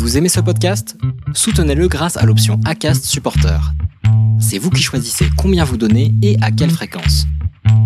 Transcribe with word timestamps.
Vous 0.00 0.16
aimez 0.16 0.30
ce 0.30 0.40
podcast? 0.40 0.96
Soutenez-le 1.34 1.86
grâce 1.86 2.16
à 2.16 2.24
l'option 2.24 2.58
ACAST 2.64 3.04
Supporter. 3.04 3.60
C'est 4.40 4.56
vous 4.56 4.70
qui 4.70 4.80
choisissez 4.80 5.26
combien 5.36 5.62
vous 5.62 5.76
donnez 5.76 6.14
et 6.22 6.38
à 6.40 6.50
quelle 6.50 6.70
fréquence. 6.70 7.26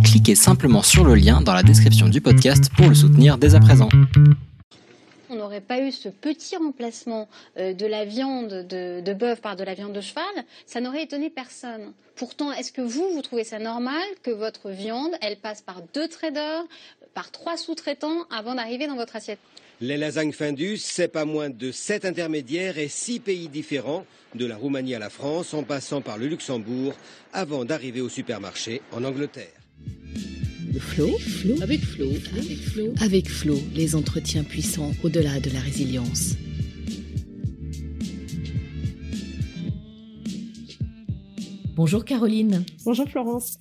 Cliquez 0.05 0.37
simplement 0.37 0.83
sur 0.83 1.03
le 1.03 1.17
lien 1.17 1.41
dans 1.41 1.53
la 1.53 1.65
description 1.65 2.09
du 2.09 2.21
podcast 2.21 2.71
pour 2.77 2.89
le 2.89 2.95
soutenir 2.95 3.37
dès 3.37 3.57
à 3.57 3.61
présent. 3.61 3.89
On 5.29 5.35
n'aurait 5.35 5.61
pas 5.61 5.81
eu 5.81 5.91
ce 5.91 6.09
petit 6.09 6.57
remplacement 6.57 7.29
euh, 7.59 7.75
de 7.75 7.85
la 7.85 8.05
viande 8.05 8.65
de, 8.69 9.13
bœuf 9.13 9.41
par 9.41 9.57
de 9.57 9.65
la 9.65 9.75
viande 9.75 9.93
de 9.93 10.01
cheval, 10.01 10.23
ça 10.67 10.81
n'aurait 10.81 11.03
étonné 11.03 11.31
personne. 11.31 11.93
Pourtant, 12.15 12.53
est-ce 12.53 12.71
que 12.71 12.81
vous, 12.81 13.11
vous 13.13 13.23
trouvez 13.23 13.43
ça 13.43 13.59
normal 13.59 14.05
que 14.23 14.31
votre 14.31 14.71
viande, 14.71 15.11
elle 15.21 15.37
passe 15.37 15.63
par 15.63 15.83
deux 15.93 16.07
traders, 16.07 16.63
par 17.13 17.33
trois 17.33 17.57
sous-traitants 17.57 18.23
avant 18.31 18.55
d'arriver 18.55 18.87
dans 18.87 18.95
votre 18.95 19.17
assiette? 19.17 19.41
Les 19.81 19.97
lasagnes 19.97 20.33
Findus, 20.33 20.79
c'est 20.79 21.09
pas 21.09 21.25
moins 21.25 21.51
de 21.51 21.73
sept 21.73 22.05
intermédiaires 22.05 22.79
et 22.79 22.89
six 22.89 23.19
pays 23.19 23.49
différents, 23.49 24.07
de 24.35 24.47
la 24.47 24.57
Roumanie 24.57 24.95
à 24.95 24.99
la 25.01 25.11
France, 25.11 25.53
en 25.53 25.65
passant 25.65 26.01
par 26.01 26.17
le 26.17 26.29
Luxembourg, 26.29 26.95
avant 27.33 27.65
d'arriver 27.65 28.01
au 28.01 28.09
supermarché 28.09 28.83
en 28.93 29.03
Angleterre. 29.05 29.53
Flo, 30.79 31.19
Flo, 31.19 31.63
avec 31.63 31.85
Flo, 31.85 32.07
avec 32.37 32.59
Flo, 32.59 32.93
avec 33.01 33.29
Flo, 33.29 33.57
les 33.75 33.95
entretiens 33.95 34.45
puissants 34.45 34.93
au-delà 35.03 35.41
de 35.41 35.51
la 35.51 35.61
résilience. 35.61 36.35
Bonjour 41.75 42.05
Caroline. 42.05 42.65
Bonjour 42.85 43.09
Florence. 43.09 43.59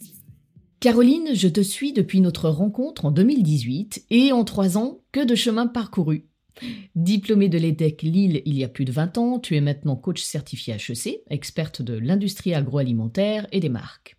Caroline, 0.83 1.29
je 1.33 1.47
te 1.47 1.61
suis 1.61 1.93
depuis 1.93 2.19
notre 2.19 2.49
rencontre 2.49 3.05
en 3.05 3.11
2018 3.11 4.03
et 4.09 4.33
en 4.33 4.43
trois 4.43 4.77
ans, 4.77 4.99
que 5.13 5.23
de 5.23 5.33
chemin 5.33 5.65
parcouru. 5.65 6.25
Diplômée 6.93 7.47
de 7.47 7.57
l'EDEC 7.57 8.01
Lille 8.01 8.41
il 8.43 8.57
y 8.57 8.65
a 8.65 8.67
plus 8.67 8.83
de 8.83 8.91
20 8.91 9.17
ans, 9.17 9.39
tu 9.39 9.55
es 9.55 9.61
maintenant 9.61 9.95
coach 9.95 10.21
certifié 10.21 10.73
HEC, 10.73 11.21
experte 11.29 11.81
de 11.81 11.93
l'industrie 11.93 12.53
agroalimentaire 12.53 13.47
et 13.53 13.61
des 13.61 13.69
marques. 13.69 14.17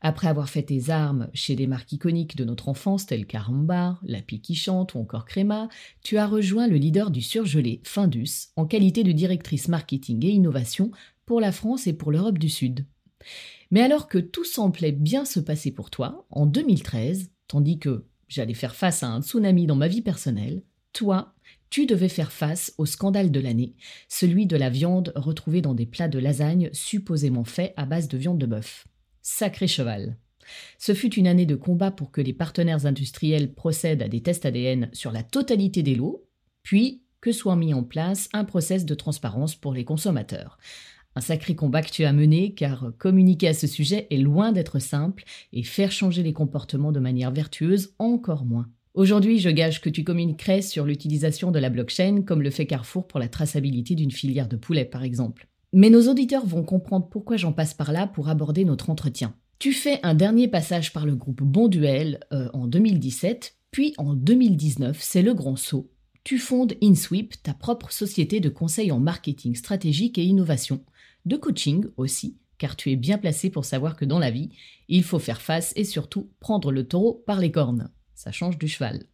Après 0.00 0.26
avoir 0.26 0.48
fait 0.48 0.64
tes 0.64 0.90
armes 0.90 1.28
chez 1.34 1.54
des 1.54 1.68
marques 1.68 1.92
iconiques 1.92 2.34
de 2.34 2.44
notre 2.44 2.68
enfance 2.68 3.06
telles 3.06 3.24
Carambar, 3.26 4.00
La 4.02 4.22
Pique 4.22 4.42
qui 4.42 4.56
chante 4.56 4.96
ou 4.96 4.98
encore 4.98 5.24
Créma, 5.24 5.68
tu 6.02 6.18
as 6.18 6.26
rejoint 6.26 6.66
le 6.66 6.78
leader 6.78 7.12
du 7.12 7.22
surgelé, 7.22 7.80
Findus, 7.84 8.48
en 8.56 8.66
qualité 8.66 9.04
de 9.04 9.12
directrice 9.12 9.68
marketing 9.68 10.26
et 10.26 10.30
innovation 10.30 10.90
pour 11.26 11.40
la 11.40 11.52
France 11.52 11.86
et 11.86 11.92
pour 11.92 12.10
l'Europe 12.10 12.38
du 12.38 12.48
Sud. 12.48 12.86
Mais 13.72 13.80
alors 13.80 14.06
que 14.06 14.18
tout 14.18 14.44
semblait 14.44 14.92
bien 14.92 15.24
se 15.24 15.40
passer 15.40 15.72
pour 15.72 15.88
toi, 15.90 16.26
en 16.30 16.44
2013, 16.44 17.30
tandis 17.48 17.78
que 17.78 18.04
j'allais 18.28 18.54
faire 18.54 18.74
face 18.74 19.02
à 19.02 19.08
un 19.08 19.22
tsunami 19.22 19.66
dans 19.66 19.76
ma 19.76 19.88
vie 19.88 20.02
personnelle, 20.02 20.62
toi, 20.92 21.34
tu 21.70 21.86
devais 21.86 22.10
faire 22.10 22.32
face 22.32 22.74
au 22.76 22.84
scandale 22.84 23.30
de 23.30 23.40
l'année, 23.40 23.74
celui 24.08 24.44
de 24.44 24.58
la 24.58 24.68
viande 24.68 25.10
retrouvée 25.16 25.62
dans 25.62 25.72
des 25.72 25.86
plats 25.86 26.08
de 26.08 26.18
lasagne 26.18 26.68
supposément 26.74 27.44
faits 27.44 27.72
à 27.78 27.86
base 27.86 28.08
de 28.08 28.18
viande 28.18 28.38
de 28.38 28.44
bœuf. 28.44 28.86
Sacré 29.22 29.66
cheval. 29.66 30.18
Ce 30.76 30.92
fut 30.92 31.14
une 31.14 31.26
année 31.26 31.46
de 31.46 31.54
combat 31.54 31.90
pour 31.90 32.10
que 32.10 32.20
les 32.20 32.34
partenaires 32.34 32.84
industriels 32.84 33.54
procèdent 33.54 34.02
à 34.02 34.08
des 34.08 34.20
tests 34.20 34.44
ADN 34.44 34.90
sur 34.92 35.12
la 35.12 35.22
totalité 35.22 35.82
des 35.82 35.94
lots, 35.94 36.28
puis 36.62 37.04
que 37.22 37.32
soit 37.32 37.56
mis 37.56 37.72
en 37.72 37.84
place 37.84 38.28
un 38.34 38.44
process 38.44 38.84
de 38.84 38.94
transparence 38.94 39.54
pour 39.54 39.72
les 39.72 39.86
consommateurs. 39.86 40.58
Un 41.14 41.20
sacré 41.20 41.54
combat 41.54 41.82
que 41.82 41.90
tu 41.90 42.04
as 42.04 42.12
mené, 42.12 42.54
car 42.54 42.92
communiquer 42.98 43.48
à 43.48 43.54
ce 43.54 43.66
sujet 43.66 44.06
est 44.10 44.16
loin 44.18 44.52
d'être 44.52 44.78
simple, 44.78 45.24
et 45.52 45.62
faire 45.62 45.92
changer 45.92 46.22
les 46.22 46.32
comportements 46.32 46.92
de 46.92 47.00
manière 47.00 47.30
vertueuse 47.30 47.94
encore 47.98 48.44
moins. 48.44 48.68
Aujourd'hui, 48.94 49.38
je 49.38 49.48
gage 49.48 49.80
que 49.80 49.88
tu 49.88 50.04
communiquerais 50.04 50.60
sur 50.60 50.84
l'utilisation 50.84 51.50
de 51.50 51.58
la 51.58 51.70
blockchain, 51.70 52.22
comme 52.22 52.42
le 52.42 52.50
fait 52.50 52.66
Carrefour 52.66 53.06
pour 53.06 53.20
la 53.20 53.28
traçabilité 53.28 53.94
d'une 53.94 54.10
filière 54.10 54.48
de 54.48 54.56
poulet, 54.56 54.84
par 54.84 55.02
exemple. 55.02 55.48
Mais 55.72 55.88
nos 55.88 56.10
auditeurs 56.10 56.44
vont 56.44 56.62
comprendre 56.62 57.08
pourquoi 57.08 57.38
j'en 57.38 57.52
passe 57.52 57.72
par 57.72 57.92
là 57.92 58.06
pour 58.06 58.28
aborder 58.28 58.66
notre 58.66 58.90
entretien. 58.90 59.34
Tu 59.58 59.72
fais 59.72 59.98
un 60.02 60.14
dernier 60.14 60.48
passage 60.48 60.92
par 60.92 61.06
le 61.06 61.14
groupe 61.14 61.42
Bonduel 61.42 62.20
euh, 62.32 62.50
en 62.52 62.66
2017, 62.66 63.56
puis 63.70 63.94
en 63.96 64.12
2019, 64.12 64.98
c'est 65.00 65.22
le 65.22 65.32
grand 65.32 65.56
saut. 65.56 65.90
Tu 66.24 66.38
fondes 66.38 66.74
InSweep, 66.82 67.42
ta 67.42 67.54
propre 67.54 67.90
société 67.90 68.40
de 68.40 68.50
conseil 68.50 68.92
en 68.92 69.00
marketing 69.00 69.54
stratégique 69.54 70.18
et 70.18 70.24
innovation, 70.24 70.84
de 71.24 71.36
coaching 71.36 71.86
aussi, 71.96 72.38
car 72.58 72.76
tu 72.76 72.90
es 72.90 72.96
bien 72.96 73.18
placé 73.18 73.50
pour 73.50 73.64
savoir 73.64 73.96
que 73.96 74.04
dans 74.04 74.18
la 74.18 74.30
vie, 74.30 74.50
il 74.88 75.04
faut 75.04 75.18
faire 75.18 75.40
face 75.40 75.72
et 75.76 75.84
surtout 75.84 76.30
prendre 76.40 76.72
le 76.72 76.86
taureau 76.86 77.22
par 77.26 77.40
les 77.40 77.50
cornes. 77.50 77.90
Ça 78.14 78.32
change 78.32 78.58
du 78.58 78.68
cheval. 78.68 79.04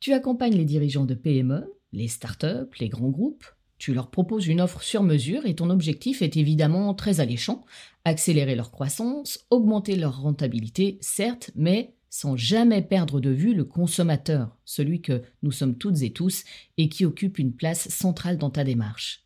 Tu 0.00 0.12
accompagnes 0.12 0.56
les 0.56 0.64
dirigeants 0.64 1.04
de 1.04 1.14
PME, 1.14 1.72
les 1.92 2.08
startups, 2.08 2.78
les 2.78 2.88
grands 2.88 3.10
groupes. 3.10 3.44
Tu 3.78 3.94
leur 3.94 4.10
proposes 4.10 4.46
une 4.46 4.60
offre 4.60 4.82
sur 4.82 5.02
mesure 5.02 5.46
et 5.46 5.54
ton 5.54 5.70
objectif 5.70 6.22
est 6.22 6.36
évidemment 6.36 6.92
très 6.94 7.20
alléchant 7.20 7.64
accélérer 8.04 8.54
leur 8.54 8.70
croissance, 8.70 9.46
augmenter 9.50 9.96
leur 9.96 10.20
rentabilité, 10.20 10.98
certes, 11.00 11.50
mais 11.54 11.94
sans 12.08 12.36
jamais 12.36 12.82
perdre 12.82 13.20
de 13.20 13.30
vue 13.30 13.54
le 13.54 13.64
consommateur, 13.64 14.56
celui 14.64 15.00
que 15.00 15.22
nous 15.42 15.52
sommes 15.52 15.76
toutes 15.76 16.02
et 16.02 16.12
tous 16.12 16.44
et 16.76 16.88
qui 16.88 17.04
occupe 17.04 17.38
une 17.38 17.54
place 17.54 17.88
centrale 17.88 18.36
dans 18.36 18.50
ta 18.50 18.64
démarche. 18.64 19.24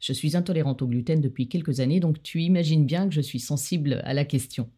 Je 0.00 0.12
suis 0.12 0.36
intolérante 0.36 0.82
au 0.82 0.86
gluten 0.86 1.20
depuis 1.20 1.48
quelques 1.48 1.80
années, 1.80 2.00
donc 2.00 2.22
tu 2.22 2.42
imagines 2.42 2.86
bien 2.86 3.08
que 3.08 3.14
je 3.14 3.20
suis 3.20 3.40
sensible 3.40 4.00
à 4.04 4.14
la 4.14 4.24
question. 4.24 4.70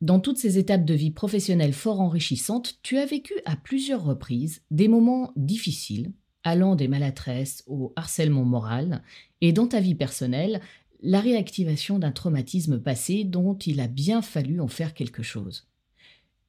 Dans 0.00 0.20
toutes 0.20 0.36
ces 0.38 0.58
étapes 0.58 0.84
de 0.84 0.94
vie 0.94 1.10
professionnelle 1.10 1.72
fort 1.72 2.00
enrichissantes, 2.00 2.78
tu 2.82 2.98
as 2.98 3.06
vécu 3.06 3.32
à 3.46 3.56
plusieurs 3.56 4.04
reprises 4.04 4.62
des 4.70 4.88
moments 4.88 5.32
difficiles, 5.36 6.12
allant 6.44 6.76
des 6.76 6.86
maladresses 6.86 7.64
au 7.66 7.92
harcèlement 7.96 8.44
moral, 8.44 9.02
et 9.40 9.52
dans 9.52 9.66
ta 9.66 9.80
vie 9.80 9.94
personnelle, 9.94 10.60
la 11.02 11.20
réactivation 11.20 11.98
d'un 11.98 12.12
traumatisme 12.12 12.78
passé 12.80 13.24
dont 13.24 13.54
il 13.54 13.80
a 13.80 13.88
bien 13.88 14.22
fallu 14.22 14.60
en 14.60 14.68
faire 14.68 14.92
quelque 14.94 15.22
chose. 15.22 15.66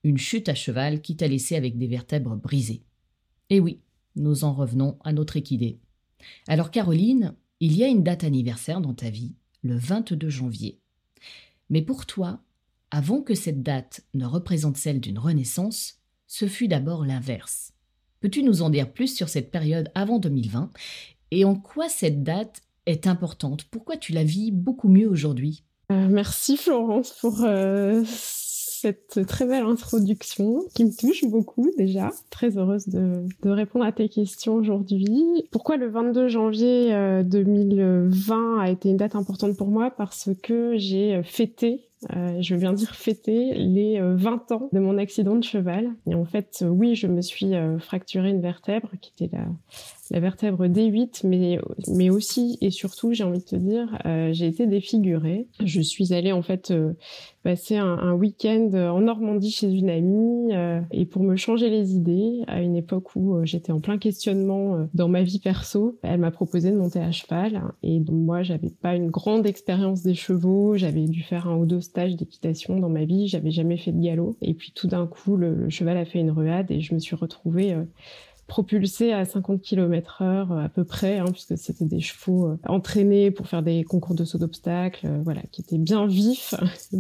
Une 0.04 0.18
chute 0.18 0.50
à 0.50 0.56
cheval 0.56 1.02
qui 1.02 1.16
t'a 1.16 1.28
laissé 1.28 1.56
avec 1.56 1.78
des 1.78 1.88
vertèbres 1.88 2.36
brisées. 2.36 2.84
Et 3.50 3.60
oui, 3.60 3.80
nous 4.16 4.44
en 4.44 4.54
revenons 4.54 4.98
à 5.04 5.14
notre 5.14 5.38
équidée. 5.38 5.80
Alors 6.48 6.72
Caroline, 6.72 7.34
il 7.60 7.76
y 7.76 7.84
a 7.84 7.88
une 7.88 8.04
date 8.04 8.24
anniversaire 8.24 8.82
dans 8.82 8.94
ta 8.94 9.10
vie, 9.10 9.36
le 9.64 9.78
22 9.78 10.30
janvier. 10.30 10.80
Mais 11.70 11.82
pour 11.82 12.06
toi, 12.06 12.42
avant 12.92 13.22
que 13.22 13.36
cette 13.36 13.64
date 13.64 14.02
ne 14.14 14.26
représente 14.26 14.78
celle 14.78 15.02
d'une 15.02 15.20
renaissance, 15.20 16.00
ce 16.28 16.48
fut 16.48 16.68
d'abord 16.68 17.06
l'inverse. 17.06 17.74
Peux-tu 18.20 18.44
nous 18.44 18.62
en 18.62 18.70
dire 18.70 18.92
plus 18.92 19.16
sur 19.16 19.30
cette 19.30 19.52
période 19.52 19.92
avant 19.96 20.20
2020 20.20 20.72
et 21.32 21.46
en 21.46 21.56
quoi 21.56 21.90
cette 21.90 22.24
date 22.24 22.62
est 22.86 23.08
importante? 23.08 23.66
Pourquoi 23.66 23.98
tu 23.98 24.14
la 24.14 24.24
vis 24.24 24.52
beaucoup 24.52 24.90
mieux 24.90 25.10
aujourd'hui? 25.10 25.64
Euh, 25.92 26.08
Merci 26.10 26.58
Florence 26.58 27.14
pour 27.22 27.44
euh, 27.44 28.04
cette 28.88 29.26
très 29.26 29.46
belle 29.46 29.64
introduction 29.64 30.64
qui 30.74 30.86
me 30.86 30.92
touche 30.92 31.26
beaucoup 31.26 31.70
déjà. 31.78 32.12
Très 32.30 32.58
heureuse 32.58 32.88
de, 32.88 33.50
répondre 33.50 33.86
à 33.86 33.92
tes 33.92 34.10
questions 34.10 34.56
aujourd'hui. 34.56 35.48
Pourquoi 35.52 35.78
le 35.78 35.90
22 35.90 36.28
janvier 36.28 37.24
2020 37.24 38.36
euh, 38.36 38.60
a 38.60 38.70
été 38.70 38.90
une 38.90 38.98
date 38.98 39.16
importante 39.16 39.58
pour 39.58 39.68
moi? 39.68 39.92
Parce 39.92 40.30
que 40.42 40.78
j'ai 40.78 41.22
fêté 41.24 41.88
euh, 42.16 42.42
je 42.42 42.54
veux 42.54 42.60
bien 42.60 42.74
dire 42.74 42.94
fêter 42.96 43.56
les 43.56 44.00
20 44.00 44.52
euh, 44.52 44.56
ans 44.56 44.70
de 44.72 44.80
mon 44.80 44.98
accident 44.98 45.36
de 45.36 45.44
cheval. 45.44 45.90
Et 46.06 46.14
en 46.14 46.26
fait, 46.26 46.60
euh, 46.62 46.68
oui, 46.68 46.96
je 46.96 47.08
me 47.08 47.22
suis 47.22 47.54
fracturé 47.80 48.30
une 48.30 48.42
vertèbre 48.42 48.92
qui 49.02 49.12
était 49.18 49.36
la, 49.36 49.46
la 50.12 50.20
vertèbre 50.20 50.68
D8, 50.68 51.28
mais, 51.28 51.60
mais 51.88 52.10
aussi 52.10 52.58
et 52.62 52.72
surtout, 52.72 53.14
j'ai 53.14 53.24
envie 53.24 53.40
de 53.40 53.44
te 53.44 53.56
dire, 53.56 53.98
j'ai 54.32 54.48
été 54.48 54.68
défigurée. 54.68 55.48
Je 55.64 55.82
suis 55.82 56.14
allée 56.14 56.32
en 56.32 56.42
fait 56.42 56.74
passer 57.44 57.78
un, 57.78 57.98
un 57.98 58.14
week-end 58.14 58.70
en 58.74 59.02
Normandie 59.02 59.52
chez 59.52 59.72
une 59.72 59.90
amie 59.90 60.54
et 60.92 61.06
pour 61.06 61.24
me 61.24 61.36
changer 61.36 61.70
les 61.70 61.96
idées, 61.96 62.44
à 62.48 62.62
une 62.62 62.76
époque 62.76 63.16
où 63.16 63.44
j'étais 63.44 63.72
en 63.72 63.80
plein 63.80 63.98
questionnement 63.98 64.88
dans 64.94 65.08
ma 65.08 65.24
vie 65.24 65.40
perso, 65.40 65.98
elle 66.04 66.20
m'a 66.20 66.32
proposé 66.32 66.72
de 66.72 66.78
monter 66.78 67.00
à 67.00 67.12
cheval. 67.12 67.62
Et 67.84 68.00
donc 68.00 68.16
moi, 68.16 68.44
j'avais 68.44 68.70
pas 68.70 68.96
une 68.96 69.10
grande 69.10 69.46
expérience 69.46 70.04
des 70.04 70.16
chevaux, 70.16 70.76
j'avais 70.76 71.06
dû 71.06 71.22
faire 71.22 71.48
un 71.48 71.58
ou 71.58 71.66
deux 71.66 71.82
stage 71.82 72.16
d'équitation 72.16 72.80
dans 72.80 72.90
ma 72.90 73.06
vie, 73.06 73.28
j'avais 73.28 73.52
jamais 73.52 73.78
fait 73.78 73.92
de 73.92 74.02
galop. 74.02 74.38
Et 74.42 74.54
puis 74.54 74.72
tout 74.74 74.88
d'un 74.88 75.08
coup, 75.08 75.36
le, 75.38 75.70
cheval 75.70 75.98
a 75.98 76.06
fait 76.06 76.20
une 76.20 76.32
ruade 76.32 76.72
et 76.72 76.82
je 76.82 76.94
me 76.94 77.00
suis 77.00 77.16
retrouvée 77.16 77.76
euh, 78.48 78.54
propulsée 78.58 79.14
à 79.14 79.26
50 79.26 79.62
km 79.62 80.22
heure 80.22 80.52
euh, 80.52 80.66
à 80.66 80.70
peu 80.70 80.84
près, 80.84 81.20
hein, 81.20 81.26
puisque 81.32 81.58
c'était 81.58 81.86
des 81.86 82.00
chevaux 82.00 82.48
euh, 82.48 82.58
entraînés 82.68 83.32
pour 83.32 83.48
faire 83.48 83.64
des 83.64 83.84
concours 83.84 84.16
de 84.16 84.26
saut 84.26 84.38
d'obstacles, 84.38 85.08
voilà, 85.24 85.42
qui 85.52 85.62
étaient 85.62 85.78
bien 85.78 86.08
vifs, 86.08 86.56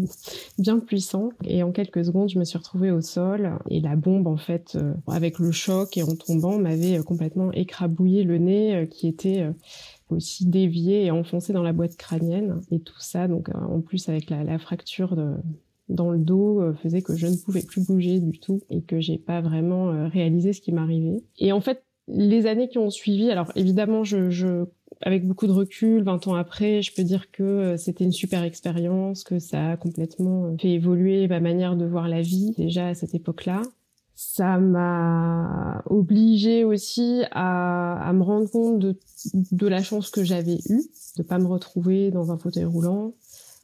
bien 0.59 0.79
puissants. 0.79 1.29
Et 1.43 1.63
en 1.63 1.71
quelques 1.71 2.05
secondes, 2.05 2.29
je 2.29 2.39
me 2.39 2.45
suis 2.45 2.57
retrouvée 2.57 2.91
au 2.91 3.01
sol 3.01 3.57
et 3.69 3.79
la 3.79 3.95
bombe, 3.95 4.27
en 4.27 4.37
fait, 4.37 4.77
avec 5.07 5.39
le 5.39 5.51
choc 5.51 5.97
et 5.97 6.03
en 6.03 6.15
tombant, 6.15 6.57
m'avait 6.59 6.99
complètement 6.99 7.51
écrabouillé 7.51 8.23
le 8.23 8.37
nez, 8.37 8.87
qui 8.89 9.07
était 9.07 9.47
aussi 10.09 10.45
dévié 10.45 11.05
et 11.05 11.11
enfoncé 11.11 11.53
dans 11.53 11.63
la 11.63 11.73
boîte 11.73 11.97
crânienne. 11.97 12.61
Et 12.71 12.79
tout 12.79 12.99
ça, 12.99 13.27
donc 13.27 13.49
euh, 13.49 13.53
en 13.53 13.81
plus 13.81 14.09
avec 14.09 14.29
la, 14.29 14.57
fracture 14.59 15.15
dans 15.89 16.11
le 16.11 16.19
dos, 16.19 16.61
euh, 16.61 16.73
faisait 16.73 17.01
que 17.01 17.15
je 17.15 17.27
ne 17.27 17.35
pouvais 17.35 17.61
plus 17.61 17.85
bouger 17.85 18.19
du 18.19 18.39
tout 18.39 18.61
et 18.69 18.81
que 18.81 18.99
j'ai 18.99 19.17
pas 19.17 19.41
vraiment 19.41 19.89
euh, 19.89 20.07
réalisé 20.07 20.53
ce 20.53 20.61
qui 20.61 20.71
m'arrivait. 20.71 21.21
Et 21.39 21.51
en 21.51 21.61
fait, 21.61 21.83
les 22.07 22.45
années 22.45 22.69
qui 22.69 22.77
ont 22.77 22.89
suivi, 22.89 23.29
alors 23.29 23.51
évidemment, 23.55 24.03
je, 24.03 24.29
je 24.29 24.65
avec 25.01 25.27
beaucoup 25.27 25.47
de 25.47 25.51
recul, 25.51 26.03
20 26.03 26.27
ans 26.27 26.35
après, 26.35 26.81
je 26.81 26.93
peux 26.93 27.03
dire 27.03 27.29
que 27.31 27.75
c'était 27.77 28.03
une 28.03 28.11
super 28.11 28.43
expérience, 28.43 29.23
que 29.23 29.37
ça 29.37 29.71
a 29.71 29.77
complètement 29.77 30.55
fait 30.59 30.69
évoluer 30.69 31.27
ma 31.27 31.39
manière 31.39 31.75
de 31.75 31.85
voir 31.85 32.07
la 32.07 32.21
vie 32.21 32.53
déjà 32.57 32.87
à 32.87 32.93
cette 32.95 33.13
époque-là. 33.13 33.61
Ça 34.15 34.57
m'a 34.57 35.83
obligé 35.85 36.63
aussi 36.63 37.21
à, 37.29 38.01
à, 38.01 38.13
me 38.13 38.23
rendre 38.23 38.49
compte 38.49 38.79
de, 38.79 38.97
de 39.51 39.67
la 39.67 39.83
chance 39.83 40.09
que 40.09 40.23
j'avais 40.23 40.57
eue, 40.69 40.81
de 41.17 41.23
pas 41.23 41.37
me 41.37 41.45
retrouver 41.45 42.09
dans 42.09 42.31
un 42.31 42.37
fauteuil 42.39 42.65
roulant, 42.65 43.13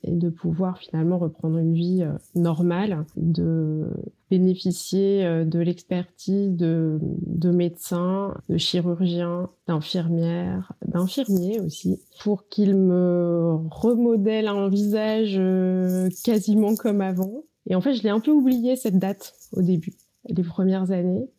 et 0.04 0.12
de 0.12 0.30
pouvoir 0.30 0.78
finalement 0.80 1.18
reprendre 1.18 1.58
une 1.58 1.74
vie 1.74 2.04
euh, 2.04 2.12
normale, 2.36 3.06
de 3.16 3.88
bénéficier 4.30 5.26
euh, 5.26 5.46
de 5.46 5.60
l'expertise 5.60 6.52
de, 6.52 7.00
de 7.02 7.52
médecins, 7.52 8.36
de 8.50 8.58
chirurgiens, 8.58 9.50
d'infirmières, 9.68 10.74
d'infirmiers 10.86 11.60
aussi, 11.62 12.02
pour 12.22 12.48
qu'ils 12.50 12.76
me 12.76 13.58
remodèlent 13.70 14.50
un 14.50 14.68
visage 14.68 15.36
euh, 15.38 16.10
quasiment 16.24 16.76
comme 16.76 17.02
avant. 17.02 17.44
Et 17.68 17.76
en 17.76 17.82
fait, 17.82 17.94
je 17.94 18.04
l'ai 18.04 18.10
un 18.10 18.20
peu 18.20 18.32
oublié 18.32 18.76
cette 18.76 19.00
date 19.00 19.34
au 19.54 19.62
début, 19.62 19.94
les 20.28 20.44
premières 20.44 20.92
années. 20.92 21.30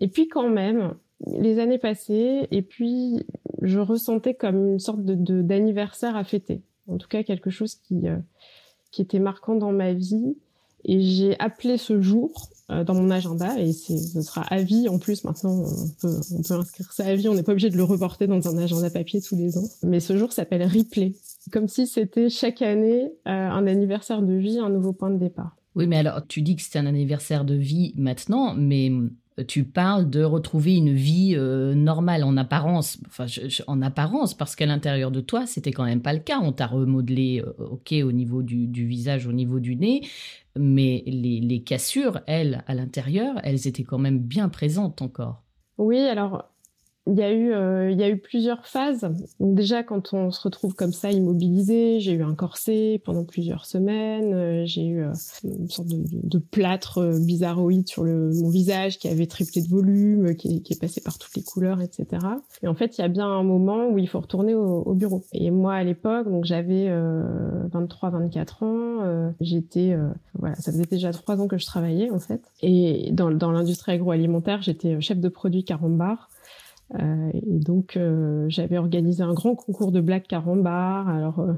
Et 0.00 0.06
puis 0.06 0.28
quand 0.28 0.48
même, 0.48 0.94
les 1.26 1.58
années 1.58 1.78
passaient, 1.78 2.46
et 2.52 2.62
puis 2.62 3.26
je 3.62 3.80
ressentais 3.80 4.34
comme 4.34 4.68
une 4.68 4.78
sorte 4.78 5.04
de 5.04 5.42
d'anniversaire 5.42 6.16
à 6.16 6.22
fêter 6.22 6.62
en 6.90 6.98
tout 6.98 7.08
cas 7.08 7.22
quelque 7.22 7.50
chose 7.50 7.74
qui, 7.74 8.08
euh, 8.08 8.16
qui 8.90 9.02
était 9.02 9.18
marquant 9.18 9.54
dans 9.54 9.72
ma 9.72 9.92
vie. 9.92 10.36
Et 10.84 11.00
j'ai 11.02 11.38
appelé 11.38 11.76
ce 11.76 12.00
jour 12.00 12.48
euh, 12.70 12.84
dans 12.84 12.94
mon 12.94 13.10
agenda 13.10 13.58
et 13.58 13.72
ce 13.72 14.22
sera 14.22 14.42
à 14.42 14.62
vie 14.62 14.88
en 14.88 14.98
plus. 14.98 15.24
Maintenant, 15.24 15.62
on 15.62 15.88
peut, 16.00 16.20
on 16.32 16.42
peut 16.42 16.54
inscrire 16.54 16.92
ça 16.92 17.04
à 17.04 17.14
vie. 17.14 17.28
On 17.28 17.34
n'est 17.34 17.42
pas 17.42 17.52
obligé 17.52 17.68
de 17.68 17.76
le 17.76 17.84
reporter 17.84 18.26
dans 18.26 18.48
un 18.48 18.56
agenda 18.56 18.88
papier 18.88 19.20
tous 19.20 19.36
les 19.36 19.58
ans. 19.58 19.68
Mais 19.82 20.00
ce 20.00 20.16
jour 20.16 20.32
s'appelle 20.32 20.62
Replay, 20.62 21.14
comme 21.52 21.68
si 21.68 21.86
c'était 21.86 22.30
chaque 22.30 22.62
année 22.62 23.12
euh, 23.26 23.30
un 23.30 23.66
anniversaire 23.66 24.22
de 24.22 24.32
vie, 24.32 24.58
un 24.58 24.70
nouveau 24.70 24.94
point 24.94 25.10
de 25.10 25.18
départ. 25.18 25.56
Oui, 25.74 25.86
mais 25.86 25.98
alors 25.98 26.26
tu 26.26 26.42
dis 26.42 26.56
que 26.56 26.62
c'est 26.62 26.78
un 26.78 26.86
anniversaire 26.86 27.44
de 27.44 27.54
vie 27.54 27.92
maintenant, 27.96 28.54
mais 28.54 28.90
tu 29.42 29.64
parles 29.64 30.08
de 30.08 30.22
retrouver 30.22 30.76
une 30.76 30.92
vie 30.92 31.34
euh, 31.36 31.74
normale 31.74 32.24
en 32.24 32.36
apparence, 32.36 32.98
enfin 33.06 33.26
en 33.66 33.82
apparence, 33.82 34.34
parce 34.34 34.56
qu'à 34.56 34.66
l'intérieur 34.66 35.10
de 35.10 35.20
toi, 35.20 35.46
c'était 35.46 35.72
quand 35.72 35.84
même 35.84 36.02
pas 36.02 36.12
le 36.12 36.20
cas. 36.20 36.40
On 36.40 36.52
t'a 36.52 36.66
remodelé, 36.66 37.42
euh, 37.44 37.64
ok, 37.64 37.94
au 38.04 38.12
niveau 38.12 38.42
du, 38.42 38.66
visage, 38.86 39.26
au 39.26 39.32
niveau 39.32 39.60
du 39.60 39.76
nez, 39.76 40.02
mais 40.56 41.02
les, 41.06 41.40
les 41.40 41.62
cassures, 41.62 42.20
elles, 42.26 42.64
à 42.66 42.74
l'intérieur, 42.74 43.36
elles 43.44 43.66
étaient 43.66 43.84
quand 43.84 43.98
même 43.98 44.18
bien 44.18 44.48
présentes 44.48 45.02
encore. 45.02 45.42
Oui, 45.78 45.98
alors 45.98 46.44
il 47.06 47.18
y 47.18 47.22
a 47.22 47.32
eu 47.32 47.52
euh, 47.52 47.90
il 47.90 47.98
y 47.98 48.02
a 48.02 48.10
eu 48.10 48.18
plusieurs 48.18 48.66
phases. 48.66 49.10
déjà 49.40 49.82
quand 49.82 50.12
on 50.12 50.30
se 50.30 50.40
retrouve 50.42 50.74
comme 50.74 50.92
ça 50.92 51.10
immobilisé, 51.10 51.98
j'ai 51.98 52.12
eu 52.12 52.22
un 52.22 52.34
corset 52.34 53.00
pendant 53.04 53.24
plusieurs 53.24 53.64
semaines, 53.64 54.34
euh, 54.34 54.62
j'ai 54.66 54.86
eu 54.86 55.02
euh, 55.02 55.12
une 55.44 55.68
sorte 55.68 55.88
de, 55.88 56.38
plâtre 56.38 57.18
bizarroïde 57.20 57.88
sur 57.88 58.04
le 58.04 58.30
mon 58.34 58.50
visage 58.50 58.98
qui 58.98 59.08
avait 59.08 59.26
triplé 59.26 59.62
de 59.62 59.68
volume, 59.68 60.34
qui, 60.34 60.62
qui, 60.62 60.72
est 60.72 60.80
passé 60.80 61.00
par 61.00 61.18
toutes 61.18 61.34
les 61.36 61.42
couleurs, 61.42 61.80
etc. 61.80 62.06
Et 62.62 62.68
en 62.68 62.74
fait, 62.74 62.98
il 62.98 63.02
y 63.02 63.04
a 63.04 63.08
bien 63.08 63.26
un 63.26 63.42
moment 63.42 63.88
où 63.88 63.98
il 63.98 64.08
faut 64.08 64.20
retourner 64.20 64.54
au, 64.54 64.82
au 64.82 64.94
bureau. 64.94 65.22
Et 65.32 65.50
moi 65.50 65.74
à 65.74 65.84
l'époque, 65.84 66.28
donc 66.28 66.44
j'avais 66.44 66.90
23 67.72 68.10
24 68.10 68.62
ans, 68.62 69.32
j'étais 69.40 69.96
voilà, 70.34 70.54
ça 70.56 70.72
faisait 70.72 70.84
déjà 70.84 71.12
trois 71.12 71.40
ans 71.40 71.48
que 71.48 71.58
je 71.58 71.66
travaillais 71.66 72.10
en 72.10 72.18
fait. 72.18 72.42
Et 72.62 73.10
dans 73.12 73.30
dans 73.30 73.52
l'industrie 73.52 73.92
agroalimentaire, 73.92 74.62
j'étais 74.62 75.00
chef 75.00 75.18
de 75.18 75.28
produit 75.28 75.64
carambar. 75.64 76.28
Euh, 76.94 77.30
et 77.34 77.58
donc, 77.60 77.96
euh, 77.96 78.46
j'avais 78.48 78.78
organisé 78.78 79.22
un 79.22 79.32
grand 79.32 79.54
concours 79.54 79.92
de 79.92 80.00
blagues 80.00 80.26
carambar. 80.26 81.08
Alors, 81.08 81.38
euh, 81.40 81.54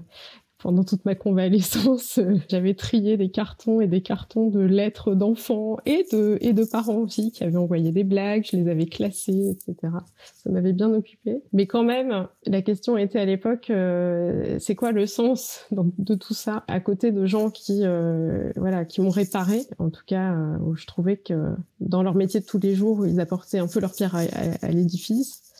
pendant 0.62 0.84
toute 0.84 1.04
ma 1.04 1.14
convalescence, 1.14 2.18
euh, 2.18 2.36
j'avais 2.48 2.74
trié 2.74 3.16
des 3.16 3.30
cartons 3.30 3.80
et 3.80 3.88
des 3.88 4.00
cartons 4.00 4.48
de 4.48 4.60
lettres 4.60 5.14
d'enfants 5.14 5.76
et 5.86 6.06
de, 6.12 6.38
et 6.40 6.52
de 6.52 6.64
parents 6.64 6.98
aussi 6.98 7.32
qui 7.32 7.42
avaient 7.42 7.56
envoyé 7.56 7.90
des 7.90 8.04
blagues, 8.04 8.46
je 8.50 8.56
les 8.56 8.70
avais 8.70 8.86
classées, 8.86 9.50
etc. 9.50 9.92
Ça 10.34 10.50
m'avait 10.50 10.72
bien 10.72 10.92
occupé. 10.92 11.42
Mais 11.52 11.66
quand 11.66 11.82
même, 11.82 12.28
la 12.46 12.62
question 12.62 12.96
était 12.96 13.18
à 13.18 13.24
l'époque, 13.24 13.70
euh, 13.70 14.56
c'est 14.60 14.76
quoi 14.76 14.92
le 14.92 15.06
sens 15.06 15.66
de 15.72 16.14
tout 16.14 16.34
ça 16.34 16.62
à 16.68 16.78
côté 16.78 17.10
de 17.10 17.26
gens 17.26 17.50
qui, 17.50 17.80
euh, 17.82 18.52
voilà, 18.56 18.84
qui 18.84 19.00
m'ont 19.00 19.10
réparé, 19.10 19.62
en 19.78 19.90
tout 19.90 20.04
cas, 20.06 20.36
où 20.64 20.76
je 20.76 20.86
trouvais 20.86 21.16
que 21.16 21.54
dans 21.80 22.04
leur 22.04 22.14
métier 22.14 22.40
de 22.40 22.46
tous 22.46 22.60
les 22.60 22.74
jours, 22.74 23.06
ils 23.06 23.20
apportaient 23.20 23.58
un 23.58 23.66
peu 23.66 23.80
leur 23.80 23.92
pierre 23.92 24.14
à 24.14 24.68
l'édifice 24.68 25.51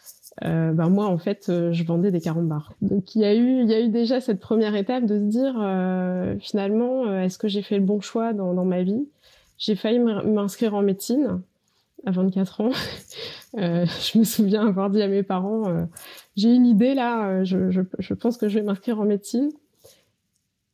euh, 0.44 0.72
ben 0.72 0.88
moi 0.88 1.06
en 1.06 1.18
fait 1.18 1.48
euh, 1.48 1.72
je 1.72 1.84
vendais 1.84 2.10
des 2.10 2.20
carambars. 2.20 2.72
Donc 2.80 3.14
il 3.14 3.20
y 3.20 3.24
a 3.24 3.34
eu 3.34 3.60
il 3.60 3.68
y 3.68 3.74
a 3.74 3.80
eu 3.80 3.88
déjà 3.88 4.20
cette 4.20 4.40
première 4.40 4.74
étape 4.74 5.04
de 5.04 5.18
se 5.18 5.24
dire 5.24 5.54
euh, 5.60 6.36
finalement 6.40 7.04
euh, 7.06 7.22
est-ce 7.22 7.38
que 7.38 7.48
j'ai 7.48 7.62
fait 7.62 7.78
le 7.78 7.84
bon 7.84 8.00
choix 8.00 8.32
dans, 8.32 8.54
dans 8.54 8.64
ma 8.64 8.82
vie? 8.82 9.06
J'ai 9.58 9.76
failli 9.76 9.98
m'inscrire 9.98 10.74
en 10.74 10.82
médecine 10.82 11.42
à 12.06 12.10
24 12.10 12.60
ans. 12.62 12.70
je 13.54 14.18
me 14.18 14.24
souviens 14.24 14.66
avoir 14.66 14.88
dit 14.88 15.02
à 15.02 15.08
mes 15.08 15.22
parents 15.22 15.86
j'ai 16.34 16.54
une 16.54 16.66
idée 16.66 16.94
là, 16.94 17.44
je, 17.44 17.70
je, 17.70 17.82
je 17.98 18.14
pense 18.14 18.38
que 18.38 18.48
je 18.48 18.58
vais 18.58 18.64
m'inscrire 18.64 18.98
en 18.98 19.04
médecine 19.04 19.50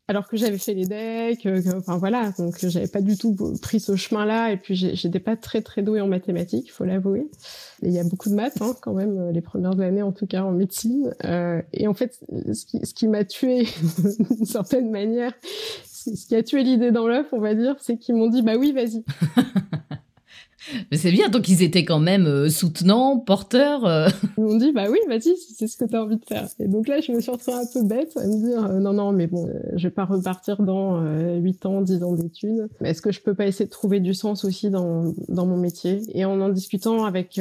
alors 0.08 0.26
que 0.26 0.38
j'avais 0.38 0.56
fait 0.56 0.72
les 0.72 0.86
decks, 0.86 1.44
euh, 1.44 1.60
enfin 1.76 1.98
voilà, 1.98 2.32
donc 2.38 2.56
j'avais 2.66 2.88
pas 2.88 3.02
du 3.02 3.18
tout 3.18 3.36
pris 3.60 3.78
ce 3.78 3.94
chemin-là, 3.94 4.52
et 4.52 4.56
puis 4.56 4.74
j'étais 4.74 5.20
pas 5.20 5.36
très 5.36 5.60
très 5.60 5.82
douée 5.82 6.00
en 6.00 6.08
mathématiques, 6.08 6.64
il 6.66 6.70
faut 6.70 6.84
l'avouer. 6.84 7.28
Il 7.82 7.92
y 7.92 7.98
a 7.98 8.04
beaucoup 8.04 8.30
de 8.30 8.34
maths 8.34 8.62
hein, 8.62 8.74
quand 8.80 8.94
même 8.94 9.18
euh, 9.18 9.32
les 9.32 9.42
premières 9.42 9.78
années, 9.80 10.02
en 10.02 10.12
tout 10.12 10.26
cas 10.26 10.42
en 10.44 10.52
médecine. 10.52 11.14
Euh, 11.24 11.60
et 11.74 11.86
en 11.86 11.94
fait, 11.94 12.18
ce 12.30 12.64
qui, 12.64 12.84
ce 12.84 12.94
qui 12.94 13.06
m'a 13.06 13.24
tué 13.24 13.66
d'une 14.30 14.46
certaine 14.46 14.90
manière, 14.90 15.32
ce 15.84 16.26
qui 16.26 16.34
a 16.34 16.42
tué 16.42 16.62
l'idée 16.62 16.90
dans 16.90 17.06
l'œuf, 17.06 17.26
on 17.32 17.40
va 17.40 17.54
dire, 17.54 17.76
c'est 17.78 17.98
qu'ils 17.98 18.14
m'ont 18.14 18.28
dit 18.28 18.40
bah 18.40 18.56
oui, 18.56 18.72
vas-y. 18.72 19.04
Mais 20.90 20.96
c'est 20.96 21.10
bien, 21.10 21.28
donc 21.28 21.48
ils 21.48 21.62
étaient 21.62 21.84
quand 21.84 21.98
même 21.98 22.26
euh, 22.26 22.48
soutenants, 22.48 23.18
porteurs. 23.18 23.86
Euh. 23.86 24.08
Ils 24.36 24.44
m'ont 24.44 24.56
dit, 24.56 24.72
bah 24.72 24.86
oui, 24.90 24.98
vas-y, 25.08 25.34
c'est 25.56 25.66
ce 25.66 25.76
que 25.76 25.84
tu 25.84 25.96
as 25.96 26.02
envie 26.02 26.16
de 26.16 26.24
faire. 26.24 26.48
Et 26.58 26.68
donc 26.68 26.88
là, 26.88 27.00
je 27.00 27.12
me 27.12 27.20
suis 27.20 27.30
retrouvée 27.30 27.58
un 27.58 27.66
peu 27.72 27.86
bête 27.86 28.16
à 28.16 28.26
me 28.26 28.46
dire, 28.46 28.64
euh, 28.64 28.78
non, 28.78 28.92
non, 28.92 29.12
mais 29.12 29.26
bon, 29.26 29.48
je 29.74 29.88
vais 29.88 29.94
pas 29.94 30.04
repartir 30.04 30.62
dans 30.62 31.00
8 31.00 31.66
ans, 31.66 31.80
10 31.82 32.02
ans 32.02 32.12
d'études. 32.12 32.68
Est-ce 32.82 33.02
que 33.02 33.12
je 33.12 33.20
peux 33.20 33.34
pas 33.34 33.46
essayer 33.46 33.66
de 33.66 33.70
trouver 33.70 34.00
du 34.00 34.14
sens 34.14 34.44
aussi 34.44 34.70
dans, 34.70 35.12
dans 35.28 35.46
mon 35.46 35.56
métier? 35.56 36.02
Et 36.14 36.24
en 36.24 36.38
en 36.40 36.50
discutant 36.50 37.04
avec, 37.04 37.40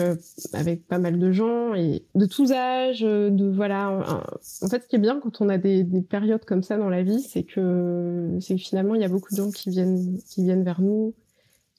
avec 0.53 0.87
pas 0.87 0.97
mal 0.97 1.19
de 1.19 1.31
gens, 1.31 1.75
et 1.75 2.03
de 2.15 2.25
tous 2.25 2.51
âges, 2.51 3.01
de 3.01 3.49
voilà. 3.49 4.21
En 4.61 4.67
fait, 4.67 4.83
ce 4.83 4.87
qui 4.87 4.95
est 4.95 4.99
bien 4.99 5.19
quand 5.21 5.41
on 5.41 5.49
a 5.49 5.57
des, 5.57 5.83
des 5.83 6.01
périodes 6.01 6.45
comme 6.45 6.63
ça 6.63 6.77
dans 6.77 6.89
la 6.89 7.03
vie, 7.03 7.19
c'est 7.19 7.43
que, 7.43 8.37
c'est 8.39 8.55
que 8.55 8.61
finalement, 8.61 8.95
il 8.95 9.01
y 9.01 9.05
a 9.05 9.09
beaucoup 9.09 9.31
de 9.31 9.37
gens 9.37 9.51
qui 9.51 9.69
viennent, 9.69 10.17
qui 10.27 10.43
viennent 10.43 10.63
vers 10.63 10.81
nous, 10.81 11.13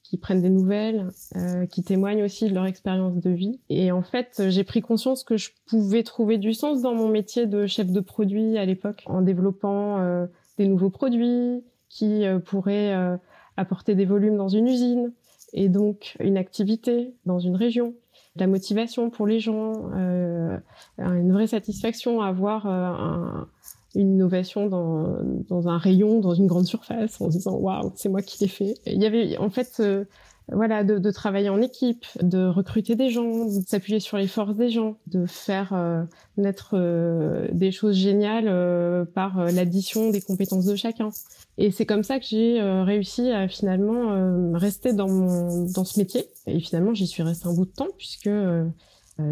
qui 0.08 0.16
prennent 0.16 0.40
des 0.40 0.48
nouvelles, 0.48 1.08
euh, 1.36 1.66
qui 1.66 1.82
témoignent 1.82 2.24
aussi 2.24 2.48
de 2.48 2.54
leur 2.54 2.64
expérience 2.64 3.16
de 3.16 3.30
vie. 3.30 3.60
Et 3.68 3.92
en 3.92 4.02
fait, 4.02 4.42
j'ai 4.48 4.64
pris 4.64 4.80
conscience 4.80 5.22
que 5.22 5.36
je 5.36 5.50
pouvais 5.66 6.02
trouver 6.02 6.38
du 6.38 6.54
sens 6.54 6.80
dans 6.80 6.94
mon 6.94 7.08
métier 7.08 7.46
de 7.46 7.66
chef 7.66 7.90
de 7.90 8.00
produit 8.00 8.56
à 8.56 8.64
l'époque, 8.64 9.04
en 9.06 9.20
développant 9.20 9.98
euh, 9.98 10.26
des 10.56 10.66
nouveaux 10.66 10.90
produits 10.90 11.62
qui 11.88 12.26
euh, 12.26 12.38
pourraient 12.38 12.94
euh, 12.94 13.16
apporter 13.56 13.94
des 13.94 14.04
volumes 14.04 14.36
dans 14.36 14.48
une 14.48 14.68
usine 14.68 15.12
et 15.52 15.68
donc 15.68 16.16
une 16.20 16.36
activité 16.36 17.14
dans 17.24 17.38
une 17.38 17.56
région. 17.56 17.94
La 18.36 18.46
motivation 18.46 19.10
pour 19.10 19.26
les 19.26 19.40
gens, 19.40 19.90
euh, 19.94 20.58
une 20.98 21.32
vraie 21.32 21.46
satisfaction 21.46 22.20
à 22.20 22.28
avoir 22.28 22.66
un, 22.66 23.48
une 23.94 24.14
innovation 24.14 24.66
dans, 24.66 25.16
dans 25.48 25.68
un 25.68 25.78
rayon, 25.78 26.20
dans 26.20 26.34
une 26.34 26.46
grande 26.46 26.66
surface, 26.66 27.20
en 27.20 27.30
se 27.30 27.36
disant 27.36 27.56
waouh, 27.56 27.92
c'est 27.96 28.08
moi 28.08 28.22
qui 28.22 28.42
l'ai 28.42 28.48
fait. 28.48 28.74
Il 28.86 29.02
y 29.02 29.06
avait 29.06 29.36
en 29.38 29.50
fait 29.50 29.76
euh, 29.80 30.04
voilà 30.50 30.84
de, 30.84 30.98
de, 30.98 31.10
travailler 31.10 31.48
en 31.48 31.60
équipe, 31.60 32.04
de 32.22 32.46
recruter 32.46 32.96
des 32.96 33.10
gens, 33.10 33.46
de 33.46 33.66
s'appuyer 33.66 34.00
sur 34.00 34.16
les 34.16 34.26
forces 34.26 34.56
des 34.56 34.70
gens, 34.70 34.96
de 35.06 35.26
faire 35.26 35.72
euh, 35.72 36.02
naître 36.36 36.70
euh, 36.74 37.48
des 37.52 37.72
choses 37.72 37.96
géniales 37.96 39.06
par 39.14 39.44
l'addition 39.46 40.10
des 40.10 40.20
compétences 40.20 40.64
de 40.64 40.76
chacun. 40.76 41.10
Et 41.56 41.70
c'est 41.70 41.86
comme 41.86 42.02
ça 42.02 42.18
que 42.18 42.26
j'ai 42.26 42.60
réussi 42.60 43.30
à 43.30 43.48
finalement 43.48 44.52
rester 44.54 44.92
dans 44.92 45.08
mon 45.08 45.64
dans 45.64 45.84
ce 45.84 45.98
métier. 45.98 46.28
Et 46.48 46.60
finalement, 46.60 46.94
j'y 46.94 47.06
suis 47.06 47.22
restée 47.22 47.46
un 47.48 47.54
bout 47.54 47.66
de 47.66 47.72
temps 47.72 47.88
puisque 47.96 48.26
euh, 48.26 48.64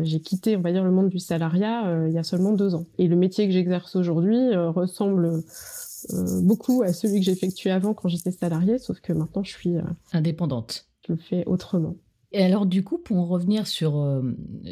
j'ai 0.02 0.20
quitté, 0.20 0.56
on 0.56 0.60
va 0.60 0.72
dire, 0.72 0.84
le 0.84 0.90
monde 0.90 1.08
du 1.08 1.18
salariat 1.18 1.88
euh, 1.88 2.08
il 2.08 2.14
y 2.14 2.18
a 2.18 2.22
seulement 2.22 2.52
deux 2.52 2.74
ans. 2.74 2.86
Et 2.98 3.08
le 3.08 3.16
métier 3.16 3.46
que 3.46 3.52
j'exerce 3.52 3.96
aujourd'hui 3.96 4.36
euh, 4.36 4.70
ressemble 4.70 5.42
beaucoup 6.42 6.82
à 6.82 6.92
celui 6.92 7.20
que 7.20 7.24
j'effectuais 7.24 7.70
avant 7.70 7.94
quand 7.94 8.08
j'étais 8.08 8.30
salariée, 8.30 8.78
sauf 8.78 9.00
que 9.00 9.12
maintenant 9.12 9.42
je 9.42 9.50
suis 9.50 9.74
indépendante. 10.12 10.86
Je 11.06 11.14
le 11.14 11.18
fais 11.18 11.44
autrement. 11.46 11.96
Et 12.32 12.44
alors 12.44 12.66
du 12.66 12.84
coup, 12.84 12.98
pour 12.98 13.16
en 13.16 13.24
revenir 13.24 13.66
sur, 13.66 14.22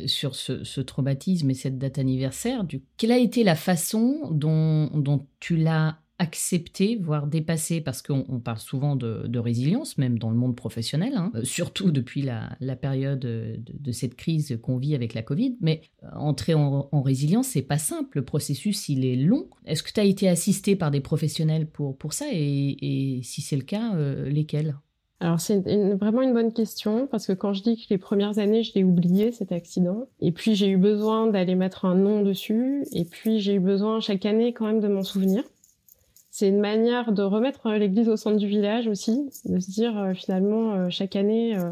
sur 0.06 0.36
ce, 0.36 0.62
ce, 0.62 0.80
traumatisme 0.80 1.50
et 1.50 1.54
cette 1.54 1.78
date 1.78 1.98
anniversaire, 1.98 2.62
du, 2.62 2.82
quelle 2.96 3.10
a 3.10 3.18
été 3.18 3.42
la 3.42 3.56
façon 3.56 4.28
dont, 4.30 4.90
dont 4.94 5.26
tu 5.40 5.56
l'as 5.56 5.96
accepter, 6.24 6.96
voire 6.96 7.26
dépasser, 7.26 7.82
parce 7.82 8.00
qu'on 8.00 8.40
parle 8.40 8.58
souvent 8.58 8.96
de, 8.96 9.38
résilience, 9.38 9.98
même 9.98 10.18
dans 10.18 10.30
le 10.30 10.36
monde 10.36 10.56
professionnel, 10.56 11.12
hein, 11.16 11.30
euh, 11.34 11.44
surtout 11.44 11.90
depuis 11.90 12.22
la, 12.22 12.76
période 12.76 13.20
de, 13.20 13.92
cette 13.92 14.14
crise 14.14 14.58
qu'on 14.62 14.78
vit 14.78 14.94
avec 14.94 15.12
la 15.12 15.22
Covid. 15.22 15.56
Mais 15.60 15.82
euh, 16.02 16.08
entrer 16.16 16.54
en, 16.54 16.88
résilience, 17.02 17.48
c'est 17.48 17.62
pas 17.62 17.78
simple. 17.78 18.18
Le 18.18 18.24
processus, 18.24 18.88
il 18.88 19.04
est 19.04 19.16
long. 19.16 19.48
Est-ce 19.66 19.82
que 19.82 19.92
tu 19.92 20.00
as 20.00 20.04
été 20.04 20.28
assisté 20.28 20.76
par 20.76 20.90
des 20.90 21.00
professionnels 21.00 21.66
pour, 21.66 21.96
pour 21.96 22.14
ça? 22.14 22.26
Et, 22.32 23.20
si 23.22 23.42
c'est 23.42 23.56
le 23.56 23.62
cas, 23.62 23.94
lesquels? 24.26 24.74
Alors 25.20 25.40
c'est 25.40 25.60
vraiment 25.94 26.22
une 26.22 26.34
bonne 26.34 26.52
question 26.52 27.06
parce 27.06 27.26
que 27.26 27.32
quand 27.32 27.54
je 27.54 27.62
dis 27.62 27.76
que 27.76 27.86
les 27.88 27.98
premières 27.98 28.38
années 28.38 28.62
je 28.62 28.74
l'ai 28.74 28.84
oublié 28.84 29.32
cet 29.32 29.52
accident 29.52 30.06
et 30.20 30.32
puis 30.32 30.54
j'ai 30.54 30.68
eu 30.68 30.76
besoin 30.76 31.28
d'aller 31.28 31.54
mettre 31.54 31.84
un 31.84 31.94
nom 31.94 32.20
dessus 32.22 32.84
et 32.92 33.04
puis 33.04 33.40
j'ai 33.40 33.54
eu 33.54 33.60
besoin 33.60 34.00
chaque 34.00 34.26
année 34.26 34.52
quand 34.52 34.66
même 34.66 34.80
de 34.80 34.88
m'en 34.88 35.02
souvenir. 35.02 35.42
C'est 36.36 36.48
une 36.48 36.58
manière 36.58 37.12
de 37.12 37.22
remettre 37.22 37.70
l'église 37.70 38.08
au 38.08 38.16
centre 38.16 38.38
du 38.38 38.48
village 38.48 38.88
aussi, 38.88 39.30
de 39.44 39.60
se 39.60 39.70
dire 39.70 39.96
euh, 39.96 40.14
finalement 40.14 40.72
euh, 40.72 40.90
chaque 40.90 41.14
année 41.14 41.56
euh, 41.56 41.70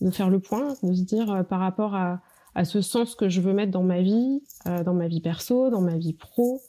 de 0.00 0.12
faire 0.12 0.30
le 0.30 0.38
point, 0.38 0.74
de 0.84 0.94
se 0.94 1.02
dire 1.02 1.44
par 1.48 1.58
rapport 1.58 1.96
à, 1.96 2.20
à, 2.54 2.64
ce 2.64 2.80
sens 2.80 3.16
que 3.16 3.28
je 3.28 3.40
veux 3.40 3.52
mettre 3.52 3.72
dans 3.72 3.82
ma 3.82 4.00
vie, 4.00 4.40
dans 4.84 4.94
ma 4.94 5.08
vie 5.08 5.20
perso, 5.20 5.68
dans 5.68 5.80
ma 5.80 5.96
vie 5.96 6.12
pro, 6.12 6.60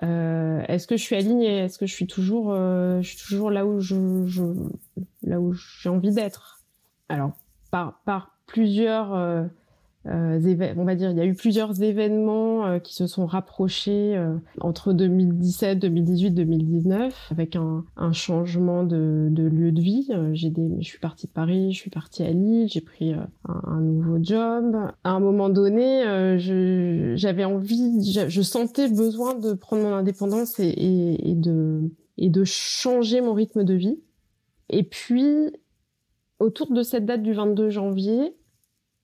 est-ce 0.00 0.86
que 0.86 0.96
je 0.96 1.02
suis 1.02 1.16
alignée? 1.16 1.58
Est-ce 1.58 1.78
que 1.78 1.84
je 1.84 1.92
suis 1.92 2.06
toujours, 2.06 2.54
je 2.54 3.02
suis 3.02 3.18
toujours 3.18 3.50
là 3.50 3.66
où 3.66 3.80
je, 3.80 3.96
là 5.22 5.40
où 5.40 5.52
j'ai 5.52 5.90
envie 5.90 6.12
d'être? 6.12 6.60
Alors 7.08 7.32
par 7.70 8.00
par 8.04 8.36
plusieurs 8.46 9.48
on 10.08 10.84
va 10.84 10.94
dire, 10.94 11.10
il 11.10 11.16
y 11.16 11.20
a 11.20 11.24
eu 11.24 11.34
plusieurs 11.34 11.82
événements 11.82 12.66
euh, 12.66 12.78
qui 12.78 12.94
se 12.94 13.06
sont 13.06 13.26
rapprochés 13.26 14.16
euh, 14.16 14.36
entre 14.60 14.92
2017, 14.92 15.78
2018, 15.78 16.30
2019, 16.30 17.28
avec 17.30 17.56
un, 17.56 17.84
un 17.96 18.12
changement 18.12 18.84
de, 18.84 19.28
de, 19.30 19.42
lieu 19.42 19.72
de 19.72 19.80
vie. 19.80 20.08
j'ai 20.32 20.50
des, 20.50 20.76
je 20.80 20.86
suis 20.86 20.98
partie 20.98 21.26
de 21.26 21.32
Paris, 21.32 21.72
je 21.72 21.78
suis 21.78 21.90
partie 21.90 22.22
à 22.22 22.30
Lille, 22.30 22.68
j'ai 22.70 22.80
pris 22.80 23.12
un, 23.12 23.28
un, 23.44 23.80
nouveau 23.80 24.18
job. 24.22 24.76
À 25.04 25.10
un 25.10 25.20
moment 25.20 25.48
donné, 25.48 26.02
j'avais 27.16 27.44
envie, 27.44 28.12
je, 28.12 28.42
sentais 28.42 28.88
besoin 28.88 29.34
de 29.34 29.54
prendre 29.54 29.82
mon 29.82 29.92
indépendance 29.92 30.60
et, 30.60 30.68
et, 30.68 31.30
et 31.30 31.34
de 31.34 31.90
et 32.18 32.30
de 32.30 32.44
changer 32.44 33.20
mon 33.20 33.34
rythme 33.34 33.64
de 33.64 33.74
vie. 33.74 34.00
Et 34.68 34.82
puis, 34.82 35.52
autour 36.38 36.72
de 36.72 36.82
cette 36.82 37.06
date 37.06 37.22
du 37.22 37.32
22 37.32 37.70
janvier, 37.70 38.34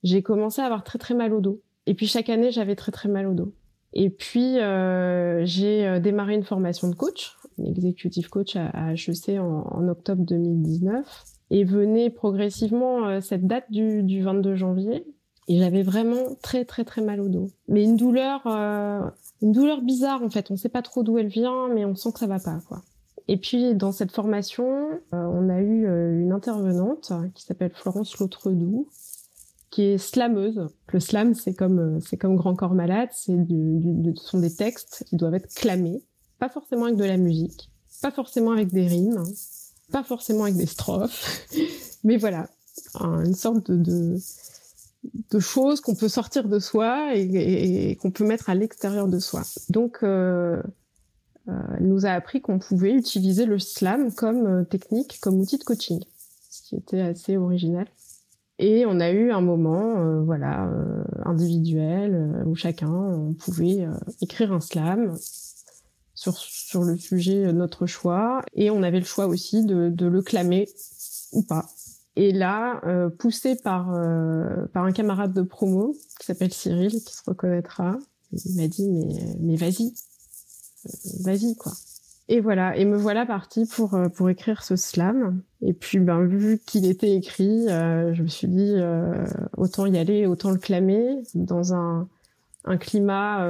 j'ai 0.02 0.22
commencé 0.22 0.60
à 0.60 0.66
avoir 0.66 0.84
très 0.84 0.98
très 0.98 1.14
mal 1.14 1.32
au 1.32 1.40
dos. 1.40 1.60
Et 1.86 1.94
puis 1.94 2.06
chaque 2.06 2.28
année, 2.28 2.50
j'avais 2.50 2.76
très 2.76 2.92
très 2.92 3.08
mal 3.08 3.26
au 3.26 3.34
dos. 3.34 3.52
Et 3.94 4.10
puis 4.10 4.58
euh, 4.58 5.44
j'ai 5.44 5.86
euh, 5.86 6.00
démarré 6.00 6.34
une 6.34 6.44
formation 6.44 6.88
de 6.88 6.94
coach, 6.94 7.36
une 7.58 7.66
executive 7.66 8.28
coach 8.30 8.56
à, 8.56 8.94
HEC 8.94 9.38
en, 9.38 9.88
octobre 9.88 10.24
2019. 10.24 11.24
Et 11.50 11.64
venait 11.64 12.08
progressivement 12.08 13.06
euh, 13.06 13.20
cette 13.20 13.46
date 13.46 13.70
du, 13.70 14.02
du 14.02 14.22
22 14.22 14.54
janvier. 14.54 15.06
Et 15.48 15.58
j'avais 15.58 15.82
vraiment 15.82 16.36
très 16.40 16.64
très 16.64 16.84
très 16.84 17.02
mal 17.02 17.20
au 17.20 17.28
dos. 17.28 17.50
Mais 17.68 17.82
une 17.84 17.96
douleur, 17.96 18.46
une 18.46 19.52
douleur 19.52 19.82
bizarre 19.82 20.22
en 20.22 20.30
fait. 20.30 20.50
On 20.50 20.56
sait 20.56 20.68
pas 20.68 20.82
trop 20.82 21.02
d'où 21.02 21.18
elle 21.18 21.26
vient, 21.26 21.68
mais 21.68 21.84
on 21.84 21.96
sent 21.96 22.12
que 22.12 22.20
ça 22.20 22.28
va 22.28 22.38
pas 22.38 22.60
quoi. 22.68 22.82
Et 23.26 23.36
puis 23.36 23.74
dans 23.74 23.90
cette 23.90 24.12
formation, 24.12 24.88
on 25.10 25.48
a 25.48 25.60
eu 25.60 25.84
une 26.22 26.30
intervenante 26.30 27.12
qui 27.34 27.44
s'appelle 27.44 27.72
Florence 27.74 28.18
Lautredoux, 28.18 28.86
qui 29.72 29.82
est 29.84 29.98
slameuse. 29.98 30.68
Le 30.88 31.00
slam, 31.00 31.34
c'est 31.34 31.54
comme 31.54 31.78
euh, 31.80 32.00
c'est 32.06 32.16
comme 32.16 32.36
Grand 32.36 32.54
Corps 32.54 32.74
Malade, 32.74 33.08
c'est 33.12 33.34
du, 33.34 33.80
du, 33.80 34.14
ce 34.14 34.28
sont 34.28 34.38
des 34.38 34.54
textes 34.54 35.04
qui 35.08 35.16
doivent 35.16 35.34
être 35.34 35.52
clamés, 35.52 36.02
pas 36.38 36.50
forcément 36.50 36.84
avec 36.84 36.96
de 36.96 37.04
la 37.04 37.16
musique, 37.16 37.70
pas 38.02 38.12
forcément 38.12 38.52
avec 38.52 38.70
des 38.70 38.86
rimes, 38.86 39.24
pas 39.90 40.04
forcément 40.04 40.44
avec 40.44 40.56
des 40.56 40.66
strophes, 40.66 41.48
mais 42.04 42.18
voilà, 42.18 42.48
une 43.00 43.34
sorte 43.34 43.70
de, 43.70 43.76
de, 43.76 44.18
de 45.30 45.40
choses 45.40 45.80
qu'on 45.80 45.94
peut 45.94 46.08
sortir 46.08 46.48
de 46.48 46.58
soi 46.58 47.16
et, 47.16 47.90
et, 47.90 47.96
qu'on 47.96 48.10
peut 48.10 48.26
mettre 48.26 48.50
à 48.50 48.54
l'extérieur 48.54 49.08
de 49.08 49.18
soi. 49.18 49.42
Donc, 49.70 49.98
euh, 50.02 50.62
euh, 51.48 51.52
elle 51.78 51.88
nous 51.88 52.06
a 52.06 52.10
appris 52.10 52.40
qu'on 52.40 52.58
pouvait 52.58 52.92
utiliser 52.92 53.46
le 53.46 53.58
slam 53.58 54.12
comme 54.12 54.46
euh, 54.46 54.64
technique, 54.64 55.18
comme 55.20 55.40
outil 55.40 55.58
de 55.58 55.64
coaching, 55.64 56.00
ce 56.50 56.62
qui 56.62 56.76
était 56.76 57.00
assez 57.00 57.36
original. 57.36 57.86
Et 58.62 58.86
on 58.86 59.00
a 59.00 59.10
eu 59.10 59.32
un 59.32 59.40
moment, 59.40 59.98
euh, 59.98 60.22
voilà, 60.22 60.68
euh, 60.68 61.02
individuel 61.24 62.14
euh, 62.14 62.44
où 62.44 62.54
chacun 62.54 63.34
pouvait 63.40 63.88
écrire 64.20 64.52
un 64.52 64.60
slam 64.60 65.18
sur 66.14 66.36
sur 66.36 66.84
le 66.84 66.96
sujet 66.96 67.52
notre 67.52 67.86
choix, 67.86 68.42
et 68.54 68.70
on 68.70 68.84
avait 68.84 69.00
le 69.00 69.04
choix 69.04 69.26
aussi 69.26 69.64
de, 69.64 69.88
de 69.88 70.06
le 70.06 70.22
clamer 70.22 70.68
ou 71.32 71.42
pas. 71.42 71.66
Et 72.14 72.30
là, 72.30 72.80
poussé 73.18 73.56
par 73.56 73.86
par 74.72 74.84
un 74.84 74.92
camarade 74.92 75.32
de 75.32 75.42
promo 75.42 75.96
qui 76.20 76.26
s'appelle 76.26 76.52
Cyril, 76.52 76.92
qui 76.92 77.14
se 77.14 77.22
reconnaîtra, 77.26 77.98
il 78.30 78.56
m'a 78.56 78.68
dit 78.68 78.88
mais 78.88 79.36
mais 79.40 79.56
vas-y, 79.56 79.92
vas-y 81.24 81.56
quoi. 81.56 81.72
Et 82.28 82.40
voilà, 82.40 82.76
et 82.76 82.84
me 82.84 82.96
voilà 82.96 83.26
partie 83.26 83.66
pour 83.66 83.94
euh, 83.94 84.08
pour 84.08 84.30
écrire 84.30 84.62
ce 84.62 84.76
slam. 84.76 85.42
Et 85.60 85.72
puis, 85.72 85.98
ben 85.98 86.24
vu 86.24 86.60
qu'il 86.64 86.86
était 86.86 87.14
écrit, 87.14 87.68
euh, 87.68 88.14
je 88.14 88.22
me 88.22 88.28
suis 88.28 88.48
dit 88.48 88.74
euh, 88.76 89.26
autant 89.56 89.86
y 89.86 89.98
aller, 89.98 90.26
autant 90.26 90.50
le 90.50 90.58
clamer 90.58 91.22
dans 91.34 91.74
un 91.74 92.08
un 92.64 92.76
climat 92.76 93.48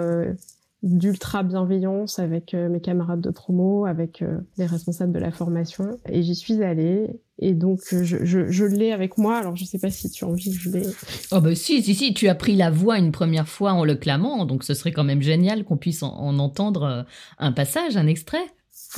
d'ultra 0.82 1.42
bienveillance 1.42 2.18
avec 2.18 2.54
mes 2.54 2.80
camarades 2.80 3.20
de 3.20 3.28
promo, 3.28 3.84
avec 3.84 4.24
les 4.56 4.64
responsables 4.64 5.12
de 5.12 5.18
la 5.18 5.30
formation. 5.30 5.98
Et 6.08 6.22
j'y 6.22 6.34
suis 6.34 6.64
allée. 6.64 7.20
Et 7.38 7.52
donc, 7.52 7.80
je, 7.90 8.24
je, 8.24 8.50
je 8.50 8.64
l'ai 8.64 8.90
avec 8.90 9.18
moi. 9.18 9.36
Alors, 9.36 9.54
je 9.54 9.66
sais 9.66 9.78
pas 9.78 9.90
si 9.90 10.08
tu 10.08 10.24
as 10.24 10.28
envie 10.28 10.50
que 10.50 10.58
je 10.58 10.70
l'ai. 10.70 10.86
Oh, 11.30 11.42
bah 11.42 11.54
si, 11.54 11.82
si, 11.82 11.94
si. 11.94 12.14
Tu 12.14 12.28
as 12.28 12.34
pris 12.34 12.56
la 12.56 12.70
voix 12.70 12.96
une 12.96 13.12
première 13.12 13.48
fois 13.48 13.74
en 13.74 13.84
le 13.84 13.96
clamant. 13.96 14.46
Donc, 14.46 14.64
ce 14.64 14.72
serait 14.72 14.92
quand 14.92 15.04
même 15.04 15.20
génial 15.20 15.64
qu'on 15.64 15.76
puisse 15.76 16.02
en 16.02 16.38
entendre 16.38 17.04
un 17.38 17.52
passage, 17.52 17.98
un 17.98 18.06
extrait. 18.06 18.46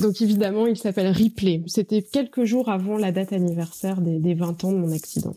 Donc 0.01 0.21
évidemment, 0.21 0.67
il 0.67 0.77
s'appelle 0.77 1.09
Ripley. 1.09 1.63
C'était 1.67 2.03
quelques 2.03 2.45
jours 2.45 2.69
avant 2.69 2.97
la 2.97 3.13
date 3.13 3.33
anniversaire 3.33 4.01
des, 4.01 4.35
20 4.35 4.65
ans 4.65 4.73
de 4.73 4.79
mon 4.79 4.93
accident. 4.93 5.35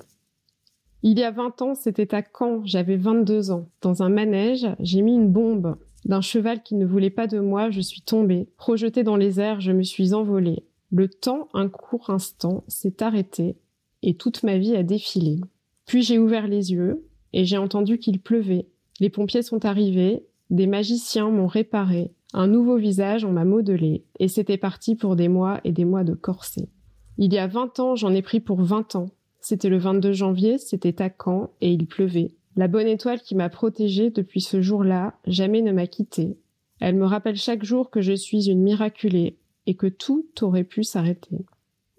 Il 1.03 1.17
y 1.19 1.23
a 1.23 1.31
20 1.31 1.61
ans, 1.61 1.75
c'était 1.75 2.15
à 2.15 2.23
Caen, 2.23 2.61
j'avais 2.65 2.97
22 2.97 3.51
ans. 3.51 3.69
Dans 3.81 4.01
un 4.01 4.09
manège, 4.09 4.67
j'ai 4.79 5.01
mis 5.01 5.13
une 5.13 5.31
bombe. 5.31 5.77
D'un 6.05 6.21
cheval 6.21 6.63
qui 6.63 6.75
ne 6.75 6.85
voulait 6.85 7.11
pas 7.11 7.27
de 7.27 7.39
moi, 7.39 7.69
je 7.69 7.81
suis 7.81 8.01
tombée. 8.01 8.47
Projetée 8.57 9.03
dans 9.03 9.15
les 9.15 9.39
airs, 9.39 9.61
je 9.61 9.71
me 9.71 9.83
suis 9.83 10.13
envolée. 10.13 10.63
Le 10.91 11.07
temps, 11.07 11.49
un 11.53 11.69
court 11.69 12.09
instant, 12.09 12.63
s'est 12.67 13.03
arrêté 13.03 13.57
et 14.03 14.15
toute 14.15 14.43
ma 14.43 14.57
vie 14.57 14.75
a 14.75 14.83
défilé. 14.83 15.39
Puis 15.85 16.01
j'ai 16.01 16.17
ouvert 16.17 16.47
les 16.47 16.71
yeux 16.71 17.05
et 17.33 17.45
j'ai 17.45 17.57
entendu 17.57 17.99
qu'il 17.99 18.19
pleuvait. 18.19 18.67
Les 18.99 19.09
pompiers 19.09 19.43
sont 19.43 19.65
arrivés, 19.65 20.25
des 20.49 20.67
magiciens 20.67 21.29
m'ont 21.29 21.47
réparé, 21.47 22.11
un 22.33 22.47
nouveau 22.47 22.77
visage, 22.77 23.23
on 23.23 23.31
m'a 23.31 23.45
modelé, 23.45 24.03
et 24.19 24.27
c'était 24.27 24.57
parti 24.57 24.95
pour 24.95 25.15
des 25.15 25.29
mois 25.29 25.61
et 25.63 25.71
des 25.71 25.85
mois 25.85 26.03
de 26.03 26.13
corset. 26.13 26.69
Il 27.17 27.33
y 27.33 27.37
a 27.37 27.47
vingt 27.47 27.79
ans, 27.79 27.95
j'en 27.95 28.13
ai 28.13 28.21
pris 28.21 28.39
pour 28.39 28.61
vingt 28.61 28.95
ans. 28.95 29.09
C'était 29.39 29.69
le 29.69 29.77
22 29.77 30.11
janvier, 30.11 30.57
c'était 30.57 31.01
à 31.01 31.09
Caen, 31.09 31.51
et 31.61 31.71
il 31.71 31.87
pleuvait. 31.87 32.31
La 32.55 32.67
bonne 32.67 32.87
étoile 32.87 33.21
qui 33.21 33.35
m'a 33.35 33.49
protégée 33.49 34.09
depuis 34.09 34.41
ce 34.41 34.61
jour-là 34.61 35.13
jamais 35.25 35.61
ne 35.61 35.71
m'a 35.71 35.87
quittée. 35.87 36.37
Elle 36.79 36.95
me 36.95 37.05
rappelle 37.05 37.37
chaque 37.37 37.63
jour 37.63 37.89
que 37.89 38.01
je 38.01 38.13
suis 38.13 38.49
une 38.49 38.61
miraculée 38.61 39.37
et 39.65 39.75
que 39.75 39.87
tout 39.87 40.27
aurait 40.41 40.63
pu 40.63 40.83
s'arrêter. 40.83 41.45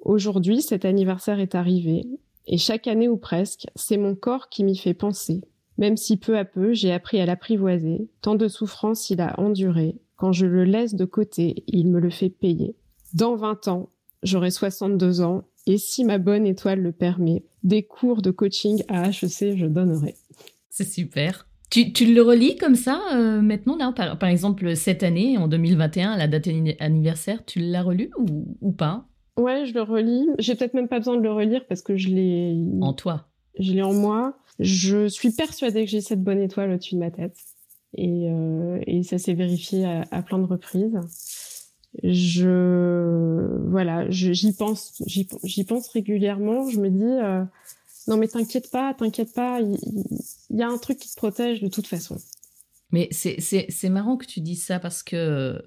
Aujourd'hui, 0.00 0.62
cet 0.62 0.84
anniversaire 0.84 1.40
est 1.40 1.54
arrivé, 1.54 2.04
et 2.46 2.58
chaque 2.58 2.86
année 2.86 3.08
ou 3.08 3.16
presque, 3.16 3.66
c'est 3.76 3.96
mon 3.96 4.14
corps 4.14 4.48
qui 4.48 4.62
m'y 4.62 4.76
fait 4.76 4.94
penser. 4.94 5.42
Même 5.76 5.96
si 5.96 6.16
peu 6.16 6.36
à 6.36 6.44
peu 6.44 6.72
j'ai 6.72 6.92
appris 6.92 7.20
à 7.20 7.26
l'apprivoiser, 7.26 8.08
tant 8.20 8.34
de 8.34 8.48
souffrances 8.48 9.10
il 9.10 9.20
a 9.20 9.38
enduré, 9.38 9.96
quand 10.18 10.32
je 10.32 10.46
le 10.46 10.64
laisse 10.64 10.94
de 10.94 11.04
côté, 11.06 11.62
il 11.68 11.88
me 11.88 12.00
le 12.00 12.10
fait 12.10 12.28
payer. 12.28 12.74
Dans 13.14 13.36
20 13.36 13.68
ans, 13.68 13.88
j'aurai 14.22 14.50
62 14.50 15.22
ans 15.22 15.44
et 15.66 15.78
si 15.78 16.04
ma 16.04 16.18
bonne 16.18 16.44
étoile 16.44 16.80
le 16.80 16.92
permet, 16.92 17.44
des 17.62 17.84
cours 17.84 18.20
de 18.20 18.30
coaching 18.30 18.82
à 18.88 19.08
HEC, 19.08 19.56
je 19.56 19.66
donnerai. 19.66 20.16
C'est 20.70 20.88
super. 20.88 21.46
Tu, 21.70 21.92
tu, 21.92 22.12
le 22.12 22.22
relis 22.22 22.56
comme 22.56 22.74
ça 22.74 23.00
euh, 23.14 23.40
maintenant 23.42 23.76
là, 23.76 23.92
par, 23.92 24.18
par, 24.18 24.28
exemple 24.28 24.74
cette 24.74 25.02
année, 25.02 25.38
en 25.38 25.46
2021, 25.46 26.16
la 26.16 26.26
date 26.26 26.48
anniversaire, 26.80 27.44
tu 27.44 27.60
l'as 27.60 27.82
relu 27.82 28.10
ou, 28.18 28.56
ou, 28.60 28.72
pas? 28.72 29.06
Ouais, 29.36 29.66
je 29.66 29.74
le 29.74 29.82
relis. 29.82 30.26
J'ai 30.38 30.54
peut-être 30.56 30.74
même 30.74 30.88
pas 30.88 30.98
besoin 30.98 31.16
de 31.16 31.22
le 31.22 31.32
relire 31.32 31.64
parce 31.68 31.82
que 31.82 31.96
je 31.96 32.08
l'ai... 32.08 32.56
En 32.80 32.92
toi 32.94 33.28
Je 33.60 33.72
l'ai 33.72 33.82
en 33.82 33.92
moi. 33.92 34.36
Je 34.58 35.06
suis 35.06 35.30
persuadée 35.30 35.84
que 35.84 35.90
j'ai 35.90 36.00
cette 36.00 36.24
bonne 36.24 36.40
étoile 36.40 36.72
au-dessus 36.72 36.94
de 36.94 37.00
ma 37.00 37.10
tête 37.10 37.36
et, 37.94 38.30
euh, 38.30 38.80
et 38.86 39.02
ça 39.02 39.18
s'est 39.18 39.34
vérifié 39.34 39.84
à, 40.10 40.22
plein 40.22 40.38
de 40.38 40.44
reprises. 40.44 40.98
Je 42.02 43.58
voilà, 43.68 44.08
j'y 44.10 44.52
pense, 44.52 45.02
j'y 45.06 45.64
pense 45.64 45.88
régulièrement. 45.88 46.68
Je 46.68 46.80
me 46.80 46.90
dis 46.90 47.04
euh, 47.04 47.44
non 48.06 48.16
mais 48.16 48.28
t'inquiète 48.28 48.70
pas, 48.70 48.94
t'inquiète 48.94 49.34
pas, 49.34 49.60
il, 49.60 49.78
y, 50.50 50.62
a 50.62 50.68
un 50.68 50.78
truc 50.78 50.98
qui 50.98 51.10
te 51.10 51.16
protège 51.16 51.62
de 51.62 51.68
toute 51.68 51.86
façon. 51.86 52.16
Mais 52.90 53.08
c'est 53.12 53.88
marrant 53.88 54.16
que 54.16 54.26
tu 54.26 54.40
dises 54.40 54.64
ça 54.64 54.78
parce 54.78 55.02
que 55.02 55.62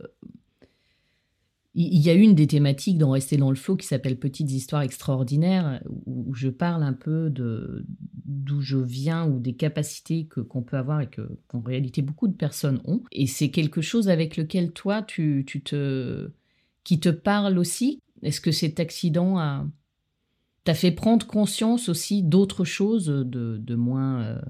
Il 1.73 2.01
y 2.01 2.09
a 2.09 2.13
une 2.13 2.35
des 2.35 2.47
thématiques 2.47 2.97
dans 2.97 3.11
Rester 3.11 3.37
dans 3.37 3.49
le 3.49 3.55
flot 3.55 3.77
qui 3.77 3.87
s'appelle 3.87 4.19
Petites 4.19 4.51
histoires 4.51 4.81
extraordinaires, 4.81 5.81
où 6.05 6.33
je 6.33 6.49
parle 6.49 6.83
un 6.83 6.91
peu 6.93 7.29
d'où 7.29 8.59
je 8.59 8.77
viens 8.77 9.25
ou 9.25 9.39
des 9.39 9.53
capacités 9.53 10.25
que 10.25 10.41
qu'on 10.41 10.63
peut 10.63 10.75
avoir 10.75 10.99
et 10.99 11.07
que 11.07 11.21
qu'en 11.47 11.61
réalité 11.61 12.01
beaucoup 12.01 12.27
de 12.27 12.35
personnes 12.35 12.81
ont. 12.83 13.01
Et 13.13 13.25
c'est 13.25 13.51
quelque 13.51 13.81
chose 13.81 14.09
avec 14.09 14.35
lequel 14.35 14.73
toi 14.73 15.01
tu, 15.01 15.45
tu 15.47 15.61
te 15.61 16.31
qui 16.83 16.99
te 16.99 17.09
parle 17.09 17.57
aussi. 17.57 18.01
Est-ce 18.21 18.41
que 18.41 18.51
cet 18.51 18.81
accident 18.81 19.37
a 19.37 19.65
t'a 20.65 20.73
fait 20.73 20.91
prendre 20.91 21.25
conscience 21.25 21.87
aussi 21.87 22.21
d'autres 22.21 22.65
choses 22.65 23.05
de, 23.05 23.57
de 23.57 23.75
moins 23.75 24.21
euh, 24.21 24.41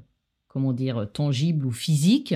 comment 0.48 0.74
dire 0.74 1.08
tangibles 1.14 1.66
ou 1.66 1.72
physiques 1.72 2.36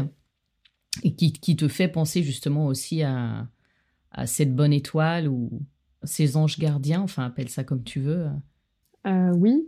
et 1.03 1.13
qui, 1.15 1.33
qui 1.33 1.55
te 1.55 1.67
fait 1.67 1.89
penser 1.89 2.23
justement 2.23 2.67
aussi 2.67 3.01
à 3.03 3.47
à 4.15 4.27
cette 4.27 4.55
bonne 4.55 4.73
étoile 4.73 5.27
ou 5.27 5.49
ces 6.03 6.37
anges 6.37 6.57
gardiens, 6.57 7.01
enfin 7.01 7.25
appelle 7.25 7.49
ça 7.49 7.63
comme 7.63 7.83
tu 7.83 7.99
veux. 7.99 8.27
Euh, 9.05 9.31
oui, 9.35 9.67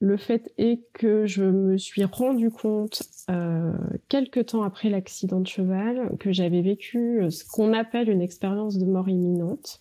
le 0.00 0.16
fait 0.16 0.52
est 0.58 0.82
que 0.92 1.26
je 1.26 1.44
me 1.44 1.78
suis 1.78 2.04
rendu 2.04 2.50
compte 2.50 3.02
euh, 3.30 3.72
quelques 4.08 4.46
temps 4.46 4.62
après 4.62 4.90
l'accident 4.90 5.40
de 5.40 5.46
cheval 5.46 6.16
que 6.18 6.32
j'avais 6.32 6.62
vécu 6.62 7.22
ce 7.30 7.44
qu'on 7.44 7.72
appelle 7.72 8.10
une 8.10 8.22
expérience 8.22 8.76
de 8.76 8.86
mort 8.86 9.08
imminente, 9.08 9.80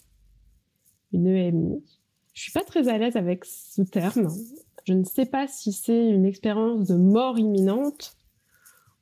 une 1.11 1.27
EMI. 1.27 1.83
Je 2.33 2.41
suis 2.41 2.51
pas 2.51 2.63
très 2.63 2.87
à 2.87 2.97
l'aise 2.97 3.15
avec 3.15 3.43
ce 3.43 3.81
terme. 3.81 4.29
Je 4.85 4.93
ne 4.93 5.03
sais 5.03 5.25
pas 5.25 5.47
si 5.47 5.73
c'est 5.73 6.09
une 6.09 6.25
expérience 6.25 6.87
de 6.87 6.95
mort 6.95 7.37
imminente 7.39 8.15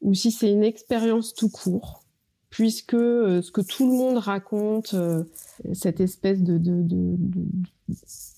ou 0.02 0.14
si 0.14 0.32
c'est 0.32 0.52
une 0.52 0.64
expérience 0.64 1.34
tout 1.34 1.50
court 1.50 2.07
puisque 2.58 2.96
euh, 2.96 3.44
ce 3.44 3.52
que 3.52 3.62
tout 3.62 3.86
le 3.88 3.96
monde 3.96 4.18
raconte, 4.18 4.96
euh, 4.96 5.24
cette 5.74 6.00
espèce 6.00 6.42
de, 6.42 6.60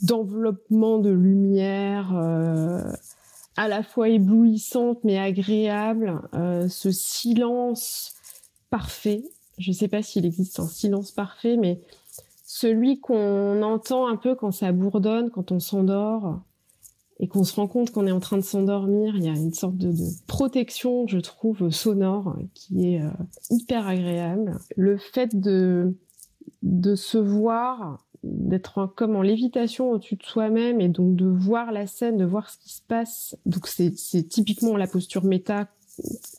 d'enveloppement 0.02 0.98
de, 0.98 1.10
lumière 1.10 2.14
euh, 2.18 2.84
à 3.56 3.70
la 3.70 3.82
fois 3.82 4.10
éblouissante 4.10 5.00
mais 5.06 5.18
agréable, 5.18 6.20
ce 6.68 6.92
silence 6.92 8.14
parfait. 8.70 9.24
Je 9.58 9.72
ne 9.72 9.76
sais 9.76 9.88
pas 9.88 10.02
s'il 10.02 10.26
existe 10.26 10.60
un 10.60 10.68
silence 10.68 11.12
parfait, 11.12 11.56
mais 11.56 11.80
celui 12.44 13.00
qu'on 13.00 13.64
entend 13.64 14.06
un 14.06 14.18
peu 14.18 14.36
quand 14.36 14.52
ça 14.52 14.74
bourdonne, 14.74 15.30
quand 15.30 15.54
on 15.54 15.62
s'endort, 15.62 16.42
et 17.20 17.28
qu'on 17.28 17.44
se 17.44 17.56
rend 17.56 17.68
compte 17.68 17.92
qu'on 17.92 18.08
est 18.08 18.12
en 18.12 18.20
train 18.20 18.38
de 18.38 18.44
s'endormir, 18.44 19.16
il 19.16 19.26
y 19.26 19.30
a 19.30 19.34
une 19.34 19.54
sorte 19.54 19.76
de, 19.76 19.94
protection, 20.28 21.06
je 21.08 21.20
trouve, 21.20 21.70
sonore 21.70 22.38
qui 22.54 22.94
est 22.94 23.02
euh, 23.02 23.10
hyper 23.50 23.88
agréable. 23.88 24.58
Le 24.78 24.98
fait 24.98 25.38
de, 25.38 25.98
de 26.64 26.96
se 26.96 27.18
voir, 27.18 28.06
d'être 28.24 28.94
comme 28.96 29.16
en 29.16 29.22
lévitation 29.22 29.92
au-dessus 29.92 30.16
de 30.16 30.24
soi-même 30.24 30.82
et 30.82 30.90
donc 30.90 31.16
de 31.16 31.26
voir 31.26 31.72
la 31.72 31.88
scène, 31.88 32.18
de 32.18 32.26
voir 32.26 32.50
ce 32.50 32.58
qui 32.58 32.74
se 32.74 32.82
passe. 32.82 33.36
Donc 33.46 33.68
c'est 33.68 33.94
typiquement 34.28 34.78
la 34.78 34.88
posture 34.88 35.26
méta 35.26 35.68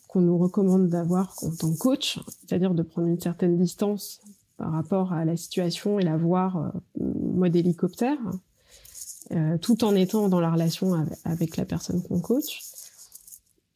qu'on 0.08 0.20
nous 0.22 0.38
recommande 0.38 0.88
d'avoir 0.88 1.34
en 1.42 1.50
tant 1.54 1.72
que 1.72 1.78
coach, 1.78 2.18
c'est-à-dire 2.40 2.74
de 2.74 2.82
prendre 2.82 3.08
une 3.08 3.20
certaine 3.20 3.58
distance 3.58 4.20
par 4.56 4.72
rapport 4.72 5.12
à 5.12 5.24
la 5.24 5.36
situation 5.36 5.98
et 5.98 6.02
la 6.02 6.16
voir 6.16 6.56
euh, 6.56 6.70
mode 6.98 7.56
hélicoptère. 7.56 8.18
Euh, 9.32 9.58
tout 9.58 9.84
en 9.84 9.94
étant 9.94 10.28
dans 10.28 10.40
la 10.40 10.50
relation 10.50 11.06
avec, 11.24 11.56
la 11.56 11.64
personne 11.64 12.02
qu'on 12.02 12.20
coach. 12.20 12.62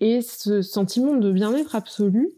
Et 0.01 0.21
ce 0.21 0.63
sentiment 0.63 1.15
de 1.15 1.31
bien-être 1.31 1.77
absolu 1.77 2.33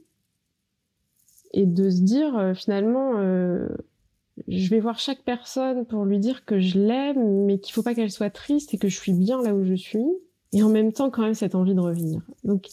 et 1.54 1.64
de 1.64 1.88
se 1.88 2.02
dire 2.02 2.36
euh, 2.36 2.52
finalement, 2.52 3.12
euh, 3.16 3.68
je 4.48 4.68
vais 4.68 4.80
voir 4.80 4.98
chaque 4.98 5.22
personne 5.22 5.86
pour 5.86 6.04
lui 6.04 6.18
dire 6.18 6.44
que 6.44 6.60
je 6.60 6.78
l'aime, 6.78 7.46
mais 7.46 7.58
qu'il 7.58 7.72
faut 7.72 7.82
pas 7.82 7.94
qu'elle 7.94 8.10
soit 8.10 8.28
triste 8.28 8.74
et 8.74 8.78
que 8.78 8.88
je 8.88 8.96
suis 8.96 9.14
bien 9.14 9.42
là 9.42 9.54
où 9.54 9.64
je 9.64 9.74
suis. 9.74 10.04
Et 10.52 10.62
en 10.62 10.68
même 10.68 10.92
temps, 10.92 11.08
quand 11.08 11.22
même, 11.22 11.32
cette 11.32 11.54
envie 11.54 11.74
de 11.74 11.80
revenir. 11.80 12.20
Donc, 12.44 12.68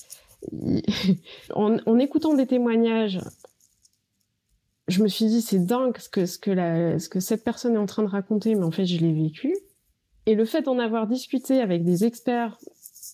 en, 1.55 1.99
écoutant 1.99 2.33
des 2.33 2.47
témoignages, 2.47 3.21
je 4.89 5.01
me 5.01 5.07
suis 5.07 5.27
dit, 5.27 5.41
c'est 5.41 5.65
dingue 5.65 5.97
ce 5.97 6.09
que, 6.09 6.25
ce, 6.25 6.37
que 6.37 6.51
la, 6.51 6.99
ce 6.99 7.07
que 7.07 7.21
cette 7.21 7.45
personne 7.45 7.75
est 7.75 7.79
en 7.79 7.85
train 7.85 8.03
de 8.03 8.09
raconter, 8.09 8.55
mais 8.55 8.65
en 8.65 8.71
fait, 8.71 8.85
je 8.85 8.99
l'ai 8.99 9.13
vécu. 9.13 9.55
Et 10.25 10.35
le 10.35 10.45
fait 10.45 10.63
d'en 10.63 10.79
avoir 10.79 11.07
discuté 11.07 11.59
avec 11.59 11.83
des 11.83 12.05
experts 12.05 12.57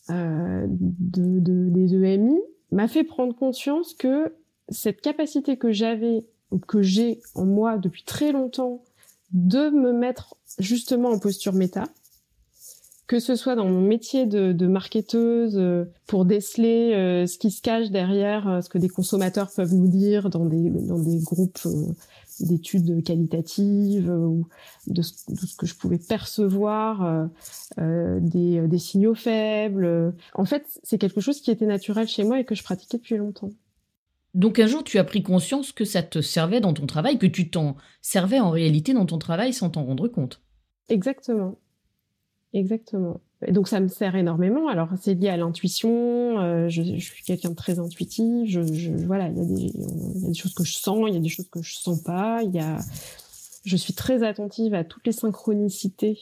euh, 0.09 0.65
de, 0.67 1.39
de, 1.39 1.69
des 1.69 1.95
EMI 1.95 2.39
m'a 2.71 2.87
fait 2.87 3.03
prendre 3.03 3.35
conscience 3.35 3.93
que 3.93 4.33
cette 4.69 5.01
capacité 5.01 5.57
que 5.57 5.71
j'avais 5.71 6.25
ou 6.51 6.59
que 6.59 6.81
j'ai 6.81 7.21
en 7.35 7.45
moi 7.45 7.77
depuis 7.77 8.03
très 8.03 8.31
longtemps 8.31 8.83
de 9.31 9.69
me 9.69 9.91
mettre 9.91 10.35
justement 10.57 11.09
en 11.09 11.19
posture 11.19 11.53
méta, 11.53 11.85
que 13.07 13.19
ce 13.19 13.35
soit 13.35 13.55
dans 13.55 13.65
mon 13.65 13.81
métier 13.81 14.25
de, 14.25 14.51
de 14.51 14.67
marketeuse 14.67 15.57
euh, 15.57 15.85
pour 16.05 16.25
déceler 16.25 16.93
euh, 16.93 17.25
ce 17.25 17.37
qui 17.37 17.49
se 17.49 17.61
cache 17.61 17.89
derrière 17.89 18.47
euh, 18.47 18.61
ce 18.61 18.69
que 18.69 18.77
des 18.77 18.89
consommateurs 18.89 19.49
peuvent 19.55 19.73
nous 19.73 19.87
dire 19.87 20.29
dans 20.29 20.45
des 20.45 20.69
dans 20.69 20.99
des 20.99 21.19
groupes 21.19 21.67
d'études 22.41 23.03
qualitatives 23.03 24.09
euh, 24.09 24.25
ou 24.25 24.47
de 24.87 25.01
ce, 25.01 25.13
que 25.57 25.65
je 25.65 25.75
pouvais 25.75 25.97
percevoir, 25.97 27.03
euh, 27.03 27.25
euh, 27.79 28.19
des, 28.21 28.67
des, 28.67 28.77
signaux 28.77 29.15
faibles. 29.15 30.13
En 30.33 30.45
fait, 30.45 30.79
c'est 30.83 30.97
quelque 30.97 31.21
chose 31.21 31.41
qui 31.41 31.51
était 31.51 31.65
naturel 31.65 32.07
chez 32.07 32.23
moi 32.23 32.39
et 32.39 32.45
que 32.45 32.55
je 32.55 32.63
pratiquais 32.63 32.97
depuis 32.97 33.17
longtemps. 33.17 33.49
Donc 34.35 34.59
un 34.59 34.67
jour, 34.67 34.83
tu 34.83 34.99
as 34.99 35.03
pris 35.03 35.23
conscience 35.23 35.71
que 35.71 35.85
ça 35.85 36.03
te 36.03 36.21
servait 36.21 36.61
dans 36.61 36.73
ton 36.73 36.85
travail, 36.85 37.17
que 37.17 37.25
tu 37.25 37.49
t'en 37.49 37.75
servais 38.01 38.39
en 38.39 38.51
réalité 38.51 38.93
dans 38.93 39.05
ton 39.05 39.17
travail 39.17 39.53
sans 39.53 39.69
t'en 39.69 39.83
rendre 39.83 40.07
compte. 40.07 40.41
Exactement. 40.87 41.57
Exactement. 42.53 43.21
Donc 43.47 43.69
ça 43.69 43.79
me 43.79 43.87
sert 43.87 44.15
énormément. 44.15 44.67
Alors 44.67 44.89
c'est 44.99 45.13
lié 45.13 45.29
à 45.29 45.37
l'intuition. 45.37 46.39
Euh, 46.39 46.67
je, 46.67 46.83
je, 46.83 46.99
suis 46.99 47.23
quelqu'un 47.23 47.49
de 47.49 47.55
très 47.55 47.79
intuitif. 47.79 48.49
Je, 48.49 48.61
je 48.73 48.91
voilà, 48.91 49.29
il 49.29 49.57
y, 49.57 49.67
y 49.67 50.25
a 50.25 50.27
des 50.27 50.33
choses 50.33 50.53
que 50.53 50.65
je 50.65 50.73
sens, 50.73 51.05
il 51.07 51.13
y 51.13 51.17
a 51.17 51.21
des 51.21 51.29
choses 51.29 51.47
que 51.49 51.61
je 51.61 51.75
sens 51.77 52.01
pas. 52.01 52.41
Il 52.43 52.53
y 52.53 52.59
a, 52.59 52.79
je 53.63 53.77
suis 53.77 53.93
très 53.93 54.23
attentive 54.23 54.73
à 54.73 54.83
toutes 54.83 55.07
les 55.07 55.13
synchronicités, 55.13 56.19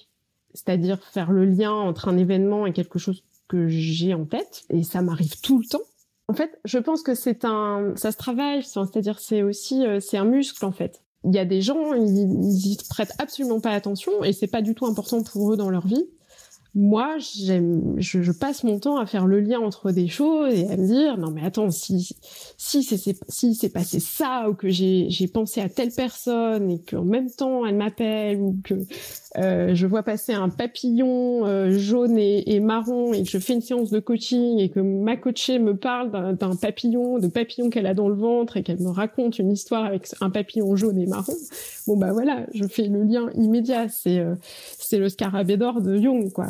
c'est-à-dire 0.53 1.03
faire 1.03 1.31
le 1.31 1.45
lien 1.45 1.71
entre 1.71 2.07
un 2.07 2.17
événement 2.17 2.67
et 2.67 2.73
quelque 2.73 2.99
chose 2.99 3.23
que 3.47 3.67
j'ai 3.67 4.13
en 4.13 4.25
tête. 4.25 4.65
Et 4.69 4.83
ça 4.83 5.01
m'arrive 5.01 5.41
tout 5.41 5.57
le 5.57 5.65
temps. 5.65 5.81
En 6.27 6.33
fait, 6.33 6.59
je 6.65 6.77
pense 6.77 7.01
que 7.01 7.15
c'est 7.15 7.45
un, 7.45 7.93
ça 7.95 8.11
se 8.11 8.17
travaille. 8.17 8.61
C'est-à-dire 8.61 9.19
c'est 9.19 9.41
aussi, 9.41 9.83
euh, 9.87 9.99
c'est 9.99 10.17
un 10.17 10.25
muscle 10.25 10.63
en 10.65 10.71
fait. 10.71 11.01
Il 11.23 11.33
y 11.33 11.39
a 11.39 11.45
des 11.45 11.61
gens, 11.61 11.93
ils, 11.93 12.15
ils 12.15 12.73
y 12.73 12.77
prêtent 12.89 13.13
absolument 13.17 13.59
pas 13.59 13.71
attention 13.71 14.23
et 14.23 14.33
c'est 14.33 14.47
pas 14.47 14.61
du 14.61 14.75
tout 14.75 14.85
important 14.85 15.23
pour 15.23 15.51
eux 15.51 15.57
dans 15.57 15.71
leur 15.71 15.87
vie 15.87 16.05
moi, 16.79 17.17
je, 17.17 17.95
je, 17.97 18.31
passe 18.31 18.63
mon 18.63 18.77
temps 18.77 18.97
à 18.97 19.07
faire 19.07 19.25
le 19.25 19.39
lien 19.39 19.59
entre 19.59 19.91
des 19.91 20.07
choses 20.07 20.53
et 20.53 20.67
à 20.67 20.77
me 20.77 20.85
dire 20.85 21.17
non 21.17 21.31
mais 21.31 21.41
attends 21.43 21.71
si 21.71 22.15
si 22.55 22.83
c'est 22.83 23.17
si 23.27 23.55
c'est 23.55 23.69
passé 23.69 23.99
ça 23.99 24.47
ou 24.47 24.53
que 24.53 24.69
j'ai 24.69 25.27
pensé 25.33 25.59
à 25.59 25.69
telle 25.69 25.89
personne 25.89 26.69
et 26.69 26.79
qu'en 26.79 27.03
même 27.03 27.31
temps 27.31 27.65
elle 27.65 27.77
m'appelle 27.77 28.39
ou 28.39 28.55
que 28.63 28.75
euh, 29.37 29.73
je 29.73 29.87
vois 29.87 30.03
passer 30.03 30.33
un 30.33 30.49
papillon 30.49 31.47
euh, 31.47 31.71
jaune 31.71 32.17
et, 32.19 32.53
et, 32.53 32.59
marron 32.59 33.11
et 33.11 33.23
que 33.23 33.29
je 33.29 33.39
fais 33.39 33.53
une 33.53 33.61
séance 33.61 33.89
de 33.89 33.99
coaching 33.99 34.59
et 34.59 34.69
que 34.69 34.79
ma 34.79 35.17
coachée 35.17 35.57
me 35.57 35.75
parle 35.75 36.11
d'un 36.37 36.55
papillon 36.55 37.17
de 37.17 37.27
papillon 37.27 37.71
qu'elle 37.71 37.87
a 37.87 37.95
dans 37.95 38.07
le 38.07 38.15
ventre 38.15 38.55
et 38.55 38.61
qu'elle 38.61 38.81
me 38.81 38.91
raconte 38.91 39.39
une 39.39 39.51
histoire 39.51 39.85
avec 39.85 40.07
un 40.21 40.29
papillon 40.29 40.75
jaune 40.75 40.99
et 40.99 41.07
marron 41.07 41.33
bon 41.87 41.97
bah 41.97 42.13
voilà 42.13 42.45
je 42.53 42.65
fais 42.67 42.87
le 42.87 43.03
lien 43.03 43.29
immédiat. 43.35 43.89
C'est 43.89 44.19
euh, 44.19 44.35
c'est 44.77 44.99
le 44.99 45.09
scarabée 45.09 45.57
d'or 45.57 45.81
de 45.81 45.97
Jung 45.97 46.31
quoi 46.31 46.47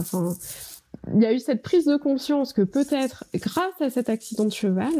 il 1.14 1.22
y 1.22 1.26
a 1.26 1.34
eu 1.34 1.40
cette 1.40 1.62
prise 1.62 1.86
de 1.86 1.98
conscience 1.98 2.54
que 2.54 2.62
peut-être, 2.62 3.26
grâce 3.34 3.82
à 3.82 3.90
cet 3.90 4.10
accident 4.10 4.46
de 4.46 4.52
cheval, 4.52 4.94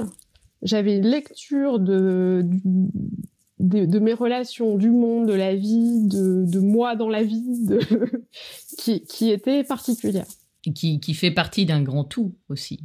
j'avais 0.62 0.98
une 0.98 1.08
lecture 1.08 1.80
de, 1.80 2.46
de, 3.60 4.00
mes 4.00 4.14
relations, 4.14 4.78
du 4.78 4.90
monde, 4.90 5.28
de 5.28 5.34
la 5.34 5.56
vie, 5.56 6.08
de, 6.08 6.60
moi 6.60 6.96
dans 6.96 7.10
la 7.10 7.24
vie, 7.24 7.66
de, 7.66 7.80
qui, 8.78 9.04
qui 9.04 9.32
était 9.32 9.64
particulière. 9.64 10.28
Et 10.66 10.74
qui, 10.74 11.00
qui 11.00 11.14
fait 11.14 11.32
partie 11.32 11.66
d'un 11.66 11.82
grand 11.82 12.04
tout 12.04 12.36
aussi. 12.50 12.80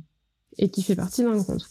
Et 0.59 0.71
qui 0.71 0.83
fait 0.83 0.97
partie 0.97 1.23
d'un 1.23 1.37
grand 1.37 1.57
tout. 1.57 1.67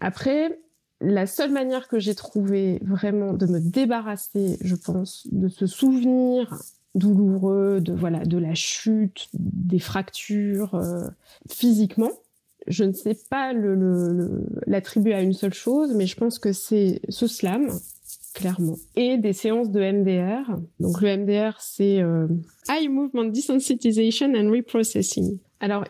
Après, 0.00 0.58
la 1.00 1.26
seule 1.26 1.50
manière 1.50 1.88
que 1.88 1.98
j'ai 1.98 2.14
trouvé 2.14 2.80
vraiment 2.82 3.32
de 3.32 3.46
me 3.46 3.60
débarrasser, 3.60 4.58
je 4.60 4.74
pense, 4.74 5.26
de 5.30 5.48
ce 5.48 5.66
souvenir 5.66 6.60
douloureux, 6.94 7.80
de 7.80 7.92
voilà, 7.92 8.24
de 8.24 8.38
la 8.38 8.54
chute, 8.54 9.28
des 9.34 9.78
fractures 9.78 10.74
euh, 10.74 11.04
physiquement. 11.48 12.10
Je 12.66 12.84
ne 12.84 12.92
sais 12.92 13.16
pas 13.30 13.52
l'attribuer 13.52 15.12
le, 15.12 15.16
le, 15.16 15.20
à 15.20 15.22
une 15.22 15.32
seule 15.32 15.54
chose, 15.54 15.94
mais 15.94 16.06
je 16.06 16.16
pense 16.16 16.38
que 16.38 16.52
c'est 16.52 17.00
ce 17.08 17.26
slam, 17.26 17.68
clairement, 18.34 18.76
et 18.94 19.16
des 19.16 19.32
séances 19.32 19.70
de 19.70 19.80
MDR. 19.80 20.58
Donc 20.80 21.00
le 21.00 21.16
MDR, 21.16 21.58
c'est 21.60 22.02
euh, 22.02 22.26
Eye 22.68 22.88
Movement 22.88 23.24
Desensitization 23.24 24.34
and 24.34 24.50
Reprocessing. 24.50 25.38
Alors, 25.60 25.84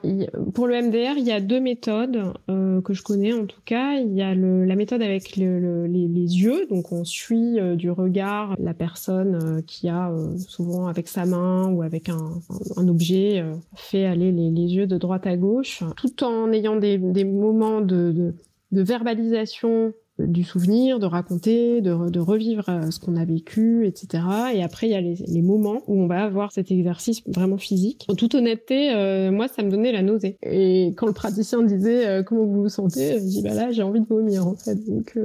pour 0.54 0.66
le 0.66 0.80
MDR, 0.80 1.18
il 1.18 1.24
y 1.24 1.32
a 1.32 1.40
deux 1.40 1.60
méthodes 1.60 2.32
euh, 2.48 2.80
que 2.80 2.94
je 2.94 3.02
connais 3.02 3.34
en 3.34 3.44
tout 3.44 3.60
cas. 3.66 3.96
Il 3.96 4.14
y 4.14 4.22
a 4.22 4.34
la 4.34 4.76
méthode 4.76 5.02
avec 5.02 5.36
le, 5.36 5.86
les, 5.86 6.08
yeux, 6.08 6.66
donc 6.70 6.90
on 6.90 7.04
suit 7.04 7.60
euh, 7.60 7.76
du 7.76 7.90
regard 7.90 8.56
la 8.58 8.72
personne 8.72 9.38
euh, 9.42 9.62
qui 9.66 9.90
a 9.90 10.10
souvent 10.38 10.86
avec 10.86 11.06
sa 11.06 11.26
main 11.26 11.68
ou 11.70 11.82
avec 11.82 12.08
un, 12.08 12.40
objet 12.88 13.44
fait 13.74 14.06
aller 14.06 14.32
les, 14.32 14.74
yeux 14.74 14.86
de 14.86 14.96
droite 14.96 15.26
à 15.26 15.36
gauche, 15.36 15.82
tout 15.96 16.24
en 16.24 16.50
ayant 16.52 16.76
des, 16.76 16.98
moments 17.24 17.82
de 17.82 18.34
verbalisation 18.70 19.92
du 20.18 20.42
souvenir, 20.42 20.98
de 20.98 21.06
raconter, 21.06 21.80
de, 21.80 22.10
de 22.10 22.20
revivre 22.20 22.68
euh, 22.68 22.90
ce 22.90 22.98
qu'on 22.98 23.16
a 23.16 23.24
vécu, 23.24 23.86
etc. 23.86 24.24
Et 24.54 24.62
après, 24.62 24.88
il 24.88 24.90
y 24.90 24.94
a 24.94 25.00
les, 25.00 25.16
les, 25.26 25.42
moments 25.42 25.82
où 25.86 26.00
on 26.00 26.06
va 26.06 26.24
avoir 26.24 26.52
cet 26.52 26.70
exercice 26.70 27.22
vraiment 27.26 27.58
physique. 27.58 28.04
En 28.08 28.14
toute 28.14 28.34
honnêteté, 28.34 28.92
euh, 28.94 29.30
moi, 29.30 29.48
ça 29.48 29.62
me 29.62 29.70
donnait 29.70 29.92
la 29.92 30.02
nausée. 30.02 30.36
Et 30.42 30.94
quand 30.96 31.06
le 31.06 31.12
praticien 31.12 31.62
disait 31.62 32.06
euh, 32.06 32.22
comment 32.22 32.44
vous 32.44 32.62
vous 32.62 32.68
sentez, 32.68 33.18
je 33.18 33.24
dis 33.24 33.42
bah 33.42 33.54
là, 33.54 33.70
j'ai 33.70 33.82
envie 33.82 34.00
de 34.00 34.06
vomir 34.06 34.46
en 34.46 34.54
fait. 34.54 34.76
Donc, 34.86 35.16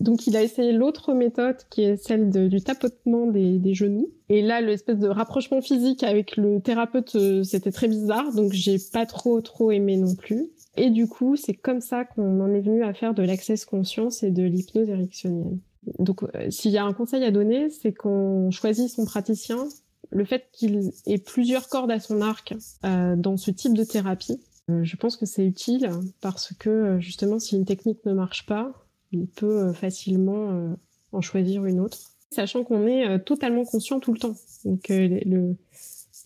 donc 0.00 0.26
il 0.26 0.36
a 0.36 0.42
essayé 0.42 0.72
l'autre 0.72 1.14
méthode 1.14 1.56
qui 1.70 1.82
est 1.82 1.96
celle 1.96 2.30
de, 2.30 2.48
du 2.48 2.60
tapotement 2.60 3.26
des, 3.26 3.58
des, 3.58 3.74
genoux. 3.74 4.10
Et 4.28 4.42
là, 4.42 4.60
l'espèce 4.60 4.98
de 4.98 5.08
rapprochement 5.08 5.60
physique 5.60 6.02
avec 6.02 6.36
le 6.36 6.60
thérapeute, 6.60 7.16
c'était 7.44 7.72
très 7.72 7.88
bizarre. 7.88 8.32
Donc 8.34 8.52
j'ai 8.52 8.78
pas 8.92 9.06
trop 9.06 9.40
trop 9.40 9.70
aimé 9.70 9.96
non 9.96 10.14
plus. 10.14 10.50
Et 10.76 10.90
du 10.90 11.06
coup, 11.06 11.36
c'est 11.36 11.54
comme 11.54 11.80
ça 11.80 12.04
qu'on 12.04 12.40
en 12.40 12.52
est 12.54 12.60
venu 12.60 12.82
à 12.82 12.94
faire 12.94 13.14
de 13.14 13.22
l'access 13.22 13.64
conscience 13.64 14.22
et 14.22 14.30
de 14.30 14.42
l'hypnose 14.42 14.88
érectionnelle. 14.88 15.58
Donc, 15.98 16.22
euh, 16.22 16.50
s'il 16.50 16.70
y 16.70 16.78
a 16.78 16.84
un 16.84 16.92
conseil 16.92 17.24
à 17.24 17.30
donner, 17.30 17.68
c'est 17.70 17.92
qu'on 17.92 18.50
choisit 18.50 18.88
son 18.88 19.04
praticien. 19.04 19.68
Le 20.10 20.24
fait 20.24 20.46
qu'il 20.52 20.92
ait 21.06 21.18
plusieurs 21.18 21.68
cordes 21.68 21.90
à 21.90 22.00
son 22.00 22.20
arc 22.20 22.54
euh, 22.84 23.16
dans 23.16 23.36
ce 23.36 23.50
type 23.50 23.74
de 23.74 23.84
thérapie, 23.84 24.40
euh, 24.70 24.84
je 24.84 24.96
pense 24.96 25.16
que 25.16 25.26
c'est 25.26 25.44
utile 25.44 25.90
parce 26.20 26.54
que 26.54 26.98
justement, 27.00 27.38
si 27.38 27.56
une 27.56 27.64
technique 27.64 28.04
ne 28.06 28.12
marche 28.12 28.46
pas, 28.46 28.72
il 29.10 29.26
peut 29.26 29.72
facilement 29.74 30.74
en 31.12 31.20
choisir 31.20 31.66
une 31.66 31.80
autre, 31.80 31.98
sachant 32.30 32.64
qu'on 32.64 32.86
est 32.86 33.18
totalement 33.24 33.64
conscient 33.64 34.00
tout 34.00 34.14
le 34.14 34.18
temps. 34.18 34.34
Donc, 34.64 34.86
le, 34.88 35.54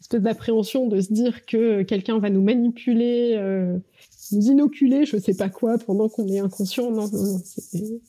espèce 0.00 0.22
d'appréhension 0.22 0.86
de 0.86 1.00
se 1.00 1.12
dire 1.12 1.46
que 1.46 1.82
quelqu'un 1.82 2.20
va 2.20 2.30
nous 2.30 2.42
manipuler 2.42 3.36
nous 4.32 4.46
inoculer, 4.46 5.04
je 5.04 5.16
sais 5.16 5.34
pas 5.34 5.48
quoi, 5.48 5.78
pendant 5.78 6.08
qu'on 6.08 6.26
est 6.28 6.40
inconscient. 6.40 6.90
Non, 6.90 7.08
non, 7.08 7.22
non, 7.22 7.40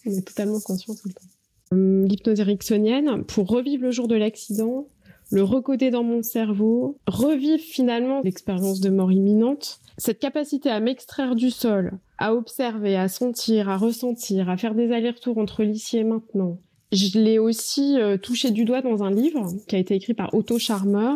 on 0.06 0.12
est 0.12 0.28
totalement 0.28 0.60
conscient 0.60 0.96
tout 0.96 1.08
le 1.08 1.14
temps. 1.14 1.28
Hum, 1.72 2.06
l'hypnose 2.06 2.40
ericksonienne, 2.40 3.24
pour 3.26 3.48
revivre 3.48 3.84
le 3.84 3.92
jour 3.92 4.08
de 4.08 4.16
l'accident, 4.16 4.88
le 5.32 5.44
recoder 5.44 5.92
dans 5.92 6.04
mon 6.04 6.24
cerveau, 6.24 7.00
revivre 7.08 7.62
finalement 7.62 8.22
l'expérience 8.24 8.80
de 8.80 8.90
mort 8.90 9.12
imminente, 9.12 9.80
cette 9.98 10.20
capacité 10.20 10.70
à 10.70 10.80
m'extraire 10.80 11.36
du 11.36 11.50
sol, 11.50 12.00
à 12.18 12.34
observer, 12.34 12.96
à 12.96 13.10
sentir, 13.10 13.70
à 13.70 13.78
ressentir, 13.78 14.50
à 14.50 14.58
faire 14.58 14.76
des 14.76 14.92
allers-retours 14.92 15.38
entre 15.38 15.64
l'ici 15.64 15.98
et 15.98 16.04
maintenant. 16.04 16.60
Je 16.94 17.20
l'ai 17.20 17.38
aussi 17.38 18.00
euh, 18.00 18.18
touché 18.18 18.52
du 18.52 18.64
doigt 18.64 18.82
dans 18.82 19.04
un 19.04 19.12
livre 19.12 19.46
qui 19.68 19.76
a 19.76 19.80
été 19.80 19.96
écrit 19.96 20.14
par 20.14 20.34
Otto 20.34 20.58
Scharmer, 20.58 21.16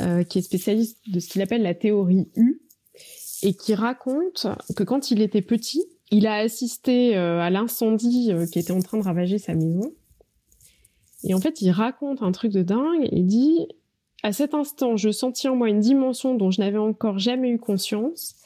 euh, 0.00 0.22
qui 0.22 0.38
est 0.38 0.42
spécialiste 0.42 0.98
de 1.08 1.18
ce 1.18 1.28
qu'il 1.28 1.40
appelle 1.40 1.62
la 1.62 1.74
théorie 1.74 2.28
U, 2.36 2.60
et 3.42 3.54
qui 3.54 3.74
raconte 3.74 4.46
que 4.76 4.84
quand 4.84 5.10
il 5.10 5.20
était 5.20 5.42
petit, 5.42 5.84
il 6.10 6.26
a 6.26 6.36
assisté 6.36 7.16
euh, 7.16 7.40
à 7.40 7.50
l'incendie 7.50 8.32
euh, 8.32 8.46
qui 8.46 8.58
était 8.58 8.72
en 8.72 8.80
train 8.80 8.98
de 8.98 9.02
ravager 9.02 9.38
sa 9.38 9.54
maison. 9.54 9.92
Et 11.24 11.34
en 11.34 11.40
fait, 11.40 11.62
il 11.62 11.70
raconte 11.70 12.22
un 12.22 12.32
truc 12.32 12.52
de 12.52 12.62
dingue 12.62 13.08
et 13.10 13.22
dit 13.22 13.66
à 14.22 14.32
cet 14.32 14.54
instant, 14.54 14.96
je 14.96 15.10
sentis 15.10 15.48
en 15.48 15.56
moi 15.56 15.68
une 15.68 15.80
dimension 15.80 16.34
dont 16.34 16.50
je 16.50 16.60
n'avais 16.60 16.78
encore 16.78 17.18
jamais 17.18 17.50
eu 17.50 17.58
conscience, 17.58 18.36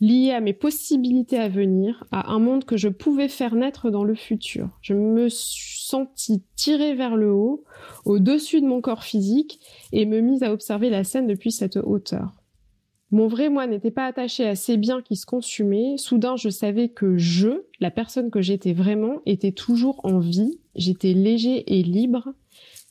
liée 0.00 0.32
à 0.32 0.40
mes 0.40 0.52
possibilités 0.52 1.38
à 1.38 1.48
venir, 1.48 2.04
à 2.10 2.32
un 2.32 2.38
monde 2.38 2.64
que 2.64 2.76
je 2.76 2.88
pouvais 2.88 3.28
faire 3.28 3.54
naître 3.54 3.88
dans 3.90 4.04
le 4.04 4.14
futur. 4.14 4.68
Je 4.82 4.94
me 4.94 5.28
sentis 5.30 6.42
tirée 6.56 6.94
vers 6.94 7.16
le 7.16 7.32
haut, 7.32 7.64
au-dessus 8.04 8.60
de 8.60 8.66
mon 8.66 8.80
corps 8.80 9.04
physique, 9.04 9.60
et 9.92 10.04
me 10.04 10.20
mis 10.20 10.42
à 10.44 10.52
observer 10.52 10.90
la 10.90 11.04
scène 11.04 11.26
depuis 11.26 11.52
cette 11.52 11.76
hauteur. 11.76 12.41
Mon 13.12 13.28
vrai 13.28 13.50
moi 13.50 13.66
n'était 13.66 13.90
pas 13.90 14.06
attaché 14.06 14.48
à 14.48 14.56
ces 14.56 14.78
biens 14.78 15.02
qui 15.02 15.16
se 15.16 15.26
consumaient. 15.26 15.96
Soudain, 15.98 16.36
je 16.36 16.48
savais 16.48 16.88
que 16.88 17.18
je, 17.18 17.64
la 17.78 17.90
personne 17.90 18.30
que 18.30 18.40
j'étais 18.40 18.72
vraiment, 18.72 19.20
était 19.26 19.52
toujours 19.52 20.00
en 20.04 20.18
vie. 20.18 20.58
J'étais 20.74 21.12
léger 21.12 21.78
et 21.78 21.82
libre, 21.82 22.32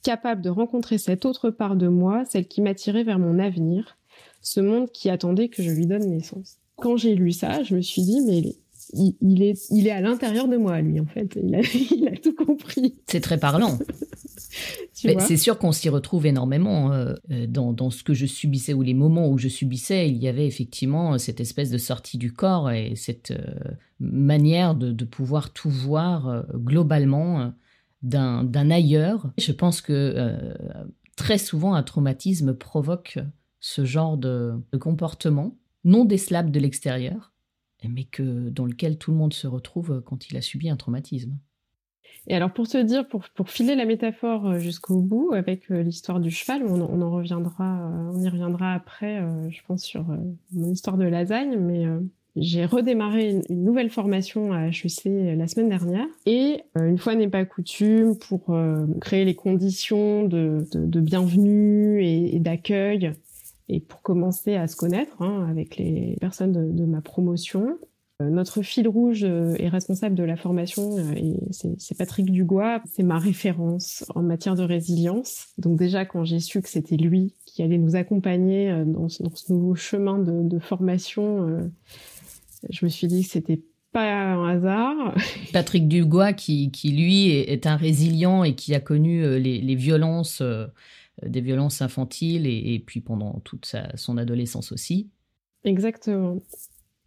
capable 0.03 0.43
de 0.43 0.49
rencontrer 0.49 0.99
cette 0.99 1.25
autre 1.25 1.49
part 1.49 1.75
de 1.75 1.87
moi, 1.87 2.23
celle 2.25 2.47
qui 2.47 2.61
m'attirait 2.61 3.03
vers 3.03 3.17
mon 3.17 3.39
avenir, 3.39 3.97
ce 4.41 4.59
monde 4.59 4.91
qui 4.91 5.09
attendait 5.09 5.49
que 5.49 5.63
je 5.63 5.71
lui 5.71 5.87
donne 5.87 6.07
naissance. 6.07 6.57
Quand 6.75 6.97
j'ai 6.97 7.15
lu 7.15 7.31
ça, 7.31 7.63
je 7.63 7.75
me 7.75 7.81
suis 7.81 8.03
dit, 8.03 8.21
mais 8.21 8.43
il, 8.93 9.41
est, 9.41 9.59
il 9.71 9.87
est 9.87 9.91
à 9.91 10.01
l'intérieur 10.01 10.47
de 10.47 10.57
moi, 10.57 10.81
lui, 10.81 10.99
en 10.99 11.05
fait. 11.05 11.35
Il 11.41 11.55
a, 11.55 11.61
il 11.91 12.07
a 12.07 12.15
tout 12.17 12.35
compris. 12.35 12.95
C'est 13.07 13.21
très 13.21 13.39
parlant. 13.39 13.79
c'est 14.93 15.37
sûr 15.37 15.57
qu'on 15.57 15.71
s'y 15.71 15.89
retrouve 15.89 16.25
énormément 16.25 16.91
euh, 16.91 17.13
euh, 17.31 17.47
dans, 17.47 17.73
dans, 17.73 17.89
ce 17.89 18.03
que 18.03 18.13
je 18.13 18.25
subissais 18.25 18.73
ou 18.73 18.81
les 18.81 18.93
moments 18.93 19.29
où 19.29 19.37
je 19.37 19.47
subissais. 19.47 20.09
Il 20.09 20.17
y 20.17 20.27
avait 20.27 20.47
effectivement 20.47 21.17
cette 21.17 21.39
espèce 21.39 21.69
de 21.69 21.77
sortie 21.77 22.17
du 22.17 22.33
corps 22.33 22.71
et 22.71 22.95
cette 22.95 23.31
euh, 23.31 23.55
manière 23.99 24.75
de, 24.75 24.91
de, 24.91 25.05
pouvoir 25.05 25.51
tout 25.51 25.69
voir 25.69 26.45
globalement 26.55 27.53
d'un 28.01 28.71
ailleurs. 28.71 29.31
Je 29.37 29.51
pense 29.51 29.81
que 29.81 30.55
très 31.15 31.37
souvent 31.37 31.75
un 31.75 31.83
traumatisme 31.83 32.55
provoque 32.55 33.19
ce 33.59 33.85
genre 33.85 34.17
de, 34.17 34.53
de 34.71 34.77
comportement 34.77 35.55
non 35.83 36.05
décelable 36.05 36.51
de 36.51 36.59
l'extérieur, 36.59 37.33
mais 37.87 38.05
que 38.05 38.49
dans 38.49 38.65
lequel 38.65 38.97
tout 38.97 39.11
le 39.11 39.17
monde 39.17 39.33
se 39.33 39.45
retrouve 39.45 40.01
quand 40.05 40.29
il 40.29 40.37
a 40.37 40.41
subi 40.41 40.69
un 40.69 40.77
traumatisme. 40.77 41.37
Et 42.27 42.35
alors 42.35 42.51
pour 42.51 42.67
te 42.67 42.77
dire, 42.77 43.07
pour, 43.07 43.23
pour 43.35 43.49
filer 43.49 43.75
la 43.75 43.85
métaphore 43.85 44.47
euh, 44.47 44.57
jusqu'au 44.59 44.99
bout 44.99 45.31
avec 45.33 45.71
euh, 45.71 45.81
l'histoire 45.81 46.19
du 46.19 46.31
cheval, 46.31 46.63
on, 46.65 46.81
on, 46.81 47.01
en 47.01 47.11
reviendra, 47.11 47.89
euh, 47.89 48.11
on 48.13 48.21
y 48.21 48.29
reviendra 48.29 48.73
après, 48.73 49.21
je 49.49 49.59
pense 49.67 49.83
sur 49.83 50.05
mon 50.53 50.71
histoire 50.71 50.97
de 50.97 51.05
lasagne, 51.05 51.57
mais 51.57 51.85
j'ai 52.35 52.65
redémarré 52.65 53.41
une, 53.49 53.63
nouvelle 53.63 53.89
formation 53.89 54.53
à 54.53 54.67
HEC 54.67 55.05
la 55.05 55.47
semaine 55.47 55.69
dernière. 55.69 56.07
Et 56.25 56.61
une 56.75 56.97
fois 56.97 57.15
n'est 57.15 57.27
pas 57.27 57.45
coutume 57.45 58.17
pour 58.17 58.55
créer 59.01 59.25
les 59.25 59.35
conditions 59.35 60.23
de, 60.23 60.65
de, 60.71 60.85
de 60.85 60.99
bienvenue 60.99 62.03
et, 62.03 62.35
et 62.35 62.39
d'accueil 62.39 63.13
et 63.69 63.79
pour 63.79 64.01
commencer 64.01 64.55
à 64.55 64.67
se 64.67 64.75
connaître 64.75 65.21
hein, 65.21 65.47
avec 65.49 65.77
les 65.77 66.17
personnes 66.19 66.51
de, 66.51 66.71
de 66.71 66.85
ma 66.85 67.01
promotion, 67.01 67.77
notre 68.29 68.61
fil 68.61 68.87
rouge 68.87 69.23
euh, 69.23 69.55
est 69.57 69.69
responsable 69.69 70.15
de 70.15 70.23
la 70.23 70.35
formation 70.35 70.97
euh, 70.97 71.13
et 71.15 71.35
c'est 71.51 71.97
Patrick 71.97 72.31
Dugois. 72.31 72.81
C'est 72.91 73.03
ma 73.03 73.17
référence 73.17 74.05
en 74.15 74.21
matière 74.21 74.55
de 74.55 74.63
résilience. 74.63 75.47
Donc 75.57 75.77
déjà, 75.77 76.05
quand 76.05 76.23
j'ai 76.23 76.39
su 76.39 76.61
que 76.61 76.69
c'était 76.69 76.97
lui 76.97 77.33
qui 77.45 77.63
allait 77.63 77.77
nous 77.77 77.95
accompagner 77.95 78.83
dans 78.85 79.09
ce, 79.09 79.23
nouveau 79.49 79.75
chemin 79.75 80.19
de, 80.19 80.59
formation, 80.59 81.69
je 82.69 82.85
me 82.85 82.89
suis 82.89 83.07
dit 83.07 83.23
que 83.23 83.29
c'était 83.29 83.61
pas 83.91 84.09
un 84.09 84.47
hasard. 84.47 85.15
Patrick 85.53 85.89
Dugois, 85.89 86.31
qui, 86.31 86.71
lui 86.83 87.29
est, 87.29 87.67
un 87.67 87.75
résilient 87.75 88.45
et 88.45 88.55
qui 88.55 88.73
a 88.73 88.79
connu 88.79 89.37
les, 89.37 89.75
violences, 89.75 90.41
des 91.21 91.41
violences 91.41 91.81
infantiles 91.81 92.47
et, 92.47 92.81
puis 92.85 93.01
pendant 93.01 93.41
toute 93.43 93.75
son 93.95 94.17
adolescence 94.17 94.71
aussi. 94.71 95.09
Exactement. 95.63 96.37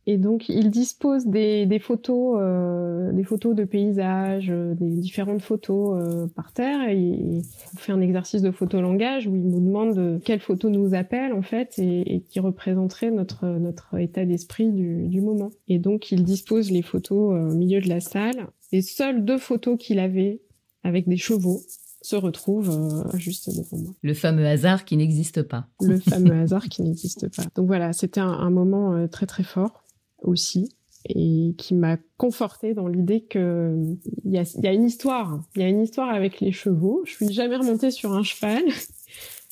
Et 0.07 0.19
donc, 0.19 0.51
il 0.51 0.71
dispose 0.71 1.27
des, 1.27 1.65
des 1.65 1.79
photos, 1.79 2.37
euh, 2.39 3.11
des 3.13 3.25
photos 3.25 3.55
de 3.55 3.65
paysages, 3.65 4.51
euh, 4.51 4.75
des 4.75 4.97
différentes 4.97 5.41
photos 5.41 6.03
euh, 6.03 6.27
par 6.27 6.53
terre. 6.53 6.89
Et 6.91 6.99
il 6.99 7.43
fait 7.79 7.93
un 7.93 8.03
exercice 8.03 8.43
de 8.43 8.51
photolangage 8.51 9.27
où 9.27 9.35
il 9.35 9.49
nous 9.49 9.61
demande 9.61 10.21
quelle 10.23 10.41
photo 10.41 10.69
nous 10.69 10.95
appelle 10.95 11.33
en 11.33 11.41
fait 11.41 11.79
et, 11.79 12.17
et 12.17 12.21
qui 12.21 12.39
représenterait 12.41 13.11
notre 13.11 13.47
notre 13.47 13.99
état 13.99 14.27
d'esprit 14.27 14.73
du, 14.73 15.09
du 15.09 15.23
moment. 15.23 15.51
Et 15.69 15.79
donc, 15.79 16.13
il 16.13 16.23
dispose 16.23 16.71
les 16.71 16.83
photos 16.83 17.53
au 17.53 17.55
milieu 17.55 17.81
de 17.81 17.89
la 17.89 18.01
salle. 18.01 18.49
Les 18.73 18.83
seules 18.83 19.25
deux 19.25 19.39
photos 19.39 19.79
qu'il 19.79 19.99
avait 19.99 20.43
avec 20.83 21.09
des 21.09 21.17
chevaux 21.17 21.61
se 22.03 22.17
retrouvent 22.17 23.09
juste 23.15 23.49
devant 23.49 23.83
moi. 23.83 23.95
Le 24.03 24.13
fameux 24.13 24.47
hasard 24.47 24.85
qui 24.85 24.99
n'existe 24.99 25.43
pas. 25.43 25.69
Le 25.81 25.99
fameux 25.99 26.35
hasard 26.43 26.69
qui 26.69 26.83
n'existe 26.83 27.35
pas. 27.35 27.45
Donc 27.55 27.67
voilà, 27.67 27.95
c'était 27.95 28.21
un, 28.21 28.29
un, 28.29 28.51
moment 28.51 29.09
très 29.09 29.25
très 29.25 29.45
fort 29.45 29.84
aussi 30.25 30.69
et 31.07 31.55
qui 31.59 31.75
m'a 31.75 31.99
conforté 32.17 32.73
dans 32.73 32.89
l'idée 32.89 33.21
que 33.21 33.77
il 34.25 34.33
y 34.33 34.39
a, 34.39 34.59
y 34.63 34.67
a, 34.67 34.73
une 34.73 34.85
histoire, 34.85 35.43
il 35.55 35.63
y 35.63 35.65
a 35.65 35.69
une 35.69 35.83
histoire 35.83 36.09
avec 36.09 36.41
les 36.41 36.53
chevaux. 36.53 37.03
Je 37.05 37.13
suis 37.13 37.33
jamais 37.33 37.57
remontée 37.57 37.91
sur 37.91 38.13
un 38.13 38.23
cheval. 38.23 38.63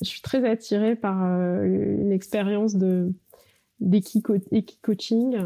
Je 0.01 0.09
suis 0.09 0.23
très 0.23 0.49
attirée 0.49 0.97
par 0.97 1.23
euh, 1.23 1.65
une 1.65 2.11
expérience 2.11 2.75
de 2.75 3.13
d'équi-coaching. 3.81 5.37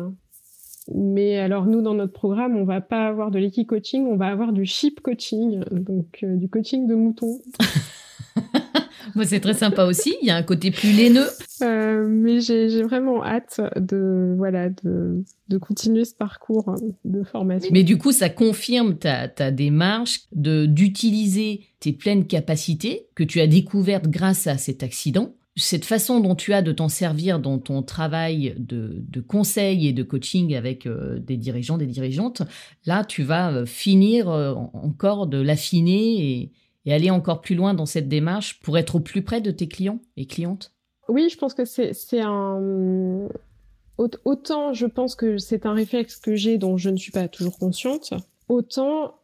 Mais 0.95 1.39
alors 1.39 1.67
nous, 1.67 1.83
dans 1.83 1.95
notre 1.95 2.13
programme, 2.13 2.57
on 2.57 2.65
va 2.65 2.81
pas 2.81 3.09
avoir 3.09 3.31
de 3.31 3.39
l'équi-coaching, 3.39 4.07
on 4.07 4.17
va 4.17 4.29
avoir 4.29 4.53
du 4.53 4.65
sheep 4.65 5.01
coaching, 5.01 5.65
donc 5.73 6.21
euh, 6.23 6.37
du 6.37 6.49
coaching 6.49 6.87
de 6.87 6.95
moutons. 6.95 7.41
Moi, 9.17 9.25
c'est 9.25 9.41
très 9.41 9.55
sympa 9.55 9.85
aussi. 9.85 10.15
Il 10.23 10.29
y 10.29 10.31
a 10.31 10.37
un 10.37 10.43
côté 10.43 10.71
plus 10.71 10.93
laineux. 10.93 11.27
Euh, 11.63 12.07
mais 12.09 12.41
j'ai 12.41 12.83
vraiment 12.83 13.25
hâte 13.25 13.61
de, 13.77 14.35
voilà, 14.37 14.69
de, 14.69 15.25
de 15.49 15.59
continuer 15.59 16.05
ce 16.05 16.15
parcours 16.15 16.75
de 17.05 17.23
formation. 17.25 17.71
Mais 17.73 17.83
du 17.83 17.99
coup, 17.99 18.13
ça 18.13 18.29
confirme 18.29 18.97
ta, 18.97 19.27
ta 19.29 19.51
démarche 19.51 20.21
de 20.33 20.67
d'utiliser 20.67 21.63
tes 21.81 21.93
pleines 21.93 22.27
capacités 22.27 23.09
que 23.15 23.25
tu 23.25 23.41
as 23.41 23.47
découvertes 23.47 24.09
grâce 24.09 24.47
à 24.47 24.59
cet 24.59 24.83
accident 24.83 25.33
cette 25.57 25.87
façon 25.87 26.21
dont 26.21 26.35
tu 26.35 26.53
as 26.53 26.63
de 26.63 26.71
t'en 26.71 26.89
servir 26.89 27.41
dans 27.41 27.59
ton 27.59 27.83
travail 27.83 28.55
de, 28.59 29.03
de, 29.09 29.21
conseil 29.21 29.89
et 29.89 29.93
de 29.93 30.03
coaching 30.03 30.55
avec 30.55 30.87
euh, 30.87 31.19
des 31.19 31.39
dirigeants, 31.39 31.79
des 31.79 31.87
dirigeantes, 31.87 32.43
là, 32.85 33.05
tu 33.05 33.23
vas 33.23 33.51
euh, 33.51 33.67
finir 33.67 34.29
euh, 34.29 34.55
encore 34.55 35.27
de 35.27 35.41
l'affiner 35.41 36.43
et, 36.43 36.53
et, 36.87 36.93
aller 36.93 37.11
encore 37.11 37.41
plus 37.41 37.55
loin 37.55 37.75
dans 37.75 37.87
cette 37.87 38.09
démarche 38.09 38.61
pour 38.61 38.79
être 38.79 38.97
au 38.97 39.01
plus 39.01 39.23
près 39.23 39.41
de 39.41 39.51
tes 39.51 39.69
clients 39.69 40.01
et 40.17 40.27
clientes? 40.27 40.73
Oui, 41.09 41.29
je 41.31 41.37
pense 41.37 41.55
que 41.55 41.65
c'est 41.65 42.21
un... 42.21 43.29
Autant 43.99 44.75
je 44.75 44.87
pense 44.87 45.15
que 45.15 45.39
c'est 45.39 45.65
un 45.65 45.73
réflexe 45.73 46.17
que 46.17 46.35
j'ai 46.35 46.59
dont 46.59 46.77
je 46.77 46.91
ne 46.91 46.97
suis 46.97 47.13
pas 47.13 47.29
toujours 47.29 47.59
consciente, 47.59 48.13
autant 48.49 49.15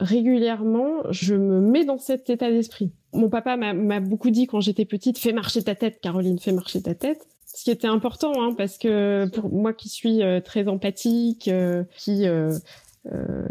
régulièrement, 0.00 1.02
je 1.10 1.34
me 1.34 1.60
mets 1.60 1.84
dans 1.84 1.98
cet 1.98 2.30
état 2.30 2.50
d'esprit. 2.50 2.92
Mon 3.12 3.28
papa 3.28 3.56
m'a 3.56 4.00
beaucoup 4.00 4.30
dit 4.30 4.46
quand 4.46 4.60
j'étais 4.60 4.84
petite, 4.84 5.18
fais 5.18 5.32
marcher 5.32 5.62
ta 5.62 5.74
tête, 5.74 6.00
Caroline, 6.00 6.38
fais 6.38 6.52
marcher 6.52 6.82
ta 6.82 6.94
tête. 6.94 7.26
Ce 7.44 7.64
qui 7.64 7.70
était 7.70 7.88
important, 7.88 8.32
hein, 8.40 8.54
parce 8.56 8.78
que 8.78 9.28
pour 9.28 9.50
moi 9.52 9.72
qui 9.72 9.88
suis 9.88 10.22
euh, 10.22 10.40
très 10.40 10.68
empathique, 10.68 11.48
euh, 11.48 11.82
qui 11.96 12.26
euh, 12.26 12.56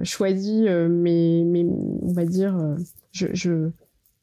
choisit 0.04 0.70
mes, 0.70 1.44
mes, 1.44 1.66
on 1.66 2.14
va 2.14 2.26
dire, 2.26 2.58
je, 3.12 3.28
je, 3.34 3.70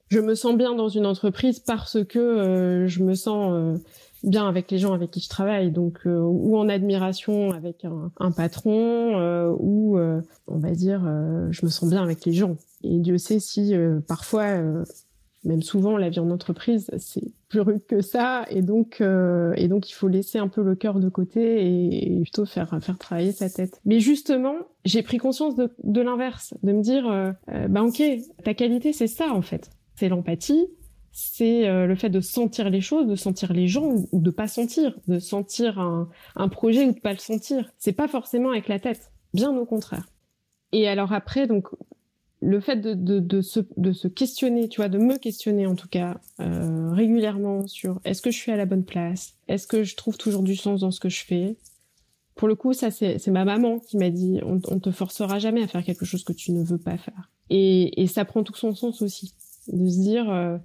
je 0.08 0.20
me 0.20 0.34
sens 0.34 0.56
bien 0.56 0.74
dans 0.74 0.88
une 0.88 1.06
entreprise 1.06 1.58
parce 1.60 2.02
que 2.04 2.84
je 2.86 3.02
me 3.02 3.14
sens 3.14 3.78
bien 4.26 4.48
avec 4.48 4.70
les 4.70 4.78
gens 4.78 4.92
avec 4.92 5.10
qui 5.10 5.20
je 5.20 5.28
travaille, 5.28 5.70
donc 5.70 6.00
euh, 6.06 6.18
ou 6.18 6.56
en 6.58 6.68
admiration 6.68 7.52
avec 7.52 7.84
un, 7.84 8.10
un 8.18 8.32
patron, 8.32 9.18
euh, 9.18 9.54
ou 9.58 9.98
euh, 9.98 10.20
on 10.48 10.58
va 10.58 10.72
dire 10.72 11.00
je 11.50 11.64
me 11.64 11.70
sens 11.70 11.88
bien 11.88 12.02
avec 12.02 12.24
les 12.24 12.32
gens. 12.32 12.56
Et 12.82 12.98
Dieu 12.98 13.18
sait 13.18 13.40
si 13.40 13.74
parfois, 14.06 14.58
même 15.46 15.62
souvent, 15.62 15.96
la 15.96 16.10
vie 16.10 16.20
en 16.20 16.30
entreprise 16.30 16.90
c'est 16.98 17.32
plus 17.48 17.60
rude 17.60 17.86
que 17.86 18.00
ça, 18.00 18.44
et 18.50 18.62
donc 18.62 19.00
et 19.00 19.68
donc 19.68 19.88
il 19.88 19.94
faut 19.94 20.08
laisser 20.08 20.38
un 20.38 20.48
peu 20.48 20.62
le 20.62 20.74
cœur 20.74 20.98
de 20.98 21.08
côté 21.08 21.64
et, 21.64 22.20
plutôt 22.20 22.44
faire 22.44 22.76
faire 22.80 22.98
travailler 22.98 23.32
sa 23.32 23.48
tête. 23.48 23.80
Mais 23.84 24.00
justement, 24.00 24.56
j'ai 24.84 25.02
pris 25.02 25.18
conscience 25.18 25.54
de, 25.54 25.70
de 25.84 26.00
l'inverse, 26.00 26.54
de 26.62 26.72
me 26.72 26.82
dire 26.82 27.34
bah 27.68 27.82
ok, 27.82 28.02
ta 28.44 28.54
qualité 28.54 28.92
c'est 28.92 29.06
ça 29.06 29.32
en 29.32 29.42
fait, 29.42 29.70
c'est 29.94 30.08
l'empathie 30.08 30.66
c'est 31.18 31.66
euh, 31.66 31.86
le 31.86 31.94
fait 31.94 32.10
de 32.10 32.20
sentir 32.20 32.68
les 32.68 32.82
choses, 32.82 33.06
de 33.06 33.16
sentir 33.16 33.54
les 33.54 33.68
gens 33.68 34.04
ou 34.12 34.20
de 34.20 34.30
pas 34.30 34.48
sentir, 34.48 34.94
de 35.08 35.18
sentir 35.18 35.78
un, 35.78 36.10
un 36.34 36.48
projet 36.48 36.84
ou 36.84 36.92
de 36.92 37.00
pas 37.00 37.14
le 37.14 37.18
sentir. 37.18 37.72
C'est 37.78 37.94
pas 37.94 38.06
forcément 38.06 38.50
avec 38.50 38.68
la 38.68 38.78
tête, 38.78 39.10
bien 39.32 39.56
au 39.56 39.64
contraire. 39.64 40.04
Et 40.72 40.86
alors 40.86 41.14
après, 41.14 41.46
donc 41.46 41.68
le 42.40 42.60
fait 42.60 42.76
de, 42.76 43.40
se 43.40 44.08
questionner, 44.08 44.68
tu 44.68 44.80
vois, 44.80 44.88
de 44.88 44.98
me 44.98 45.16
questionner 45.16 45.66
en 45.66 45.74
tout 45.74 45.88
cas 45.88 46.20
euh, 46.40 46.90
régulièrement 46.92 47.66
sur 47.66 48.00
est-ce 48.04 48.22
que 48.22 48.30
je 48.30 48.36
suis 48.36 48.52
à 48.52 48.56
la 48.56 48.66
bonne 48.66 48.84
place, 48.84 49.34
est-ce 49.48 49.66
que 49.66 49.84
je 49.84 49.96
trouve 49.96 50.18
toujours 50.18 50.42
du 50.42 50.56
sens 50.56 50.80
dans 50.80 50.90
ce 50.90 51.00
que 51.00 51.08
je 51.08 51.24
fais? 51.24 51.56
Pour 52.34 52.48
le 52.48 52.54
coup, 52.54 52.74
ça 52.74 52.90
c'est 52.90 53.26
ma 53.28 53.46
maman 53.46 53.78
qui 53.78 53.96
m'a 53.96 54.10
dit 54.10 54.40
on, 54.44 54.60
on 54.68 54.78
te 54.78 54.90
forcera 54.90 55.38
jamais 55.38 55.62
à 55.62 55.66
faire 55.66 55.82
quelque 55.82 56.04
chose 56.04 56.24
que 56.24 56.34
tu 56.34 56.52
ne 56.52 56.62
veux 56.62 56.78
pas 56.78 56.98
faire. 56.98 57.30
Et, 57.48 58.02
et 58.02 58.06
ça 58.06 58.24
prend 58.24 58.42
tout 58.42 58.54
son 58.54 58.74
sens 58.74 59.00
aussi 59.00 59.34
de 59.68 59.88
se 59.88 60.00
dire 60.00 60.30
euh, 60.30 60.58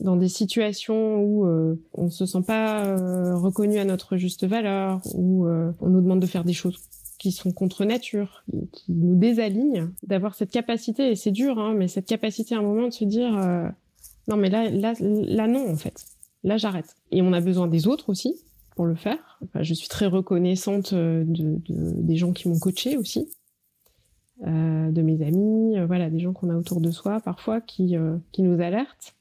dans 0.00 0.16
des 0.16 0.28
situations 0.28 1.22
où 1.22 1.46
euh, 1.46 1.80
on 1.94 2.10
se 2.10 2.26
sent 2.26 2.42
pas 2.46 2.86
euh, 2.86 3.36
reconnu 3.36 3.78
à 3.78 3.84
notre 3.84 4.16
juste 4.16 4.46
valeur, 4.46 5.00
où 5.14 5.46
euh, 5.46 5.72
on 5.80 5.88
nous 5.88 6.00
demande 6.00 6.20
de 6.20 6.26
faire 6.26 6.44
des 6.44 6.52
choses 6.52 6.80
qui 7.20 7.32
sont 7.32 7.52
contre 7.52 7.84
nature, 7.84 8.42
qui 8.72 8.92
nous 8.92 9.14
désalignent, 9.14 9.90
d'avoir 10.02 10.34
cette 10.34 10.50
capacité, 10.50 11.10
et 11.10 11.16
c'est 11.16 11.30
dur, 11.30 11.58
hein, 11.58 11.74
mais 11.76 11.86
cette 11.86 12.06
capacité 12.06 12.54
à 12.54 12.58
un 12.58 12.62
moment 12.62 12.88
de 12.88 12.92
se 12.92 13.04
dire 13.04 13.36
euh, 13.36 13.68
non 14.26 14.38
mais 14.38 14.48
là, 14.48 14.70
là, 14.70 14.94
là 15.00 15.46
non 15.46 15.70
en 15.70 15.76
fait, 15.76 16.06
là 16.44 16.56
j'arrête. 16.56 16.96
Et 17.12 17.20
on 17.20 17.34
a 17.34 17.40
besoin 17.40 17.68
des 17.68 17.86
autres 17.86 18.08
aussi 18.08 18.40
pour 18.74 18.86
le 18.86 18.94
faire. 18.94 19.38
Je 19.60 19.74
suis 19.74 19.88
très 19.88 20.06
reconnaissante 20.06 20.94
de 20.94 21.60
des 21.68 22.16
gens 22.16 22.32
qui 22.32 22.48
m'ont 22.48 22.58
coaché 22.58 22.96
aussi. 22.96 23.28
Euh, 24.46 24.90
de 24.90 25.02
mes 25.02 25.22
amis, 25.22 25.78
voilà, 25.86 26.08
des 26.08 26.20
gens 26.20 26.32
qu'on 26.32 26.48
a 26.48 26.56
autour 26.56 26.80
de 26.80 26.90
soi 26.90 27.20
parfois 27.20 27.60
qui, 27.60 27.96
qui 28.32 28.42
nous 28.42 28.62
alertent 28.62 29.14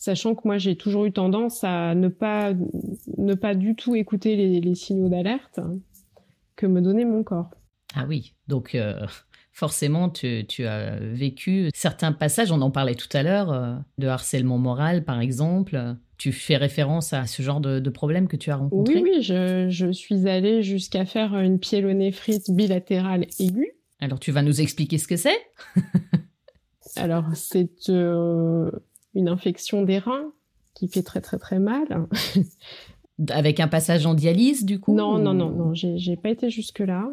sachant 0.00 0.34
que 0.34 0.40
moi 0.44 0.56
j'ai 0.56 0.76
toujours 0.76 1.04
eu 1.04 1.12
tendance 1.12 1.62
à 1.62 1.94
ne 1.94 2.08
pas 2.08 2.54
ne 3.18 3.34
pas 3.34 3.54
du 3.54 3.76
tout 3.76 3.94
écouter 3.94 4.34
les, 4.60 4.74
signaux 4.74 5.10
d'alerte 5.10 5.60
que 6.60 6.66
me 6.66 6.82
donnait 6.82 7.06
mon 7.06 7.24
corps. 7.24 7.48
Ah 7.94 8.04
oui, 8.06 8.34
donc 8.46 8.74
euh, 8.74 9.06
forcément 9.50 10.10
tu, 10.10 10.44
as 10.66 10.96
vécu 11.00 11.70
certains 11.74 12.12
passages, 12.12 12.52
on 12.52 12.60
en 12.60 12.70
parlait 12.70 12.94
tout 12.94 13.08
à 13.14 13.22
l'heure, 13.22 13.50
euh, 13.50 13.74
de 13.96 14.06
harcèlement 14.06 14.58
moral 14.58 15.04
par 15.04 15.20
exemple. 15.20 15.96
Tu 16.18 16.32
fais 16.32 16.58
référence 16.58 17.14
à 17.14 17.26
ce 17.26 17.40
genre 17.40 17.60
de, 17.60 17.88
problème 17.88 18.28
que 18.28 18.36
tu 18.36 18.50
as 18.50 18.56
rencontré? 18.56 18.96
Oui, 18.96 19.10
oui, 19.16 19.22
je, 19.22 19.90
suis 19.90 20.28
allée 20.28 20.62
jusqu'à 20.62 21.06
faire 21.06 21.34
une 21.38 21.58
pyélonéphrite 21.58 22.50
bilatérale 22.50 23.26
aiguë. 23.38 23.72
Alors 24.00 24.20
tu 24.20 24.30
vas 24.30 24.42
nous 24.42 24.60
expliquer 24.60 24.98
ce 24.98 25.08
que 25.08 25.16
c'est? 25.16 25.38
Alors 26.96 27.24
c'est 27.34 27.88
euh, 27.88 28.70
une 29.14 29.28
infection 29.30 29.82
des 29.82 29.98
reins 29.98 30.30
qui 30.74 30.88
fait 30.88 31.02
très 31.02 31.22
très 31.22 31.38
très 31.38 31.58
mal. 31.58 32.06
Avec 33.28 33.60
un 33.60 33.68
passage 33.68 34.06
en 34.06 34.14
dialyse, 34.14 34.64
du 34.64 34.80
coup 34.80 34.94
Non, 34.94 35.18
non, 35.18 35.34
non, 35.34 35.50
non, 35.50 35.74
j'ai 35.74 36.16
pas 36.16 36.30
été 36.30 36.50
jusque-là. 36.50 37.10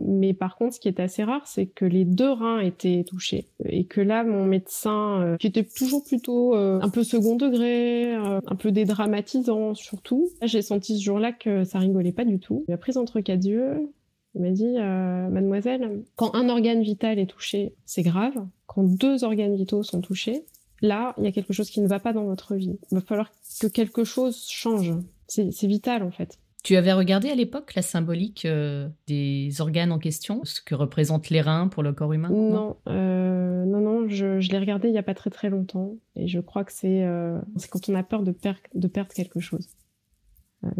Mais 0.00 0.34
par 0.34 0.56
contre, 0.56 0.74
ce 0.74 0.80
qui 0.80 0.88
est 0.88 1.00
assez 1.00 1.22
rare, 1.22 1.46
c'est 1.46 1.66
que 1.66 1.84
les 1.84 2.04
deux 2.04 2.30
reins 2.30 2.60
étaient 2.60 3.04
touchés 3.04 3.46
et 3.64 3.84
que 3.84 4.00
là, 4.00 4.24
mon 4.24 4.44
médecin, 4.44 5.20
euh, 5.20 5.36
qui 5.36 5.46
était 5.46 5.64
toujours 5.64 6.02
plutôt 6.04 6.54
euh, 6.54 6.80
un 6.82 6.88
peu 6.88 7.04
second 7.04 7.36
degré, 7.36 8.14
euh, 8.14 8.40
un 8.46 8.56
peu 8.56 8.72
dédramatisant 8.72 9.74
surtout, 9.74 10.30
j'ai 10.42 10.62
senti 10.62 10.98
ce 10.98 11.02
jour-là 11.04 11.32
que 11.32 11.64
ça 11.64 11.78
rigolait 11.78 12.12
pas 12.12 12.24
du 12.24 12.38
tout. 12.38 12.64
Il 12.68 12.72
m'a 12.72 12.78
prise 12.78 12.96
entre 12.96 13.20
quatre 13.20 13.44
yeux. 13.44 13.90
Il 14.34 14.42
m'a 14.42 14.50
dit, 14.50 14.74
mademoiselle, 14.74 16.02
quand 16.16 16.34
un 16.34 16.48
organe 16.48 16.82
vital 16.82 17.20
est 17.20 17.26
touché, 17.26 17.72
c'est 17.86 18.02
grave. 18.02 18.34
Quand 18.66 18.82
deux 18.82 19.22
organes 19.22 19.54
vitaux 19.54 19.84
sont 19.84 20.00
touchés, 20.00 20.42
là, 20.82 21.14
il 21.18 21.24
y 21.24 21.28
a 21.28 21.30
quelque 21.30 21.52
chose 21.52 21.70
qui 21.70 21.80
ne 21.80 21.86
va 21.86 22.00
pas 22.00 22.12
dans 22.12 22.24
votre 22.24 22.56
vie. 22.56 22.76
Il 22.90 22.96
va 22.96 23.00
falloir 23.00 23.30
que 23.60 23.68
quelque 23.68 24.02
chose 24.02 24.44
change. 24.48 24.92
C'est 25.28 25.66
vital 25.66 26.02
en 26.02 26.10
fait. 26.10 26.38
Tu 26.64 26.76
avais 26.76 26.94
regardé 26.94 27.28
à 27.28 27.34
l'époque 27.34 27.74
la 27.74 27.82
symbolique 27.82 28.46
euh, 28.46 28.88
des 29.06 29.60
organes 29.60 29.92
en 29.92 29.98
question, 29.98 30.40
ce 30.44 30.62
que 30.62 30.74
représentent 30.74 31.28
les 31.28 31.42
reins 31.42 31.68
pour 31.68 31.82
le 31.82 31.92
corps 31.92 32.14
humain? 32.14 32.30
Non, 32.30 32.78
euh, 32.88 33.66
non, 33.66 33.80
non, 33.80 34.08
je, 34.08 34.38
l'ai 34.50 34.58
regardé 34.58 34.88
il 34.88 34.92
n'y 34.92 34.98
a 34.98 35.02
pas 35.02 35.12
très 35.12 35.28
très 35.28 35.50
longtemps 35.50 35.96
et 36.16 36.26
je 36.26 36.40
crois 36.40 36.64
que 36.64 36.72
c'est 36.72 37.04
euh, 37.04 37.38
quand 37.70 37.90
on 37.90 37.94
a 37.94 38.02
peur 38.02 38.22
de, 38.22 38.34
de 38.74 38.88
perdre 38.88 39.12
quelque 39.12 39.40
chose. 39.40 39.68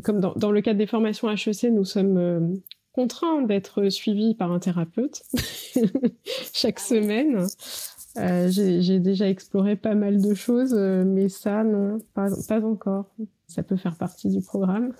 comme 0.02 0.20
dans, 0.20 0.32
dans, 0.36 0.50
le 0.50 0.62
cadre 0.62 0.78
des 0.78 0.86
formations 0.86 1.30
HEC, 1.30 1.64
nous 1.64 1.84
sommes 1.84 2.58
contraints 2.92 3.42
d'être 3.42 3.90
suivis 3.90 4.34
par 4.34 4.52
un 4.52 4.60
thérapeute 4.60 5.20
chaque 6.54 6.80
semaine. 6.80 7.46
Euh, 8.16 8.48
j'ai 8.48 9.00
déjà 9.00 9.28
exploré 9.28 9.76
pas 9.76 9.94
mal 9.94 10.22
de 10.22 10.32
choses, 10.32 10.72
mais 10.72 11.28
ça, 11.28 11.62
non, 11.62 11.98
pas, 12.14 12.28
pas, 12.48 12.64
encore. 12.64 13.10
Ça 13.46 13.62
peut 13.62 13.76
faire 13.76 13.96
partie 13.96 14.28
du 14.30 14.40
programme. 14.40 14.92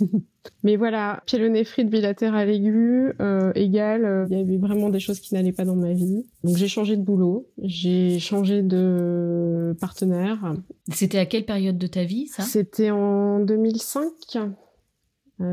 mais 0.62 0.76
voilà, 0.76 1.22
pyélonéphrite 1.26 1.90
bilatérale 1.90 2.48
aiguë 2.50 3.12
euh, 3.20 3.52
égale, 3.54 4.04
euh, 4.04 4.26
il 4.30 4.38
y 4.38 4.40
avait 4.40 4.56
vraiment 4.56 4.88
des 4.88 4.98
choses 4.98 5.20
qui 5.20 5.34
n'allaient 5.34 5.52
pas 5.52 5.64
dans 5.64 5.76
ma 5.76 5.92
vie. 5.92 6.24
Donc 6.42 6.56
j'ai 6.56 6.68
changé 6.68 6.96
de 6.96 7.02
boulot, 7.02 7.48
j'ai 7.58 8.18
changé 8.18 8.62
de 8.62 9.76
partenaire. 9.80 10.54
C'était 10.90 11.18
à 11.18 11.26
quelle 11.26 11.44
période 11.44 11.78
de 11.78 11.86
ta 11.86 12.04
vie, 12.04 12.28
ça? 12.28 12.42
C'était 12.42 12.90
en 12.90 13.40
2005, 13.40 14.38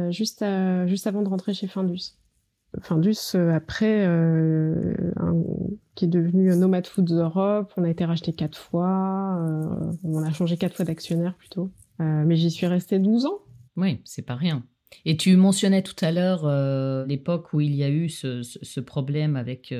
juste, 0.09 0.41
à, 0.41 0.87
juste 0.87 1.07
avant 1.07 1.21
de 1.21 1.29
rentrer 1.29 1.53
chez 1.53 1.67
Findus. 1.67 2.13
Findus, 2.81 3.35
euh, 3.35 3.53
après, 3.53 4.05
euh, 4.07 4.93
qui 5.95 6.05
est 6.05 6.07
devenu 6.07 6.55
Nomad 6.55 6.85
Foods 6.85 7.13
Europe. 7.13 7.73
On 7.77 7.83
a 7.83 7.89
été 7.89 8.05
racheté 8.05 8.33
quatre 8.33 8.57
fois. 8.57 9.39
Euh, 9.39 9.91
on 10.03 10.23
a 10.23 10.31
changé 10.31 10.55
quatre 10.55 10.75
fois 10.75 10.85
d'actionnaire 10.85 11.33
plutôt. 11.35 11.71
Mais 11.99 12.35
j'y 12.35 12.51
suis 12.51 12.67
restée 12.67 12.99
12 12.99 13.25
ans. 13.25 13.39
Oui, 13.75 14.01
c'est 14.05 14.25
pas 14.25 14.35
rien. 14.35 14.65
Et 15.05 15.17
tu 15.17 15.35
mentionnais 15.35 15.83
tout 15.83 15.95
à 16.01 16.11
l'heure 16.11 17.05
l'époque 17.05 17.53
où 17.53 17.61
il 17.61 17.75
y 17.75 17.83
a 17.83 17.89
eu 17.89 18.09
ce, 18.09 18.41
ce 18.41 18.79
problème 18.79 19.35
avec 19.35 19.73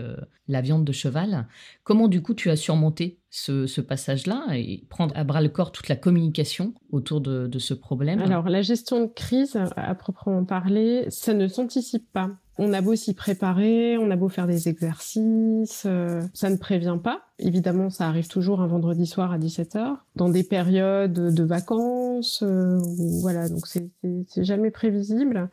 la 0.47 0.61
viande 0.61 0.85
de 0.85 0.91
cheval. 0.91 1.47
Comment 1.83 2.07
du 2.07 2.21
coup 2.21 2.35
tu 2.35 2.49
as 2.49 2.55
surmonté 2.55 3.18
ce, 3.29 3.81
passage-là 3.81 4.45
et 4.53 4.85
prendre 4.89 5.15
à 5.15 5.23
bras 5.23 5.41
le 5.41 5.49
corps 5.49 5.71
toute 5.71 5.87
la 5.87 5.95
communication 5.95 6.73
autour 6.91 7.21
de, 7.21 7.59
ce 7.59 7.73
problème 7.73 8.19
Alors, 8.21 8.49
la 8.49 8.61
gestion 8.61 9.01
de 9.01 9.07
crise, 9.07 9.57
à 9.75 9.95
proprement 9.95 10.45
parler, 10.45 11.05
ça 11.09 11.33
ne 11.33 11.47
s'anticipe 11.47 12.11
pas. 12.11 12.31
On 12.61 12.73
a 12.73 12.81
beau 12.81 12.93
s'y 12.93 13.13
préparer, 13.13 13.97
on 13.97 14.11
a 14.11 14.17
beau 14.17 14.27
faire 14.27 14.45
des 14.45 14.67
exercices, 14.67 15.83
euh, 15.85 16.21
ça 16.33 16.49
ne 16.49 16.57
prévient 16.57 16.97
pas. 17.01 17.21
Évidemment, 17.39 17.89
ça 17.89 18.07
arrive 18.07 18.27
toujours 18.27 18.59
un 18.59 18.67
vendredi 18.67 19.05
soir 19.05 19.31
à 19.31 19.39
17h, 19.39 19.95
dans 20.17 20.27
des 20.27 20.43
périodes 20.43 21.13
de 21.13 21.43
vacances, 21.43 22.43
euh, 22.43 22.77
voilà, 23.21 23.47
donc 23.47 23.65
c'est 23.65 23.89
jamais 24.43 24.71
prévisible. 24.71 25.49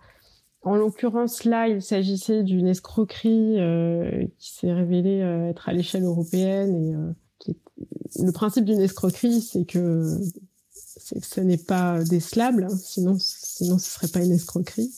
En 0.62 0.74
l'occurrence, 0.74 1.44
là, 1.44 1.68
il 1.68 1.80
s'agissait 1.80 2.42
d'une 2.42 2.66
escroquerie 2.66 3.60
euh, 3.60 4.26
qui 4.38 4.52
s'est 4.52 4.72
révélée 4.72 5.20
être 5.48 5.68
à 5.68 5.72
l'échelle 5.72 6.02
européenne 6.02 6.74
et 6.74 6.96
le 8.18 8.32
principe 8.32 8.64
d'une 8.64 8.80
escroquerie, 8.80 9.40
c'est 9.40 9.64
que, 9.64 10.18
ce 10.72 11.40
n'est 11.40 11.58
pas 11.58 12.02
décelable, 12.04 12.64
hein, 12.64 12.76
sinon, 12.76 13.16
sinon 13.18 13.78
ce 13.78 13.90
serait 13.90 14.08
pas 14.08 14.22
une 14.22 14.32
escroquerie. 14.32 14.92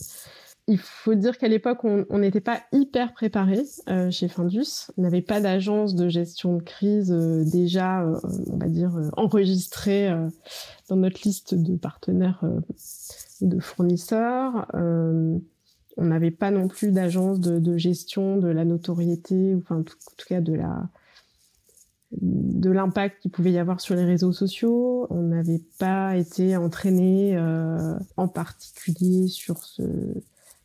Il 0.71 0.79
faut 0.79 1.15
dire 1.15 1.39
qu'à 1.39 1.49
l'époque, 1.49 1.83
on 1.85 2.19
n'était 2.19 2.43
pas 2.43 2.61
hyper 2.73 3.15
préparé 3.15 3.65
euh, 3.89 4.11
chez 4.11 4.29
Findus. 4.29 4.91
On 4.99 5.03
n'avait 5.03 5.23
pas 5.23 5.41
d'agence 5.41 5.95
de 5.95 6.11
gestion 6.11 6.57
de 6.57 6.63
crise 6.63 7.11
euh, 7.11 7.43
déjà, 7.43 8.03
euh, 8.03 8.21
on 8.53 8.59
va 8.59 8.69
dire, 8.69 8.93
enregistrée 9.17 10.15
dans 10.91 10.97
notre 10.97 11.23
liste 11.25 11.55
de 11.55 11.75
partenaires 11.75 12.45
ou 13.41 13.49
de 13.49 13.59
fournisseurs. 13.61 14.67
on 14.75 16.05
n'avait 16.05 16.31
pas 16.31 16.51
non 16.51 16.69
plus 16.69 16.93
d'agence 16.93 17.41
de, 17.41 17.77
gestion 17.79 18.37
de 18.37 18.49
la 18.49 18.67
notoriété, 18.67 19.55
enfin, 19.55 19.79
en 19.79 19.85
tout 19.85 19.97
cas 20.29 20.43
de 20.43 20.53
la, 20.53 20.91
de 22.13 22.71
l'impact 22.71 23.21
qu'il 23.21 23.31
pouvait 23.31 23.53
y 23.53 23.59
avoir 23.59 23.81
sur 23.81 23.95
les 23.95 24.05
réseaux 24.05 24.33
sociaux. 24.33 25.07
On 25.11 25.23
n'avait 25.23 25.61
pas 25.79 26.17
été 26.17 26.57
entraîné 26.57 27.37
euh, 27.37 27.95
en 28.17 28.29
particulier 28.29 29.29
sur 29.29 29.59
ce 29.65 29.83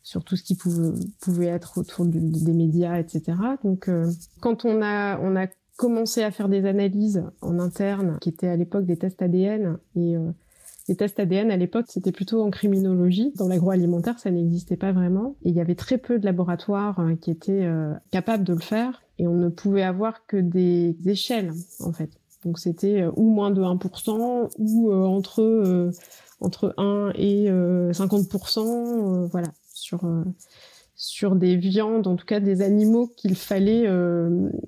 sur 0.02 0.22
tout 0.22 0.36
ce 0.36 0.42
qui 0.42 0.54
pouvait, 0.54 0.92
pouvait 1.20 1.46
être 1.46 1.78
autour 1.78 2.04
des 2.04 2.52
médias, 2.52 2.98
etc. 2.98 3.38
Donc, 3.64 3.88
euh, 3.88 4.12
quand 4.40 4.66
on 4.66 4.82
a 4.82 5.18
on 5.18 5.34
a 5.34 5.46
commencé 5.76 6.22
à 6.22 6.30
faire 6.30 6.48
des 6.48 6.66
analyses 6.66 7.24
en 7.40 7.58
interne, 7.58 8.18
qui 8.20 8.28
étaient 8.28 8.48
à 8.48 8.56
l'époque 8.56 8.84
des 8.84 8.96
tests 8.96 9.22
ADN, 9.22 9.78
et 9.96 10.16
euh, 10.16 10.30
les 10.88 10.96
tests 10.96 11.18
ADN 11.18 11.50
à 11.50 11.56
l'époque 11.56 11.86
c'était 11.88 12.12
plutôt 12.12 12.42
en 12.42 12.50
criminologie. 12.50 13.32
Dans 13.36 13.48
l'agroalimentaire, 13.48 14.18
ça 14.18 14.30
n'existait 14.30 14.76
pas 14.76 14.92
vraiment, 14.92 15.36
et 15.42 15.50
il 15.50 15.54
y 15.54 15.60
avait 15.60 15.74
très 15.74 15.98
peu 15.98 16.18
de 16.18 16.24
laboratoires 16.24 17.00
qui 17.20 17.30
étaient 17.30 17.68
capables 18.10 18.44
de 18.44 18.52
le 18.52 18.60
faire 18.60 19.02
et 19.18 19.26
on 19.26 19.34
ne 19.34 19.48
pouvait 19.48 19.82
avoir 19.82 20.26
que 20.26 20.36
des 20.36 20.96
échelles 21.06 21.52
en 21.80 21.92
fait. 21.92 22.10
Donc 22.44 22.58
c'était 22.58 23.02
euh, 23.02 23.10
ou 23.16 23.30
moins 23.30 23.50
de 23.50 23.62
1% 23.62 24.50
ou 24.58 24.90
euh, 24.90 25.04
entre 25.04 25.42
euh, 25.42 25.90
entre 26.40 26.74
1 26.76 27.12
et 27.14 27.48
50% 27.48 29.28
voilà 29.30 29.48
sur 29.72 30.00
sur 31.06 31.36
des 31.36 31.56
viandes, 31.56 32.06
en 32.06 32.16
tout 32.16 32.26
cas 32.26 32.40
des 32.40 32.62
animaux 32.62 33.06
qu'il 33.16 33.34
fallait 33.36 33.88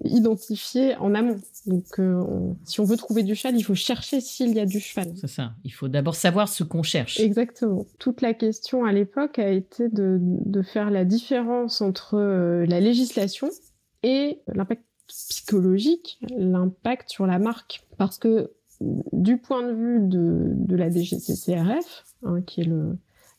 identifier 0.04 0.96
en 0.96 1.14
amont. 1.14 1.38
Donc, 1.66 2.00
si 2.64 2.80
on 2.80 2.84
veut 2.84 2.96
trouver 2.96 3.22
du 3.22 3.34
cheval, 3.34 3.56
il 3.56 3.62
faut 3.62 3.74
chercher 3.74 4.20
s'il 4.20 4.54
y 4.54 4.60
a 4.60 4.66
du 4.66 4.80
cheval. 4.80 5.12
C'est 5.16 5.28
ça. 5.28 5.52
Il 5.64 5.72
faut 5.72 5.88
d'abord 5.88 6.14
savoir 6.14 6.48
ce 6.48 6.62
qu'on 6.64 6.82
cherche. 6.82 7.18
Exactement. 7.20 7.86
Toute 7.98 8.20
la 8.20 8.34
question 8.34 8.84
à 8.84 8.92
l'époque 8.92 9.38
a 9.38 9.50
été 9.50 9.88
de, 9.88 10.18
de 10.20 10.62
faire 10.62 10.90
la 10.90 11.04
différence 11.04 11.80
entre 11.80 12.18
la 12.18 12.80
législation 12.80 13.48
et 14.02 14.40
l'impact 14.48 14.82
psychologique, 15.06 16.18
l'impact 16.36 17.10
sur 17.10 17.26
la 17.26 17.38
marque. 17.38 17.84
Parce 17.96 18.18
que 18.18 18.52
du 19.12 19.38
point 19.38 19.62
de 19.62 19.72
vue 19.72 20.00
de, 20.00 20.52
de 20.52 20.76
la 20.76 20.90
DGCCRF, 20.90 22.04
hein, 22.24 22.42
qui 22.42 22.60
est 22.60 22.68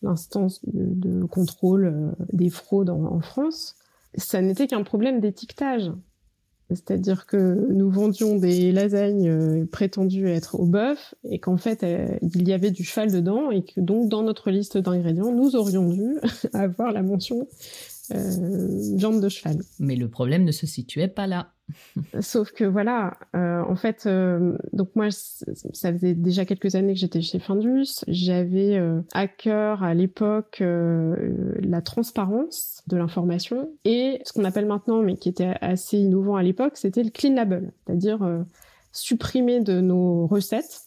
l'instance 0.02 0.62
de, 0.66 1.24
contrôle 1.26 1.86
euh, 1.86 2.12
des 2.34 2.50
fraudes 2.50 2.90
en, 2.90 3.20
France, 3.20 3.76
ça 4.16 4.42
n'était 4.42 4.68
qu'un 4.68 4.84
problème 4.84 5.20
d'étiquetage. 5.20 5.92
C'est-à-dire 6.70 7.26
que 7.26 7.68
nous 7.70 7.90
vendions 7.90 8.36
des 8.36 8.74
lasagnes 8.74 9.30
euh, 9.30 9.66
prétendues 9.66 10.28
être 10.28 10.60
au 10.60 10.66
bœuf 10.66 11.16
et 11.24 11.40
qu'en 11.40 11.56
fait 11.56 11.82
euh, 11.84 12.18
il 12.22 12.46
y 12.46 12.52
avait 12.52 12.72
du 12.72 12.84
cheval 12.84 13.10
dedans 13.10 13.52
et 13.52 13.64
que 13.64 13.80
donc 13.80 14.10
dans 14.10 14.22
notre 14.22 14.52
liste 14.52 14.78
d'ingrédients 14.78 15.32
nous 15.32 15.56
aurions 15.56 15.90
dû 15.90 16.18
avoir 16.54 16.92
la 16.92 17.04
mention 17.04 17.48
viande 18.10 19.22
de 19.22 19.30
cheval. 19.30 19.58
Mais 19.80 19.96
le 19.96 20.10
problème 20.10 20.44
ne 20.44 20.52
se 20.52 20.66
situait 20.66 21.08
pas 21.08 21.28
là. 21.28 21.54
Sauf 22.22 22.52
que 22.52 22.64
voilà, 22.64 23.18
euh, 23.36 23.62
en 23.68 23.76
fait, 23.76 24.04
euh, 24.06 24.58
donc 24.72 24.96
moi, 24.96 25.10
ça 25.12 25.92
faisait 25.92 26.14
déjà 26.14 26.46
quelques 26.46 26.76
années 26.76 26.94
que 26.94 27.00
j'étais 27.00 27.22
chez 27.22 27.40
Findus. 27.40 28.04
J'avais 28.08 28.82
à 29.14 29.28
cœur 29.28 29.84
à 29.84 29.94
l'époque 29.94 30.62
la 30.62 31.82
transparence 31.82 32.84
de 32.88 32.98
l'information 32.98 33.70
et 33.84 34.22
ce 34.24 34.34
qu'on 34.34 34.46
appelle 34.46 34.66
maintenant, 34.66 35.02
mais 35.02 35.18
qui 35.18 35.30
était 35.30 35.56
assez 35.62 35.98
innovant 35.98 36.38
à 36.38 36.44
l'époque, 36.44 36.78
c'était 36.78 37.04
le 37.04 37.10
clean 37.10 37.36
label, 37.36 37.74
c'est-à-dire 37.86 38.46
supprimer 38.94 39.60
de 39.62 39.82
nos 39.82 40.28
recettes 40.28 40.87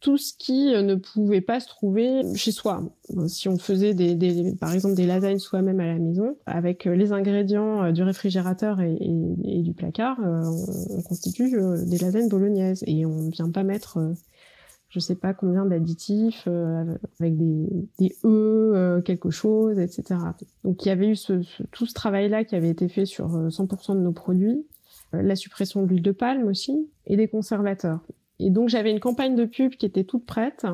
tout 0.00 0.16
ce 0.16 0.32
qui 0.36 0.74
euh, 0.74 0.82
ne 0.82 0.94
pouvait 0.94 1.40
pas 1.40 1.60
se 1.60 1.68
trouver 1.68 2.22
chez 2.34 2.52
soi. 2.52 2.82
Si 3.26 3.48
on 3.48 3.58
faisait 3.58 3.94
des, 3.94 4.14
des 4.14 4.54
par 4.54 4.72
exemple 4.72 4.94
des 4.94 5.06
lasagnes 5.06 5.38
soi-même 5.38 5.80
à 5.80 5.86
la 5.86 5.98
maison, 5.98 6.36
avec 6.46 6.86
euh, 6.86 6.94
les 6.94 7.12
ingrédients 7.12 7.84
euh, 7.84 7.92
du 7.92 8.02
réfrigérateur 8.02 8.80
et, 8.80 8.98
du 9.62 9.72
placard, 9.72 10.18
on, 10.20 11.02
constitue 11.02 11.50
des 11.86 11.98
lasagnes 11.98 12.28
bolognaises 12.28 12.84
et 12.86 13.04
on 13.06 13.22
ne 13.22 13.30
vient 13.30 13.50
pas 13.50 13.64
mettre 13.64 13.98
je 14.88 15.00
sais 15.00 15.16
pas 15.16 15.34
combien 15.34 15.66
d'additifs 15.66 16.48
avec 17.20 17.36
des, 17.36 17.66
des 17.98 18.16
œufs, 18.24 19.02
quelque 19.04 19.30
chose, 19.30 19.78
etc. 19.78 20.20
Donc 20.64 20.84
il 20.84 20.88
y 20.88 20.92
avait 20.92 21.08
eu 21.08 21.16
ce, 21.16 21.42
tout 21.72 21.86
ce 21.86 21.92
travail-là 21.92 22.44
qui 22.44 22.54
avait 22.54 22.70
été 22.70 22.88
fait 22.88 23.04
sur 23.04 23.28
100% 23.28 23.94
de 23.94 24.00
nos 24.00 24.12
produits, 24.12 24.64
la 25.12 25.36
suppression 25.36 25.82
de 25.82 25.88
l'huile 25.88 26.02
de 26.02 26.12
palme 26.12 26.46
aussi, 26.46 26.88
et 27.06 27.16
des 27.16 27.28
conservateurs. 27.28 28.00
Et 28.40 28.50
donc 28.50 28.68
j'avais 28.68 28.90
une 28.90 29.00
campagne 29.00 29.34
de 29.34 29.44
pub 29.44 29.72
qui 29.72 29.86
était 29.86 30.04
toute 30.04 30.26
prête, 30.26 30.66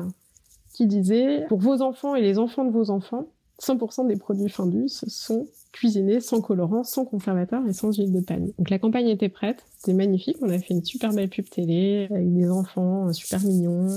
qui 0.73 0.85
disait 0.85 1.45
pour 1.47 1.59
vos 1.59 1.81
enfants 1.81 2.15
et 2.15 2.21
les 2.21 2.37
enfants 2.37 2.65
de 2.65 2.71
vos 2.71 2.89
enfants, 2.89 3.27
100% 3.61 4.07
des 4.07 4.17
produits 4.17 4.49
Findus 4.49 4.89
sont 5.07 5.47
cuisinés 5.71 6.21
sans 6.21 6.41
colorant, 6.41 6.83
sans 6.83 7.05
conservateur 7.05 7.65
et 7.67 7.73
sans 7.73 7.97
huile 7.97 8.11
de 8.11 8.21
palme. 8.21 8.49
Donc 8.57 8.69
la 8.69 8.79
campagne 8.79 9.07
était 9.07 9.29
prête, 9.29 9.65
c'était 9.77 9.93
magnifique, 9.93 10.37
on 10.41 10.49
a 10.49 10.57
fait 10.57 10.73
une 10.73 10.83
super 10.83 11.11
belle 11.11 11.29
pub 11.29 11.49
télé 11.49 12.07
avec 12.09 12.33
des 12.33 12.49
enfants 12.49 13.11
super 13.11 13.43
mignons. 13.43 13.87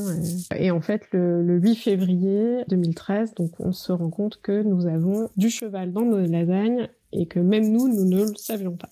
Et, 0.57 0.71
en 0.71 0.81
fait, 0.81 1.03
le, 1.13 1.43
le, 1.43 1.59
8 1.59 1.75
février 1.77 2.65
2013, 2.69 3.35
donc 3.35 3.53
on 3.61 3.73
se 3.73 3.93
rend 3.93 4.11
compte 4.11 4.41
que 4.43 4.63
nous 4.63 4.87
avons 4.87 5.29
du 5.37 5.51
cheval 5.51 5.93
dans 5.93 6.03
nos 6.03 6.19
lasagnes 6.27 6.89
et 7.13 7.27
que 7.27 7.39
même 7.39 7.71
nous, 7.71 7.89
nous 7.89 8.05
ne 8.05 8.25
le 8.25 8.35
savions 8.37 8.77
pas. 8.77 8.91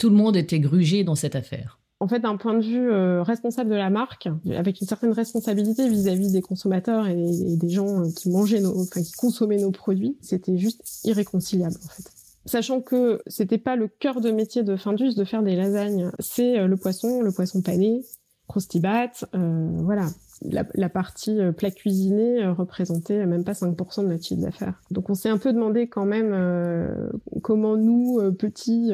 Tout 0.00 0.10
le 0.10 0.16
monde 0.16 0.36
était 0.36 0.60
grugé 0.60 1.04
dans 1.04 1.14
cette 1.14 1.36
affaire 1.36 1.78
en 2.04 2.08
fait, 2.08 2.20
d'un 2.20 2.36
point 2.36 2.52
de 2.52 2.62
vue 2.62 2.92
euh, 2.92 3.22
responsable 3.22 3.70
de 3.70 3.74
la 3.74 3.88
marque, 3.88 4.28
avec 4.54 4.78
une 4.82 4.86
certaine 4.86 5.12
responsabilité 5.12 5.88
vis-à-vis 5.88 6.32
des 6.32 6.42
consommateurs 6.42 7.06
et, 7.06 7.56
des 7.56 7.68
gens 7.70 8.04
euh, 8.04 8.10
qui 8.14 8.28
mangeaient 8.28 8.60
nos, 8.60 8.78
enfin, 8.78 9.02
qui 9.02 9.12
consommaient 9.12 9.56
nos 9.56 9.70
produits, 9.70 10.18
c'était 10.20 10.58
juste 10.58 10.82
irréconciliable, 11.04 11.76
en 11.82 11.88
fait. 11.88 12.02
Sachant 12.44 12.82
que 12.82 13.22
c'était 13.26 13.56
pas 13.56 13.74
le 13.74 13.88
cœur 13.88 14.20
de 14.20 14.30
métier 14.30 14.64
de 14.64 14.76
Findus 14.76 15.14
de 15.14 15.24
faire 15.24 15.42
des 15.42 15.56
lasagnes, 15.56 16.10
c'est 16.18 16.58
euh, 16.58 16.66
le 16.66 16.76
poisson, 16.76 17.22
le 17.22 17.32
poisson 17.32 17.62
pané, 17.62 18.04
croustibat, 18.48 19.12
euh, 19.34 19.68
voilà. 19.78 20.04
La, 20.42 20.66
la, 20.74 20.90
partie 20.90 21.38
plat 21.56 21.70
cuisiné 21.70 22.46
représentait 22.48 23.24
même 23.24 23.44
pas 23.44 23.52
5% 23.52 24.02
de 24.02 24.08
notre 24.08 24.24
chiffre 24.24 24.42
d'affaires. 24.42 24.82
Donc 24.90 25.08
on 25.08 25.14
s'est 25.14 25.30
un 25.30 25.38
peu 25.38 25.54
demandé 25.54 25.88
quand 25.88 26.04
même 26.04 27.08
comment 27.40 27.78
nous, 27.78 28.20
petits 28.32 28.92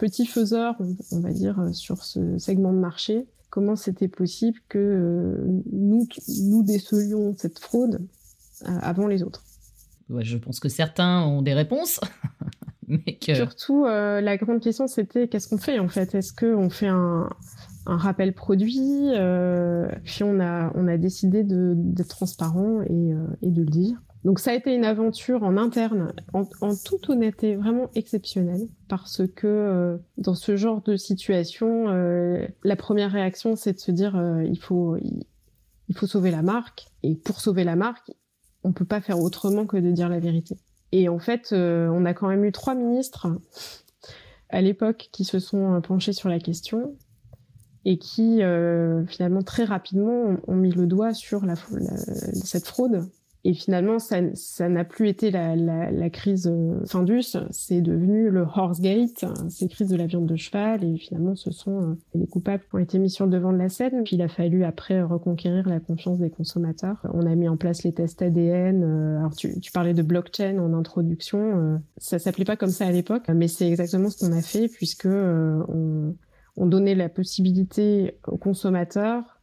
petit 0.00 0.24
faiseur, 0.24 0.76
on 1.12 1.20
va 1.20 1.30
dire, 1.30 1.60
euh, 1.60 1.72
sur 1.72 2.04
ce 2.04 2.38
segment 2.38 2.72
de 2.72 2.78
marché, 2.78 3.26
comment 3.50 3.76
c'était 3.76 4.08
possible 4.08 4.58
que 4.68 4.78
euh, 4.78 5.62
nous, 5.70 6.08
nous 6.42 6.62
décelions 6.62 7.34
cette 7.36 7.58
fraude 7.58 8.00
euh, 8.62 8.78
avant 8.80 9.06
les 9.06 9.22
autres? 9.22 9.44
je 10.18 10.38
pense 10.38 10.58
que 10.58 10.68
certains 10.68 11.22
ont 11.22 11.40
des 11.40 11.54
réponses. 11.54 12.00
mais 12.88 13.16
Surtout, 13.22 13.84
la 13.84 14.36
grande 14.38 14.60
question, 14.60 14.88
c'était 14.88 15.28
qu'est-ce 15.28 15.46
qu'on 15.46 15.58
fait 15.58 15.78
en 15.78 15.86
fait? 15.86 16.16
Est-ce 16.16 16.32
qu'on 16.32 16.68
fait 16.68 16.88
un, 16.88 17.28
rappel 17.86 18.34
produit 18.34 19.12
Puis 20.04 20.24
on 20.24 20.40
a, 20.40 20.72
on 20.74 20.88
a 20.88 20.96
décidé 20.96 21.44
d'être 21.44 22.08
transparent 22.08 22.82
et, 22.82 23.12
et 23.42 23.50
de 23.50 23.62
le 23.62 23.68
dire? 23.68 24.02
Donc 24.24 24.38
ça 24.38 24.50
a 24.50 24.54
été 24.54 24.74
une 24.74 24.84
aventure 24.84 25.42
en 25.44 25.56
interne, 25.56 26.12
en, 26.34 26.44
toute 26.84 27.08
honnêteté, 27.08 27.56
vraiment 27.56 27.90
exceptionnelle, 27.94 28.68
parce 28.88 29.22
que 29.34 29.46
euh, 29.46 29.96
dans 30.18 30.34
ce 30.34 30.56
genre 30.56 30.82
de 30.82 30.96
situation, 30.96 31.88
euh, 31.88 32.46
la 32.62 32.76
première 32.76 33.10
réaction, 33.10 33.56
c'est 33.56 33.72
de 33.72 33.78
se 33.78 33.90
dire 33.90 34.16
euh, 34.16 34.44
il 34.44 34.58
faut 34.58 34.98
il, 34.98 35.96
faut 35.96 36.06
sauver 36.06 36.30
la 36.30 36.42
marque, 36.42 36.86
et 37.02 37.14
pour 37.14 37.40
sauver 37.40 37.64
la 37.64 37.76
marque, 37.76 38.12
on 38.62 38.72
peut 38.72 38.84
pas 38.84 39.00
faire 39.00 39.18
autrement 39.18 39.64
que 39.64 39.78
de 39.78 39.90
dire 39.90 40.10
la 40.10 40.20
vérité. 40.20 40.58
Et 40.92 41.08
en 41.08 41.18
fait, 41.18 41.52
on 41.52 42.04
a 42.04 42.14
quand 42.14 42.28
même 42.28 42.44
eu 42.44 42.52
trois 42.52 42.74
ministres 42.74 43.28
à 44.50 44.60
l'époque 44.60 45.08
qui 45.12 45.24
se 45.24 45.38
sont 45.38 45.80
penchés 45.80 46.12
sur 46.12 46.28
la 46.28 46.40
question. 46.40 46.96
et 47.84 47.96
qui 47.96 48.40
finalement 49.08 49.42
très 49.42 49.64
rapidement 49.64 50.36
ont, 50.46 50.56
mis 50.56 50.72
le 50.72 50.86
doigt 50.86 51.14
sur 51.14 51.46
la, 51.46 51.54
cette 51.56 52.66
fraude 52.66 53.08
et 53.42 53.54
finalement, 53.54 53.98
ça, 53.98 54.68
n'a 54.68 54.84
plus 54.84 55.08
été 55.08 55.30
la, 55.30 56.10
crise 56.10 56.46
euh, 56.46 56.84
Findus, 56.86 57.36
c'est 57.50 57.80
devenu 57.80 58.28
le 58.28 58.42
Horsegate, 58.42 59.24
ces 59.48 59.66
crises 59.66 59.88
de 59.88 59.96
la 59.96 60.06
viande 60.06 60.26
de 60.26 60.36
cheval. 60.36 60.84
Et 60.84 60.98
finalement, 60.98 61.34
ce 61.34 61.50
sont 61.50 61.80
euh, 61.80 61.98
les 62.14 62.26
coupables 62.26 62.62
qui 62.62 62.74
ont 62.74 62.78
été 62.78 62.98
mis 62.98 63.08
sur 63.08 63.24
le 63.24 63.32
devant 63.32 63.52
de 63.52 63.56
la 63.56 63.70
scène. 63.70 64.04
Puis 64.04 64.16
il 64.16 64.22
a 64.22 64.28
fallu 64.28 64.64
après 64.64 65.00
reconquérir 65.00 65.66
la 65.66 65.80
confiance 65.80 66.18
des 66.18 66.28
consommateurs. 66.28 67.00
On 67.14 67.24
a 67.24 67.34
mis 67.34 67.48
en 67.48 67.56
place 67.56 67.82
les 67.82 67.92
tests 67.92 68.20
ADN. 68.20 68.82
Euh, 68.84 69.18
alors 69.18 69.34
tu, 69.34 69.58
parlais 69.72 69.94
de 69.94 70.02
blockchain 70.02 70.58
en 70.58 70.74
introduction. 70.74 71.80
Ça 71.96 72.18
s'appelait 72.18 72.44
pas 72.44 72.56
comme 72.56 72.70
ça 72.70 72.86
à 72.86 72.92
l'époque, 72.92 73.28
mais 73.28 73.48
c'est 73.48 73.68
exactement 73.68 74.10
ce 74.10 74.18
qu'on 74.18 74.32
a 74.32 74.42
fait 74.42 74.68
puisque 74.68 75.06
on, 75.06 76.14
on 76.56 76.66
donnait 76.66 76.94
la 76.94 77.08
possibilité 77.08 78.18
aux 78.26 78.36
consommateurs 78.36 79.39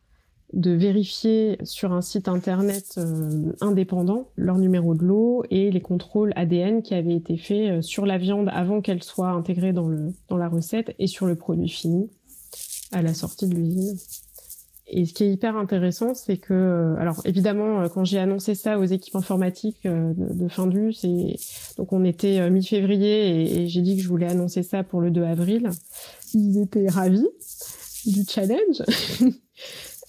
de 0.53 0.71
vérifier 0.71 1.57
sur 1.63 1.91
un 1.91 2.01
site 2.01 2.29
internet 2.29 2.95
euh, 2.97 3.51
indépendant 3.59 4.29
leur 4.37 4.57
numéro 4.57 4.95
de 4.95 5.03
lot 5.03 5.43
et 5.49 5.71
les 5.71 5.81
contrôles 5.81 6.31
ADN 6.35 6.81
qui 6.81 6.93
avaient 6.93 7.15
été 7.15 7.35
faits 7.35 7.69
euh, 7.71 7.81
sur 7.81 8.05
la 8.05 8.17
viande 8.17 8.49
avant 8.53 8.79
qu'elle 8.79 9.03
soit 9.03 9.29
intégrée 9.29 9.73
dans, 9.73 9.87
le, 9.87 10.13
dans 10.29 10.37
la 10.37 10.47
recette 10.47 10.95
et 10.99 11.07
sur 11.07 11.25
le 11.25 11.35
produit 11.35 11.67
fini 11.67 12.09
à 12.93 13.01
la 13.01 13.13
sortie 13.13 13.47
de 13.47 13.55
l'usine. 13.55 13.97
Et 14.89 15.05
ce 15.05 15.13
qui 15.13 15.25
est 15.25 15.33
hyper 15.33 15.57
intéressant, 15.57 16.13
c'est 16.13 16.37
que, 16.37 16.53
euh, 16.53 16.95
alors 16.97 17.21
évidemment, 17.25 17.89
quand 17.89 18.05
j'ai 18.05 18.19
annoncé 18.19 18.55
ça 18.55 18.79
aux 18.79 18.85
équipes 18.85 19.17
informatiques 19.17 19.85
de, 19.85 20.47
Findus, 20.47 20.95
et 21.03 21.37
donc 21.77 21.91
on 21.91 22.05
était 22.05 22.49
mi-février 22.49 23.63
et 23.63 23.67
j'ai 23.67 23.81
dit 23.81 23.97
que 23.97 24.01
je 24.01 24.07
voulais 24.07 24.29
annoncer 24.29 24.63
ça 24.63 24.85
pour 24.85 25.01
le 25.01 25.11
2 25.11 25.23
avril, 25.23 25.69
ils 26.33 26.57
étaient 26.61 26.87
ravis 26.87 27.27
du 28.05 28.23
challenge. 28.23 28.81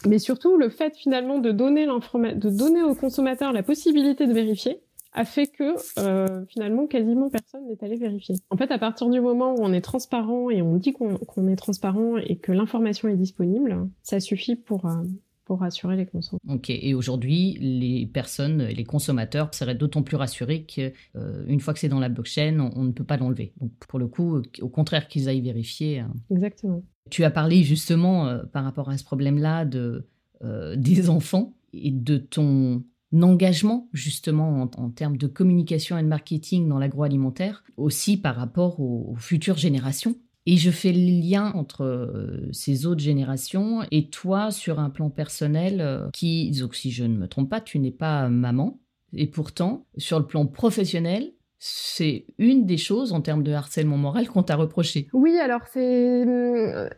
Mais 0.07 0.18
surtout, 0.18 0.57
le 0.57 0.68
fait 0.68 0.96
finalement 0.96 1.38
de 1.38 1.51
donner, 1.51 1.86
de 1.86 2.51
donner 2.51 2.82
aux 2.82 2.94
consommateurs 2.94 3.53
la 3.53 3.62
possibilité 3.62 4.26
de 4.26 4.32
vérifier 4.32 4.80
a 5.12 5.24
fait 5.24 5.46
que 5.46 5.74
euh, 5.99 6.44
finalement 6.46 6.86
quasiment 6.86 7.30
personne 7.30 7.66
n'est 7.66 7.82
allé 7.82 7.96
vérifier. 7.96 8.36
En 8.51 8.57
fait, 8.57 8.70
à 8.70 8.78
partir 8.78 9.09
du 9.09 9.20
moment 9.20 9.55
où 9.55 9.59
on 9.61 9.72
est 9.72 9.80
transparent 9.80 10.51
et 10.51 10.62
on 10.62 10.76
dit 10.76 10.92
qu'on 10.92 11.49
est 11.49 11.57
transparent 11.57 12.18
et 12.18 12.36
que 12.36 12.53
l'information 12.53 13.09
est 13.09 13.16
disponible, 13.16 13.88
ça 14.03 14.20
suffit 14.20 14.55
pour 14.55 14.86
euh, 14.86 15.03
pour 15.44 15.61
rassurer 15.61 15.96
les 15.96 16.05
consommateurs. 16.05 16.55
Ok, 16.55 16.68
et 16.68 16.92
aujourd'hui, 16.92 17.57
les 17.59 18.05
personnes, 18.05 18.64
les 18.64 18.84
consommateurs 18.84 19.55
seraient 19.55 19.74
d'autant 19.74 20.03
plus 20.03 20.16
rassurés 20.16 20.64
qu'une 20.64 20.92
euh, 21.16 21.59
fois 21.59 21.72
que 21.72 21.80
c'est 21.80 21.88
dans 21.88 22.01
la 22.01 22.11
blockchain, 22.11 22.70
on, 22.76 22.84
ne 22.84 22.92
peut 22.92 23.03
pas 23.03 23.16
l'enlever. 23.16 23.55
Donc 23.59 23.72
pour 23.88 23.99
le 23.99 24.09
coup, 24.09 24.42
au 24.61 24.68
contraire 24.68 25.09
qu'ils 25.09 25.26
aillent 25.26 25.40
vérifier. 25.40 26.05
Exactement. 26.30 26.82
Tu 27.11 27.24
as 27.24 27.30
parlé 27.30 27.62
justement 27.62 28.26
euh, 28.26 28.44
par 28.44 28.64
rapport 28.64 28.88
à 28.88 28.98
ce 28.98 29.04
problème-là 29.04 29.64
de, 29.64 30.06
euh, 30.44 30.76
des 30.76 31.11
enfants 31.11 31.54
et 31.72 31.90
de 31.90 32.16
ton 32.16 32.84
engagement 33.20 33.88
justement 33.92 34.68
en, 34.76 34.90
termes 34.90 35.16
de 35.16 35.26
communication 35.26 35.96
et 35.96 36.02
de 36.02 36.09
marketing 36.09 36.68
dans 36.68 36.78
l'agroalimentaire, 36.78 37.64
aussi 37.76 38.16
par 38.16 38.36
rapport 38.36 38.80
aux, 38.80 39.14
futures 39.16 39.56
générations. 39.56 40.16
Et 40.46 40.56
je 40.56 40.70
fais 40.70 40.92
le 40.92 41.20
lien 41.20 41.52
entre 41.52 41.84
euh, 41.84 42.48
ces 42.52 42.86
autres 42.86 43.02
générations 43.02 43.82
et 43.90 44.09
toi 44.09 44.50
sur 44.50 44.78
un 44.78 44.88
plan 44.88 45.11
personnel 45.11 46.09
qui, 46.12 46.50
donc 46.52 46.74
si 46.74 46.90
je 46.90 47.04
ne 47.04 47.16
me 47.16 47.28
trompe 47.28 47.50
pas, 47.50 47.61
tu 47.61 47.78
n'es 47.78 47.90
pas 47.90 48.28
maman. 48.28 48.80
Et 49.14 49.26
pourtant, 49.26 49.86
sur 49.96 50.18
le 50.18 50.26
plan 50.26 50.46
professionnel, 50.46 51.32
c'est 51.59 52.24
une 52.38 52.66
des 52.66 52.76
choses 52.76 53.12
en 53.12 53.20
termes 53.20 53.42
de 53.42 53.52
harcèlement 53.52 53.96
moral 53.96 54.28
qu'on 54.28 54.42
t'a 54.42 54.56
reproché. 54.56 55.09
Oui, 55.12 55.36
alors 55.38 55.62
c'est. 55.66 56.24
Euh, 56.26 56.88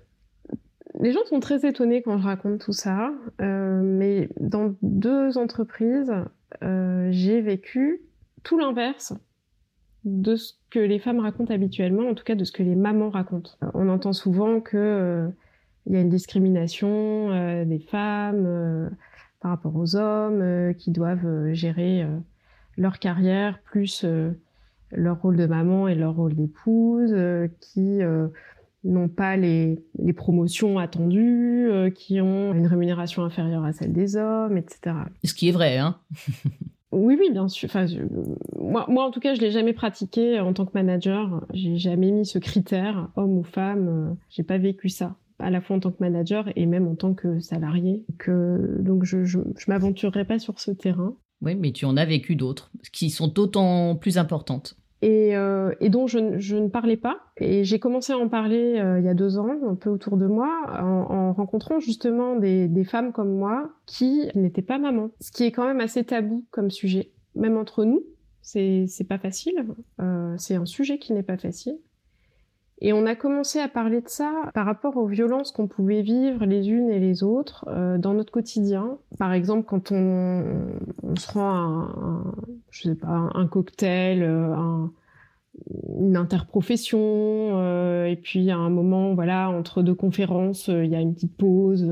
les 1.00 1.12
gens 1.12 1.24
sont 1.28 1.40
très 1.40 1.66
étonnés 1.66 2.02
quand 2.02 2.18
je 2.18 2.24
raconte 2.24 2.60
tout 2.60 2.72
ça, 2.72 3.12
euh, 3.40 3.80
mais 3.82 4.28
dans 4.38 4.74
deux 4.82 5.38
entreprises, 5.38 6.12
euh, 6.62 7.08
j'ai 7.10 7.40
vécu 7.40 8.02
tout 8.42 8.58
l'inverse 8.58 9.14
de 10.04 10.36
ce 10.36 10.54
que 10.70 10.78
les 10.78 10.98
femmes 10.98 11.20
racontent 11.20 11.54
habituellement, 11.54 12.08
en 12.08 12.14
tout 12.14 12.24
cas 12.24 12.34
de 12.34 12.44
ce 12.44 12.52
que 12.52 12.62
les 12.62 12.74
mamans 12.74 13.10
racontent. 13.10 13.52
On 13.74 13.88
entend 13.88 14.12
souvent 14.12 14.60
que 14.60 15.30
il 15.86 15.94
y 15.94 15.96
a 15.96 16.00
une 16.00 16.10
discrimination 16.10 17.64
des 17.64 17.78
femmes 17.78 18.90
par 19.40 19.52
rapport 19.52 19.76
aux 19.76 19.96
hommes 19.96 20.74
qui 20.74 20.90
doivent 20.90 21.52
gérer 21.52 22.06
leur 22.76 22.98
carrière 22.98 23.60
plus 23.62 24.06
leur 24.92 25.20
rôle 25.20 25.36
de 25.36 25.46
maman 25.46 25.88
et 25.88 25.94
leur 25.94 26.16
rôle 26.16 26.34
d'épouse, 26.34 27.12
euh, 27.12 27.48
qui 27.60 28.02
euh, 28.02 28.28
n'ont 28.84 29.08
pas 29.08 29.36
les, 29.36 29.78
les, 29.98 30.12
promotions 30.12 30.78
attendues, 30.78 31.68
euh, 31.70 31.90
qui 31.90 32.20
ont 32.20 32.52
une 32.52 32.66
rémunération 32.66 33.22
inférieure 33.22 33.64
à 33.64 33.72
celle 33.72 33.92
des 33.92 34.16
hommes, 34.16 34.56
etc. 34.56 34.96
Ce 35.24 35.34
qui 35.34 35.48
est 35.48 35.52
vrai, 35.52 35.78
hein 35.78 35.98
Oui, 36.92 37.16
oui, 37.18 37.30
bien 37.30 37.46
sûr. 37.46 37.68
Enfin, 37.68 37.86
moi, 38.58 38.84
moi, 38.88 39.04
en 39.04 39.12
tout 39.12 39.20
cas, 39.20 39.34
je 39.34 39.40
l'ai 39.40 39.52
jamais 39.52 39.72
pratiqué 39.72 40.40
en 40.40 40.52
tant 40.52 40.66
que 40.66 40.72
manager. 40.74 41.46
J'ai 41.54 41.76
jamais 41.76 42.10
mis 42.10 42.26
ce 42.26 42.40
critère, 42.40 43.10
homme 43.14 43.38
ou 43.38 43.44
femme. 43.44 44.16
J'ai 44.28 44.42
pas 44.42 44.58
vécu 44.58 44.88
ça, 44.88 45.14
à 45.38 45.50
la 45.50 45.60
fois 45.60 45.76
en 45.76 45.80
tant 45.80 45.92
que 45.92 46.00
manager 46.00 46.48
et 46.56 46.66
même 46.66 46.88
en 46.88 46.96
tant 46.96 47.14
que 47.14 47.38
salarié. 47.38 48.04
Que, 48.18 48.78
donc, 48.80 49.04
je, 49.04 49.22
je, 49.22 49.38
je 49.56 49.70
m'aventurerai 49.70 50.24
pas 50.24 50.40
sur 50.40 50.58
ce 50.58 50.72
terrain. 50.72 51.14
Oui, 51.42 51.54
mais 51.54 51.72
tu 51.72 51.84
en 51.84 51.96
as 51.96 52.04
vécu 52.04 52.36
d'autres 52.36 52.70
qui 52.92 53.10
sont 53.10 53.28
d'autant 53.28 53.96
plus 53.96 54.18
importantes 54.18 54.76
et, 55.02 55.34
euh, 55.34 55.72
dont 55.88 56.06
je, 56.06 56.18
ne 56.18 56.68
parlais 56.68 56.96
pas. 56.96 57.20
Et 57.38 57.64
j'ai 57.64 57.78
commencé 57.78 58.12
à 58.12 58.18
en 58.18 58.28
parler 58.28 58.78
euh, 58.78 58.98
il 58.98 59.04
y 59.04 59.08
a 59.08 59.14
deux 59.14 59.38
ans, 59.38 59.58
un 59.68 59.74
peu 59.74 59.90
autour 59.90 60.16
de 60.16 60.26
moi, 60.26 60.62
en, 60.78 60.84
en 60.84 61.32
rencontrant 61.32 61.80
justement 61.80 62.36
des, 62.36 62.68
des, 62.68 62.84
femmes 62.84 63.12
comme 63.12 63.34
moi 63.34 63.70
qui 63.86 64.28
n'étaient 64.34 64.62
pas 64.62 64.78
mamans. 64.78 65.10
Ce 65.20 65.32
qui 65.32 65.44
est 65.44 65.52
quand 65.52 65.64
même 65.64 65.80
assez 65.80 66.04
tabou 66.04 66.44
comme 66.50 66.70
sujet, 66.70 67.10
même 67.34 67.56
entre 67.56 67.84
nous. 67.84 68.02
C'est 68.42 69.06
pas 69.08 69.18
facile. 69.18 69.64
Euh, 70.00 70.34
c'est 70.38 70.56
un 70.56 70.66
sujet 70.66 70.98
qui 70.98 71.12
n'est 71.12 71.22
pas 71.22 71.36
facile. 71.36 71.78
Et 72.82 72.94
on 72.94 73.04
a 73.04 73.14
commencé 73.14 73.58
à 73.58 73.68
parler 73.68 74.00
de 74.00 74.08
ça 74.08 74.50
par 74.54 74.64
rapport 74.64 74.96
aux 74.96 75.06
violences 75.06 75.52
qu'on 75.52 75.66
pouvait 75.66 76.00
vivre 76.00 76.46
les 76.46 76.70
unes 76.70 76.90
et 76.90 76.98
les 76.98 77.22
autres 77.22 77.66
euh, 77.68 77.98
dans 77.98 78.14
notre 78.14 78.32
quotidien. 78.32 78.98
Par 79.18 79.34
exemple, 79.34 79.66
quand 79.66 79.92
on, 79.92 80.72
on 81.02 81.16
se 81.16 81.30
rend 81.30 81.50
un, 81.50 82.34
je 82.70 82.88
sais 82.88 82.94
pas, 82.94 83.28
un 83.34 83.46
cocktail, 83.46 84.22
euh, 84.22 84.54
un, 84.54 84.92
une 85.98 86.16
interprofession, 86.16 86.98
euh, 87.00 88.06
et 88.06 88.16
puis 88.16 88.50
à 88.50 88.56
un 88.56 88.70
moment, 88.70 89.14
voilà, 89.14 89.50
entre 89.50 89.82
deux 89.82 89.94
conférences, 89.94 90.70
euh, 90.70 90.84
il 90.84 90.90
y 90.90 90.96
a 90.96 91.00
une 91.00 91.12
petite 91.12 91.36
pause 91.36 91.86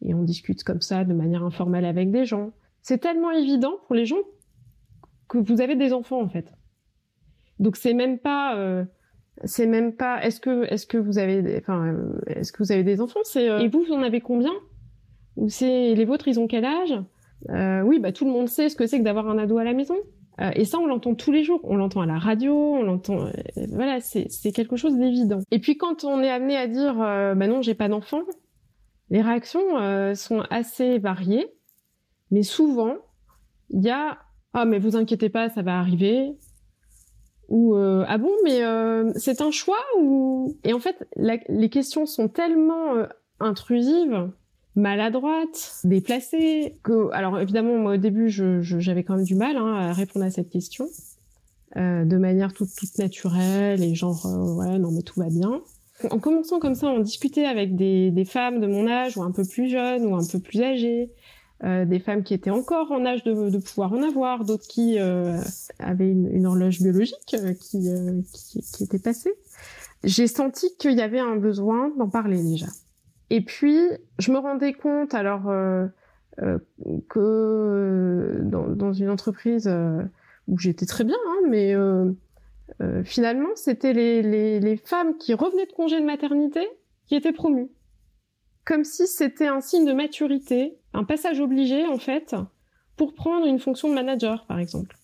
et 0.00 0.14
on 0.14 0.22
discute 0.22 0.64
comme 0.64 0.80
ça 0.80 1.04
de 1.04 1.12
manière 1.12 1.44
informelle 1.44 1.84
avec 1.84 2.10
des 2.10 2.24
gens. 2.24 2.52
C'est 2.80 2.98
tellement 2.98 3.32
évident 3.32 3.74
pour 3.86 3.94
les 3.94 4.06
gens 4.06 4.22
que 5.28 5.36
vous 5.36 5.60
avez 5.60 5.76
des 5.76 5.92
enfants 5.92 6.22
en 6.22 6.28
fait. 6.28 6.50
Donc 7.58 7.76
c'est 7.76 7.92
même 7.92 8.18
pas 8.18 8.86
c'est 9.44 9.66
même 9.66 9.92
pas 9.92 10.22
est-ce 10.24 10.40
que 10.40 10.64
est-ce 10.72 10.86
que 10.86 10.98
vous 10.98 11.18
avez 11.18 11.42
des, 11.42 11.58
enfin 11.58 11.94
est-ce 12.26 12.52
que 12.52 12.62
vous 12.62 12.72
avez 12.72 12.82
des 12.82 13.00
enfants? 13.00 13.20
C'est 13.24 13.48
euh, 13.48 13.58
et 13.58 13.68
vous 13.68 13.82
vous 13.82 13.92
en 13.92 14.02
avez 14.02 14.20
combien? 14.20 14.52
Ou 15.36 15.48
c'est 15.48 15.94
les 15.94 16.04
vôtres 16.04 16.28
ils 16.28 16.40
ont 16.40 16.46
quel 16.46 16.64
âge? 16.64 16.94
Euh, 17.50 17.82
oui 17.82 18.00
bah 18.00 18.12
tout 18.12 18.24
le 18.24 18.32
monde 18.32 18.48
sait 18.48 18.68
ce 18.68 18.76
que 18.76 18.86
c'est 18.86 18.98
que 18.98 19.04
d'avoir 19.04 19.28
un 19.28 19.38
ado 19.38 19.58
à 19.58 19.64
la 19.64 19.72
maison. 19.72 19.96
Euh, 20.40 20.50
et 20.54 20.64
ça 20.64 20.78
on 20.78 20.86
l'entend 20.86 21.14
tous 21.14 21.32
les 21.32 21.44
jours. 21.44 21.60
On 21.64 21.76
l'entend 21.76 22.00
à 22.00 22.06
la 22.06 22.18
radio 22.18 22.54
on 22.54 22.82
l'entend 22.82 23.26
euh, 23.26 23.30
voilà 23.72 24.00
c'est 24.00 24.26
c'est 24.28 24.52
quelque 24.52 24.76
chose 24.76 24.96
d'évident. 24.96 25.40
Et 25.50 25.60
puis 25.60 25.76
quand 25.76 26.04
on 26.04 26.22
est 26.22 26.30
amené 26.30 26.56
à 26.56 26.66
dire 26.66 26.94
bah 26.94 27.46
non 27.46 27.62
j'ai 27.62 27.74
pas 27.74 27.88
d'enfant 27.88 28.22
les 29.10 29.22
réactions 29.22 30.14
sont 30.14 30.42
assez 30.50 30.98
variées. 30.98 31.46
Mais 32.30 32.42
souvent 32.42 32.96
il 33.70 33.84
y 33.84 33.90
a 33.90 34.18
ah 34.52 34.64
mais 34.64 34.78
vous 34.78 34.96
inquiétez 34.96 35.28
pas 35.28 35.48
ça 35.48 35.62
va 35.62 35.78
arriver 35.78 36.32
ou 37.48 37.74
euh, 37.74 38.04
ah 38.06 38.18
bon 38.18 38.30
mais 38.44 38.62
euh, 38.62 39.10
c'est 39.16 39.40
un 39.40 39.50
choix 39.50 39.80
ou? 39.98 40.56
Et 40.64 40.72
en 40.72 40.80
fait 40.80 41.08
les 41.16 41.70
questions 41.70 42.04
sont 42.06 42.28
tellement 42.28 42.94
euh, 42.94 43.06
intrusives 43.40 44.30
maladroites 44.74 45.80
déplacées 45.84 46.78
que 46.82 47.10
alors 47.12 47.40
évidemment 47.40 47.76
moi 47.78 47.94
au 47.94 47.96
début 47.96 48.28
j'avais 48.28 49.02
quand 49.02 49.16
même 49.16 49.24
du 49.24 49.34
mal 49.34 49.56
hein, 49.56 49.74
à 49.74 49.92
répondre 49.92 50.24
à 50.24 50.30
cette 50.30 50.50
question 50.50 50.86
de 51.76 52.16
manière 52.16 52.52
toute, 52.52 52.74
toute 52.76 52.98
naturelle 52.98 53.82
et 53.82 53.94
genre 53.94 54.24
ouais 54.56 54.78
non 54.78 54.90
mais 54.90 55.02
tout 55.02 55.20
va 55.20 55.28
bien. 55.28 55.62
En 56.10 56.18
commençant 56.18 56.60
comme 56.60 56.74
ça 56.74 56.88
on 56.88 57.00
discutait 57.00 57.44
avec 57.44 57.76
des, 57.76 58.10
des 58.10 58.24
femmes 58.24 58.60
de 58.60 58.66
mon 58.66 58.86
âge 58.86 59.16
ou 59.16 59.22
un 59.22 59.32
peu 59.32 59.44
plus 59.44 59.68
jeunes 59.68 60.06
ou 60.06 60.14
un 60.14 60.26
peu 60.26 60.38
plus 60.38 60.62
âgées 60.62 61.10
euh, 61.64 61.84
des 61.84 61.98
femmes 61.98 62.22
qui 62.22 62.34
étaient 62.34 62.50
encore 62.50 62.92
en 62.92 63.04
âge 63.04 63.24
de, 63.24 63.50
de 63.50 63.58
pouvoir 63.58 63.92
en 63.92 64.04
avoir, 64.04 64.44
d'autres 64.44 64.68
qui 64.68 64.96
euh, 65.00 65.40
avaient 65.80 66.08
une, 66.08 66.32
une, 66.32 66.46
horloge 66.46 66.80
biologique 66.80 67.34
euh, 67.34 67.52
qui, 67.52 67.90
qui, 68.32 68.62
qui, 68.62 68.84
était 68.84 69.00
passée. 69.00 69.34
J'ai 70.04 70.28
senti 70.28 70.68
qu'il 70.78 70.92
y 70.92 71.00
avait 71.00 71.18
un 71.18 71.34
besoin 71.34 71.90
d'en 71.98 72.08
parler 72.08 72.40
déjà. 72.40 72.68
Et 73.30 73.40
puis, 73.40 73.76
je 74.20 74.30
me 74.30 74.38
rendais 74.38 74.72
compte 74.72 75.14
alors 75.14 75.52
que 77.08 78.38
dans, 78.42 78.68
dans, 78.68 78.92
une 78.92 79.10
entreprise 79.10 79.68
où 80.46 80.58
j'étais 80.58 80.86
très 80.86 81.02
bien, 81.02 81.16
hein, 81.26 81.48
mais 81.48 81.74
finalement, 83.04 83.50
c'était 83.56 83.92
les, 83.92 84.22
les, 84.22 84.60
les 84.60 84.76
femmes 84.76 85.16
qui 85.18 85.34
revenaient 85.34 85.66
de 85.66 85.72
congé 85.72 86.00
de 86.00 86.06
maternité 86.06 86.66
qui 87.06 87.16
étaient 87.16 87.32
promues. 87.32 87.68
Comme 88.68 88.84
si 88.84 89.06
c'était 89.06 89.46
un 89.46 89.62
signe 89.62 89.86
de 89.86 89.94
maturité, 89.94 90.76
un 90.92 91.02
passage 91.02 91.40
obligé 91.40 91.86
en 91.86 91.96
fait, 91.96 92.36
pour 92.98 93.14
prendre 93.14 93.46
une 93.46 93.58
fonction 93.58 93.88
de 93.88 93.94
manager 93.94 94.44
par 94.44 94.58
exemple. 94.58 94.94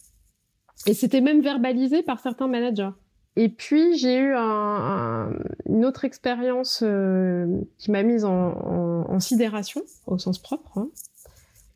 Et 0.87 0.93
c'était 0.93 1.23
même 1.23 1.41
verbalisé 1.41 2.03
par 2.03 2.21
certains 2.21 2.47
managers. 2.47 2.91
Et 3.37 3.49
puis 3.49 3.97
j'ai 3.97 4.19
eu 4.19 4.35
un, 4.37 5.31
une 5.65 5.87
autre 5.87 6.05
expérience 6.05 6.83
euh, 6.83 7.47
qui 7.79 7.91
m'a 7.91 8.03
mise 8.03 8.27
en, 8.27 9.19
sidération 9.19 9.81
au 10.07 10.19
sens 10.19 10.39
propre, 10.39 10.77
hein, 10.77 10.89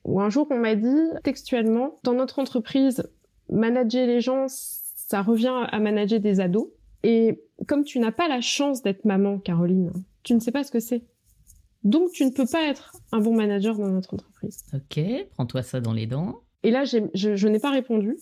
où 0.04 0.20
un 0.20 0.28
jour 0.28 0.46
on 0.50 0.58
m'a 0.58 0.74
dit 0.74 1.08
textuellement, 1.24 2.00
dans 2.02 2.12
notre 2.12 2.38
entreprise, 2.38 3.08
manager 3.48 4.06
les 4.06 4.20
gens, 4.20 4.44
ça 4.48 5.22
revient 5.22 5.64
à 5.72 5.78
manager 5.78 6.20
des 6.20 6.40
ados. 6.40 6.66
Et 7.02 7.40
comme 7.66 7.84
tu 7.84 7.98
n'as 7.98 8.12
pas 8.12 8.28
la 8.28 8.42
chance 8.42 8.82
d'être 8.82 9.06
maman, 9.06 9.38
Caroline, 9.38 9.90
tu 10.22 10.34
ne 10.34 10.40
sais 10.40 10.52
pas 10.52 10.64
ce 10.64 10.70
que 10.70 10.80
c'est. 10.80 11.02
Donc, 11.84 12.12
tu 12.12 12.24
ne 12.24 12.30
peux 12.30 12.46
pas 12.46 12.64
être 12.68 12.92
un 13.12 13.20
bon 13.20 13.34
manager 13.34 13.76
dans 13.76 13.88
notre 13.88 14.14
entreprise. 14.14 14.64
Ok, 14.74 15.00
prends-toi 15.34 15.62
ça 15.62 15.80
dans 15.80 15.92
les 15.92 16.06
dents. 16.06 16.40
Et 16.62 16.70
là, 16.70 16.84
je, 16.84 16.98
je 17.14 17.48
n'ai 17.48 17.60
pas 17.60 17.70
répondu. 17.70 18.16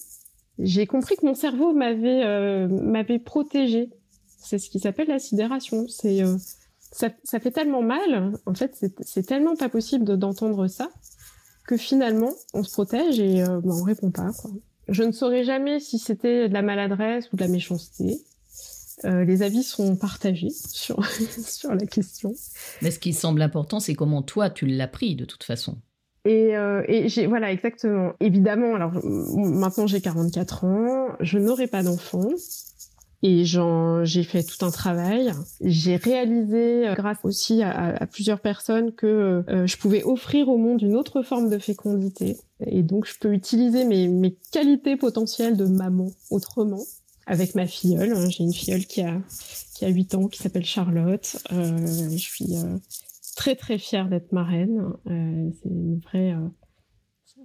J'ai 0.58 0.86
compris 0.86 1.16
que 1.16 1.26
mon 1.26 1.34
cerveau 1.34 1.72
m'avait 1.72 2.24
euh, 2.24 2.68
m'avait 2.68 3.18
protégé. 3.18 3.90
C'est 4.38 4.58
ce 4.58 4.70
qui 4.70 4.78
s'appelle 4.78 5.08
la 5.08 5.18
sidération. 5.18 5.86
C'est 5.88 6.22
euh, 6.22 6.36
ça, 6.92 7.10
ça, 7.24 7.40
fait 7.40 7.50
tellement 7.50 7.82
mal. 7.82 8.32
En 8.46 8.54
fait, 8.54 8.74
c'est 9.00 9.26
tellement 9.26 9.56
pas 9.56 9.68
possible 9.68 10.04
d'entendre 10.16 10.66
ça 10.66 10.88
que 11.66 11.76
finalement, 11.76 12.32
on 12.54 12.62
se 12.62 12.72
protège 12.72 13.18
et 13.18 13.42
euh, 13.42 13.60
bah, 13.60 13.74
on 13.74 13.82
répond 13.82 14.10
pas. 14.10 14.30
Quoi. 14.40 14.50
Je 14.88 15.02
ne 15.02 15.12
saurais 15.12 15.44
jamais 15.44 15.80
si 15.80 15.98
c'était 15.98 16.48
de 16.48 16.54
la 16.54 16.62
maladresse 16.62 17.30
ou 17.32 17.36
de 17.36 17.42
la 17.42 17.48
méchanceté. 17.48 18.18
Euh, 19.04 19.24
les 19.24 19.42
avis 19.42 19.62
sont 19.62 19.96
partagés 19.96 20.50
sur, 20.50 21.04
sur 21.46 21.74
la 21.74 21.86
question. 21.86 22.32
Mais 22.82 22.90
ce 22.90 22.98
qui 22.98 23.12
semble 23.12 23.42
important, 23.42 23.80
c'est 23.80 23.94
comment 23.94 24.22
toi, 24.22 24.50
tu 24.50 24.66
l'as 24.66 24.88
pris 24.88 25.16
de 25.16 25.24
toute 25.24 25.44
façon. 25.44 25.76
Et, 26.24 26.56
euh, 26.56 26.82
et 26.88 27.08
j'ai 27.08 27.26
voilà 27.26 27.52
exactement. 27.52 28.12
Évidemment, 28.18 28.74
alors 28.74 28.92
maintenant 29.04 29.86
j'ai 29.86 30.00
44 30.00 30.64
ans, 30.64 31.08
je 31.20 31.38
n'aurai 31.38 31.68
pas 31.68 31.84
d'enfant 31.84 32.28
et 33.22 33.44
j'ai 33.44 34.22
fait 34.22 34.42
tout 34.42 34.64
un 34.64 34.70
travail. 34.70 35.32
J'ai 35.60 35.96
réalisé, 35.96 36.88
euh, 36.88 36.94
grâce 36.94 37.18
aussi 37.24 37.62
à, 37.62 37.96
à, 37.96 38.06
plusieurs 38.06 38.40
personnes, 38.40 38.92
que 38.92 39.44
euh, 39.48 39.66
je 39.66 39.76
pouvais 39.78 40.04
offrir 40.04 40.48
au 40.48 40.58
monde 40.58 40.82
une 40.82 40.94
autre 40.94 41.22
forme 41.22 41.48
de 41.48 41.58
fécondité. 41.58 42.36
Et 42.64 42.82
donc, 42.82 43.06
je 43.06 43.18
peux 43.18 43.32
utiliser 43.32 43.84
mes, 43.84 44.08
mes 44.08 44.36
qualités 44.52 44.96
potentielles 44.96 45.56
de 45.56 45.66
maman 45.66 46.08
autrement 46.30 46.82
avec 47.26 47.54
ma 47.54 47.66
filleule. 47.66 48.12
Hein. 48.12 48.28
J'ai 48.30 48.44
une 48.44 48.52
filleule 48.52 48.86
qui 48.86 49.02
a 49.02 49.20
qui 49.74 49.84
a 49.84 49.88
8 49.88 50.14
ans, 50.14 50.28
qui 50.28 50.42
s'appelle 50.42 50.64
Charlotte. 50.64 51.36
Euh, 51.52 52.10
je 52.10 52.16
suis 52.16 52.56
euh, 52.56 52.78
très 53.36 53.56
très 53.56 53.78
fière 53.78 54.08
d'être 54.08 54.32
marraine. 54.32 54.92
Euh, 55.06 55.50
c'est 55.62 55.68
une 55.68 55.98
vraie. 55.98 56.32
Euh, 56.32 56.48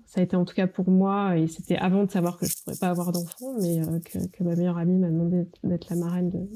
ça 0.06 0.20
a 0.20 0.24
été 0.24 0.36
en 0.36 0.46
tout 0.46 0.56
cas 0.56 0.68
pour 0.68 0.90
moi, 0.90 1.38
et 1.38 1.48
c'était 1.48 1.78
avant 1.78 2.04
de 2.04 2.12
savoir 2.12 2.38
que 2.38 2.46
je 2.46 2.54
pourrais 2.62 2.78
pas 2.78 2.90
avoir 2.90 3.12
d'enfant, 3.14 3.54
mais 3.62 3.80
que, 4.02 4.28
que, 4.28 4.44
ma 4.44 4.56
meilleure 4.56 4.78
amie 4.78 4.98
m'a 4.98 5.10
demandé 5.10 5.48
d'être 5.64 5.90
la 5.90 5.96
marraine 5.96 6.30
de, 6.30 6.50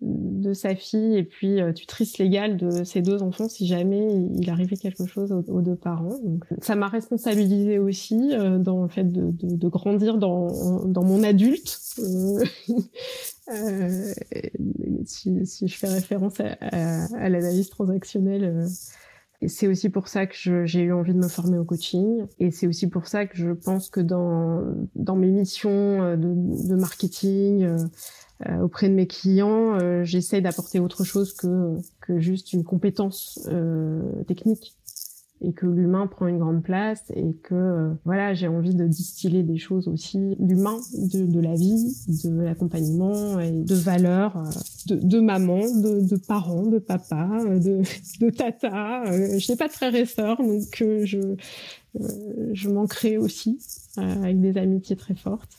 de 0.00 0.52
sa 0.52 0.74
fille 0.74 1.16
et 1.16 1.22
puis 1.22 1.60
euh, 1.60 1.72
tutrice 1.72 2.18
légale 2.18 2.56
de 2.56 2.84
ses 2.84 3.00
deux 3.00 3.22
enfants 3.22 3.48
si 3.48 3.66
jamais 3.66 4.28
il 4.36 4.50
arrivait 4.50 4.76
quelque 4.76 5.06
chose 5.06 5.32
aux, 5.32 5.62
deux 5.62 5.76
parents. 5.76 6.18
Donc, 6.22 6.44
ça 6.60 6.74
m'a 6.74 6.88
responsabilisé 6.88 7.78
aussi 7.78 8.32
euh, 8.32 8.58
dans 8.58 8.82
le 8.82 8.88
fait 8.88 9.04
de, 9.04 9.30
de, 9.30 9.56
de 9.56 9.68
grandir 9.68 10.18
dans, 10.18 10.84
dans, 10.84 11.04
mon 11.04 11.22
adulte. 11.22 11.80
Euh, 12.00 12.44
euh, 13.52 14.12
si, 15.06 15.46
si, 15.46 15.68
je 15.68 15.76
fais 15.76 15.88
référence 15.88 16.40
à, 16.40 16.56
à, 16.60 17.04
à 17.16 17.28
l'analyse 17.28 17.70
transactionnelle, 17.70 18.66
c'est 19.46 19.66
aussi 19.66 19.90
pour 19.90 20.08
ça 20.08 20.26
que 20.26 20.64
j'ai 20.64 20.80
eu 20.80 20.92
envie 20.92 21.12
de 21.12 21.18
me 21.18 21.28
former 21.28 21.58
au 21.58 21.64
coaching. 21.64 22.26
Et 22.38 22.50
c'est 22.50 22.66
aussi 22.66 22.88
pour 22.88 23.06
ça 23.06 23.26
que 23.26 23.36
je 23.36 23.50
pense 23.50 23.90
que 23.90 24.00
dans, 24.00 24.62
dans 24.94 25.16
mes 25.16 25.30
missions 25.30 26.16
de, 26.16 26.68
de 26.68 26.74
marketing, 26.74 27.64
euh, 27.64 27.78
auprès 28.62 28.88
de 28.88 28.94
mes 28.94 29.06
clients, 29.06 29.78
euh, 29.80 30.04
j'essaie 30.04 30.40
d'apporter 30.40 30.80
autre 30.80 31.04
chose 31.04 31.32
que, 31.34 31.76
que 32.00 32.18
juste 32.18 32.52
une 32.52 32.64
compétence 32.64 33.48
euh, 33.50 34.02
technique 34.24 34.74
et 35.40 35.52
que 35.52 35.66
l'humain 35.66 36.06
prend 36.06 36.26
une 36.26 36.38
grande 36.38 36.62
place 36.62 37.02
et 37.14 37.34
que 37.42 37.92
voilà 38.04 38.34
j'ai 38.34 38.48
envie 38.48 38.74
de 38.74 38.86
distiller 38.86 39.42
des 39.42 39.58
choses 39.58 39.88
aussi 39.88 40.36
d'humain 40.38 40.78
de, 40.94 41.26
de 41.26 41.40
la 41.40 41.54
vie 41.54 41.92
de 42.24 42.40
l'accompagnement 42.40 43.40
et 43.40 43.50
de 43.50 43.74
valeurs 43.74 44.42
de, 44.86 44.94
de 44.94 45.20
maman 45.20 45.58
de, 45.58 46.08
de, 46.08 46.16
parents 46.16 46.62
de 46.62 46.78
papa 46.78 47.28
de, 47.46 47.82
de 48.20 48.30
tata 48.30 49.04
je 49.36 49.52
n'ai 49.52 49.56
pas 49.56 49.66
de 49.66 49.72
frères 49.72 49.94
et 49.94 50.06
sœurs 50.06 50.38
donc 50.38 50.82
je 51.04 51.34
je 52.52 52.70
m'en 52.70 52.86
crée 52.86 53.18
aussi 53.18 53.58
avec 53.96 54.40
des 54.40 54.56
amitiés 54.56 54.96
très 54.96 55.16
fortes 55.16 55.50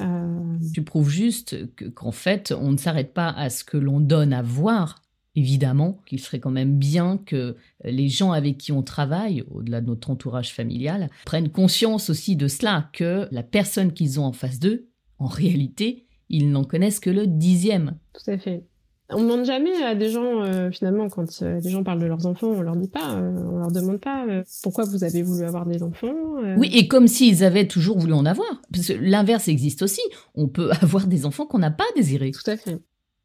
euh, 0.00 0.58
tu 0.72 0.82
prouves 0.82 1.10
juste 1.10 1.56
qu'en 1.94 2.12
fait, 2.12 2.52
on 2.58 2.72
ne 2.72 2.76
s'arrête 2.76 3.14
pas 3.14 3.28
à 3.30 3.50
ce 3.50 3.64
que 3.64 3.76
l'on 3.76 4.00
donne 4.00 4.32
à 4.32 4.42
voir, 4.42 5.02
évidemment, 5.34 6.00
qu'il 6.06 6.20
serait 6.20 6.40
quand 6.40 6.50
même 6.50 6.78
bien 6.78 7.18
que 7.18 7.56
les 7.84 8.08
gens 8.08 8.32
avec 8.32 8.58
qui 8.58 8.72
on 8.72 8.82
travaille, 8.82 9.44
au-delà 9.50 9.80
de 9.80 9.86
notre 9.86 10.10
entourage 10.10 10.52
familial, 10.52 11.10
prennent 11.24 11.50
conscience 11.50 12.10
aussi 12.10 12.36
de 12.36 12.48
cela, 12.48 12.90
que 12.92 13.28
la 13.30 13.42
personne 13.42 13.92
qu'ils 13.92 14.18
ont 14.20 14.24
en 14.24 14.32
face 14.32 14.58
d'eux, 14.58 14.88
en 15.18 15.26
réalité, 15.26 16.06
ils 16.28 16.50
n'en 16.50 16.64
connaissent 16.64 17.00
que 17.00 17.10
le 17.10 17.26
dixième. 17.26 17.96
Tout 18.12 18.30
à 18.30 18.38
fait. 18.38 18.64
On 19.10 19.22
demande 19.22 19.44
jamais 19.44 19.82
à 19.84 19.94
des 19.94 20.08
gens, 20.08 20.42
euh, 20.42 20.70
finalement, 20.70 21.08
quand 21.08 21.42
euh, 21.42 21.60
les 21.60 21.70
gens 21.70 21.84
parlent 21.84 22.00
de 22.00 22.06
leurs 22.06 22.26
enfants, 22.26 22.48
on 22.48 22.60
leur 22.60 22.74
dit 22.74 22.88
pas, 22.88 23.14
euh, 23.14 23.32
on 23.52 23.58
leur 23.58 23.70
demande 23.70 24.00
pas 24.00 24.26
euh, 24.26 24.42
pourquoi 24.64 24.84
vous 24.84 25.04
avez 25.04 25.22
voulu 25.22 25.44
avoir 25.44 25.64
des 25.64 25.82
enfants. 25.84 26.12
Oui, 26.56 26.70
et 26.74 26.88
comme 26.88 27.06
s'ils 27.06 27.44
avaient 27.44 27.68
toujours 27.68 27.98
voulu 27.98 28.14
en 28.14 28.26
avoir. 28.26 28.60
Parce 28.72 28.88
que 28.88 28.94
l'inverse 28.94 29.46
existe 29.46 29.82
aussi. 29.82 30.00
On 30.34 30.48
peut 30.48 30.70
avoir 30.82 31.06
des 31.06 31.24
enfants 31.24 31.46
qu'on 31.46 31.58
n'a 31.60 31.70
pas 31.70 31.84
désirés. 31.94 32.32
Tout 32.32 32.50
à 32.50 32.56
fait. 32.56 32.78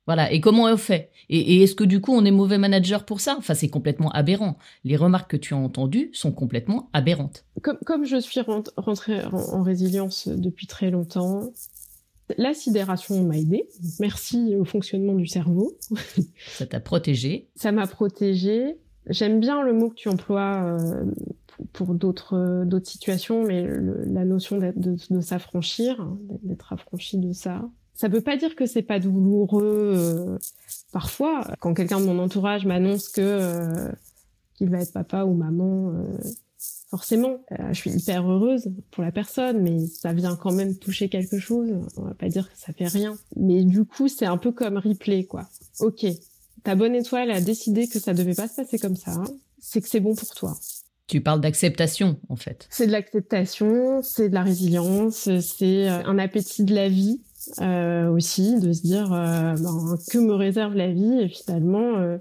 Voilà. 0.06 0.32
Et 0.32 0.40
comment 0.40 0.66
on 0.66 0.78
fait? 0.78 1.10
Et, 1.30 1.56
et 1.56 1.64
est-ce 1.64 1.76
que 1.76 1.84
du 1.84 2.00
coup 2.02 2.12
on 2.14 2.26
est 2.26 2.32
mauvais 2.32 2.58
manager 2.58 3.06
pour 3.06 3.20
ça? 3.20 3.36
Enfin, 3.38 3.54
c'est 3.54 3.70
complètement 3.70 4.12
aberrant. 4.12 4.58
Les 4.84 4.98
remarques 4.98 5.32
que 5.32 5.38
tu 5.38 5.54
as 5.54 5.58
entendues 5.58 6.10
sont 6.14 6.32
complètement 6.32 6.90
aberrantes. 6.94 7.46
Comme, 7.62 7.78
comme 7.86 8.06
je 8.06 8.18
suis 8.18 8.42
rentrée 8.78 9.24
en, 9.26 9.38
en 9.38 9.64
résilience 9.64 10.28
depuis 10.28 10.68
très 10.68 10.92
longtemps, 10.92 11.52
la 12.38 12.54
sidération 12.54 13.24
m'a 13.24 13.38
aidé. 13.38 13.68
Merci 14.00 14.56
au 14.56 14.66
fonctionnement 14.66 15.14
du 15.14 15.28
cerveau. 15.28 15.78
Ça 16.48 16.66
t'a 16.66 16.80
protégé. 16.80 17.50
Ça 17.56 17.72
m'a 17.72 17.88
protégé. 17.88 18.78
J'aime 19.08 19.40
bien 19.40 19.64
le 19.64 19.74
mot 19.74 19.90
que 19.90 19.96
tu 19.96 20.10
emploies 20.10 20.78
euh, 20.80 21.06
pour 21.74 21.94
d'autres 21.94 22.64
d'autres 22.66 22.90
situations, 22.90 23.44
mais 23.44 23.64
le, 23.64 24.04
la 24.06 24.26
notion 24.26 24.58
de, 24.58 25.22
s'affranchir, 25.22 26.08
d'être 26.44 26.74
affranchi 26.74 27.18
de 27.18 27.32
ça. 27.32 27.70
Ça 27.94 28.08
veut 28.08 28.22
pas 28.22 28.38
dire 28.38 28.56
que 28.56 28.66
c'est 28.66 28.82
pas 28.82 29.00
douloureux. 29.00 29.94
Euh, 29.96 30.38
parfois, 30.92 31.46
quand 31.60 31.74
quelqu'un 31.74 32.00
de 32.00 32.06
mon 32.06 32.20
entourage 32.20 32.66
m'annonce 32.66 33.10
que 33.10 33.22
euh, 33.22 33.92
qu'il 34.56 34.70
va 34.70 34.80
être 34.80 34.94
papa 34.94 35.24
ou 35.24 35.34
maman 35.34 35.92
euh, 35.92 36.18
forcément, 36.90 37.38
euh, 37.52 37.70
je 37.70 37.74
suis 37.74 37.92
hyper 37.92 38.30
heureuse 38.30 38.70
pour 38.92 39.04
la 39.04 39.12
personne, 39.12 39.62
mais 39.62 39.86
ça 39.88 40.14
vient 40.14 40.36
quand 40.36 40.52
même 40.52 40.76
toucher 40.78 41.10
quelque 41.10 41.40
chose. 41.40 41.72
On 41.98 42.04
va 42.04 42.14
pas 42.14 42.30
dire 42.30 42.52
que 42.52 42.58
ça 42.58 42.74
fait 42.74 42.88
rien. 42.88 43.18
Mais 43.36 43.64
du 43.64 43.86
coup, 43.86 44.08
c'est 44.08 44.26
un 44.26 44.38
peu 44.38 44.52
comme 44.52 44.78
replay, 44.78 45.26
quoi. 45.26 45.48
Ok, 45.80 46.06
ta 46.64 46.76
bonne 46.76 46.96
étoile 46.96 47.32
a 47.32 47.42
décidé 47.42 47.88
que 47.88 48.00
ça 48.00 48.14
devait 48.14 48.36
pas 48.36 48.48
se 48.48 48.56
passer 48.56 48.78
comme 48.78 48.96
ça. 48.96 49.12
Hein. 49.12 49.26
C'est 49.60 49.82
que 49.82 49.88
c'est 49.88 50.00
bon 50.00 50.16
pour 50.16 50.30
toi. 50.36 50.58
Tu 51.08 51.22
parles 51.22 51.42
d'acceptation, 51.42 52.18
en 52.30 52.36
fait. 52.36 52.68
C'est 52.70 52.88
de 52.88 52.92
l'acceptation, 52.92 54.02
c'est 54.02 54.30
de 54.30 54.34
la 54.34 54.44
résilience, 54.44 55.30
c'est 55.40 55.90
euh, 55.90 56.04
un 56.06 56.18
appétit 56.18 56.64
de 56.64 56.74
la 56.74 56.88
vie 56.88 57.22
euh, 57.60 58.10
aussi, 58.10 58.60
de 58.60 58.72
se 58.72 58.82
dire 58.82 59.12
euh, 59.12 59.56
ben, 59.56 59.98
que 60.10 60.20
me 60.20 60.34
réserve 60.34 60.76
la 60.76 60.92
vie 60.92 61.22
et 61.22 61.28
finalement 61.28 61.98
euh, 61.98 62.18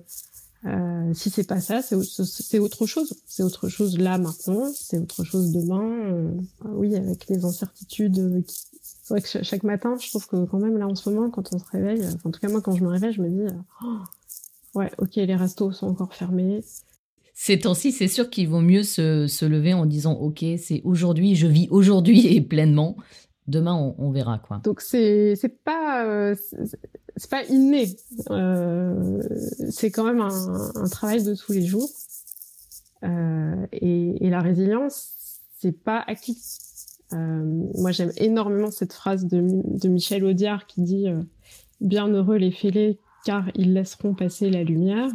euh, 0.66 1.14
si 1.14 1.30
c'est 1.30 1.48
pas 1.48 1.60
ça, 1.60 1.80
c'est 1.82 2.58
autre 2.58 2.86
chose. 2.86 3.14
C'est 3.26 3.42
autre 3.42 3.68
chose 3.68 3.98
là 3.98 4.18
maintenant, 4.18 4.70
c'est 4.74 4.98
autre 4.98 5.24
chose 5.24 5.52
demain. 5.52 6.12
Euh, 6.12 6.30
oui, 6.64 6.94
avec 6.96 7.28
les 7.28 7.44
incertitudes. 7.44 8.18
Euh. 8.18 8.42
C'est 8.46 9.14
vrai 9.14 9.22
que 9.22 9.42
chaque 9.42 9.62
matin, 9.62 9.96
je 9.98 10.08
trouve 10.08 10.26
que 10.26 10.44
quand 10.44 10.58
même 10.58 10.76
là 10.76 10.86
en 10.86 10.94
ce 10.94 11.08
moment, 11.08 11.30
quand 11.30 11.52
on 11.54 11.58
se 11.58 11.64
réveille, 11.72 12.04
enfin, 12.06 12.28
en 12.28 12.30
tout 12.30 12.40
cas 12.40 12.48
moi 12.48 12.60
quand 12.60 12.76
je 12.76 12.84
me 12.84 12.88
réveille, 12.88 13.12
je 13.12 13.22
me 13.22 13.28
dis, 13.28 13.54
oh, 13.82 13.98
ouais, 14.74 14.90
ok, 14.98 15.16
les 15.16 15.34
restos 15.34 15.72
sont 15.72 15.88
encore 15.88 16.14
fermés. 16.14 16.62
Ces 17.34 17.58
temps-ci, 17.58 17.90
c'est 17.90 18.08
sûr 18.08 18.28
qu'il 18.28 18.48
vaut 18.48 18.60
mieux 18.60 18.82
se, 18.82 19.26
se 19.26 19.46
lever 19.46 19.72
en 19.72 19.86
disant, 19.86 20.12
ok, 20.12 20.44
c'est 20.58 20.82
aujourd'hui, 20.84 21.36
je 21.36 21.46
vis 21.46 21.68
aujourd'hui 21.70 22.26
et 22.26 22.42
pleinement, 22.42 22.96
demain 23.46 23.94
on, 23.98 24.10
verra 24.10 24.38
quoi. 24.38 24.60
Donc 24.64 24.80
c'est 24.80 25.34
c'est 25.36 25.62
pas 25.62 26.04
euh, 26.04 26.34
c'est 27.16 27.30
pas 27.30 27.44
inné, 27.44 27.96
euh, 28.30 29.20
c'est 29.70 29.90
quand 29.90 30.04
même 30.04 30.20
un, 30.20 30.88
travail 30.90 31.22
de 31.22 31.34
tous 31.34 31.52
les 31.52 31.62
jours. 31.62 31.88
Euh, 33.02 33.66
et, 33.72 34.28
la 34.28 34.40
résilience, 34.40 35.40
c'est 35.58 35.72
pas 35.72 36.04
acquis. 36.06 36.38
Moi, 37.12 37.90
j'aime 37.90 38.12
énormément 38.16 38.70
cette 38.70 38.92
phrase 38.92 39.26
de, 39.26 39.42
de 39.42 39.88
Michel 39.88 40.24
Audiard 40.24 40.66
qui 40.66 40.82
dit 40.82 41.06
"Bienheureux 41.80 42.36
les 42.36 42.52
fêlés, 42.52 43.00
car 43.24 43.50
ils 43.54 43.74
laisseront 43.74 44.14
passer 44.14 44.48
la 44.48 44.62
lumière." 44.62 45.10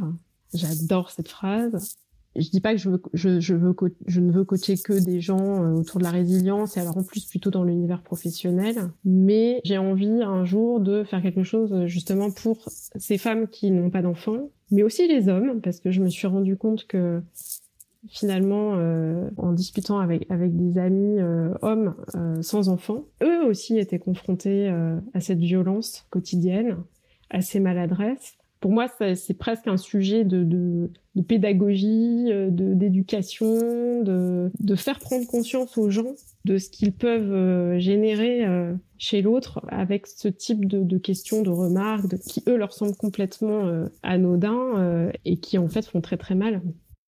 J'adore 0.53 1.11
cette 1.11 1.29
phrase. 1.29 1.97
Je 2.35 2.49
dis 2.49 2.61
pas 2.61 2.73
que 2.73 2.77
je, 2.77 2.89
veux, 2.89 3.01
je, 3.13 3.39
je, 3.39 3.55
veux 3.55 3.75
je 4.07 4.19
ne 4.19 4.31
veux 4.31 4.43
coacher 4.43 4.77
que 4.77 4.93
des 4.93 5.21
gens 5.21 5.63
euh, 5.63 5.71
autour 5.73 5.99
de 5.99 6.03
la 6.03 6.11
résilience 6.11 6.77
et 6.77 6.81
alors 6.81 6.97
en 6.97 7.03
plus 7.03 7.25
plutôt 7.25 7.49
dans 7.49 7.63
l'univers 7.63 8.01
professionnel, 8.01 8.75
mais 9.03 9.61
j'ai 9.63 9.77
envie 9.77 10.21
un 10.21 10.43
jour 10.43 10.79
de 10.79 11.03
faire 11.03 11.21
quelque 11.21 11.43
chose 11.43 11.73
euh, 11.73 11.87
justement 11.87 12.31
pour 12.31 12.57
ces 12.95 13.17
femmes 13.17 13.47
qui 13.47 13.71
n'ont 13.71 13.89
pas 13.89 14.01
d'enfants, 14.01 14.49
mais 14.71 14.83
aussi 14.83 15.07
les 15.07 15.29
hommes 15.29 15.61
parce 15.61 15.79
que 15.79 15.91
je 15.91 16.01
me 16.01 16.09
suis 16.09 16.27
rendu 16.27 16.57
compte 16.57 16.87
que 16.87 17.21
finalement, 18.09 18.73
euh, 18.75 19.29
en 19.37 19.51
discutant 19.51 19.99
avec, 19.99 20.29
avec 20.29 20.55
des 20.55 20.79
amis 20.79 21.19
euh, 21.19 21.53
hommes 21.61 21.95
euh, 22.15 22.41
sans 22.41 22.69
enfants, 22.69 23.05
eux 23.23 23.45
aussi 23.45 23.77
étaient 23.77 23.99
confrontés 23.99 24.67
à 25.13 25.19
cette 25.21 25.39
violence 25.39 26.05
quotidienne, 26.09 26.77
à 27.29 27.41
ces 27.41 27.59
maladresses. 27.59 28.37
Pour 28.65 28.73
moi, 28.73 28.87
c'est 28.87 29.37
presque 29.37 29.67
un 29.67 29.77
sujet 29.77 30.23
de, 30.23 30.43
de, 30.43 31.21
pédagogie, 31.21 32.31
d'éducation, 32.49 34.01
de, 34.01 34.49
de, 34.59 34.75
faire 34.75 34.97
prendre 34.97 35.27
conscience 35.27 35.77
aux 35.77 35.91
gens 35.91 36.15
de 36.45 36.57
ce 36.57 36.71
qu'ils 36.71 36.91
peuvent 36.91 37.77
générer 37.77 38.43
chez 38.97 39.21
l'autre 39.21 39.63
avec 39.67 40.07
ce 40.07 40.29
type 40.29 40.65
de, 40.65 40.97
questions, 40.97 41.43
de 41.43 41.51
remarques, 41.51 42.17
qui 42.27 42.41
eux 42.47 42.57
leur 42.57 42.73
semblent 42.73 42.97
complètement 42.97 43.85
anodins 44.01 45.11
et 45.25 45.37
qui 45.37 45.59
en 45.59 45.69
fait 45.69 45.85
font 45.85 46.01
très 46.01 46.17
très 46.17 46.33
mal. 46.33 46.63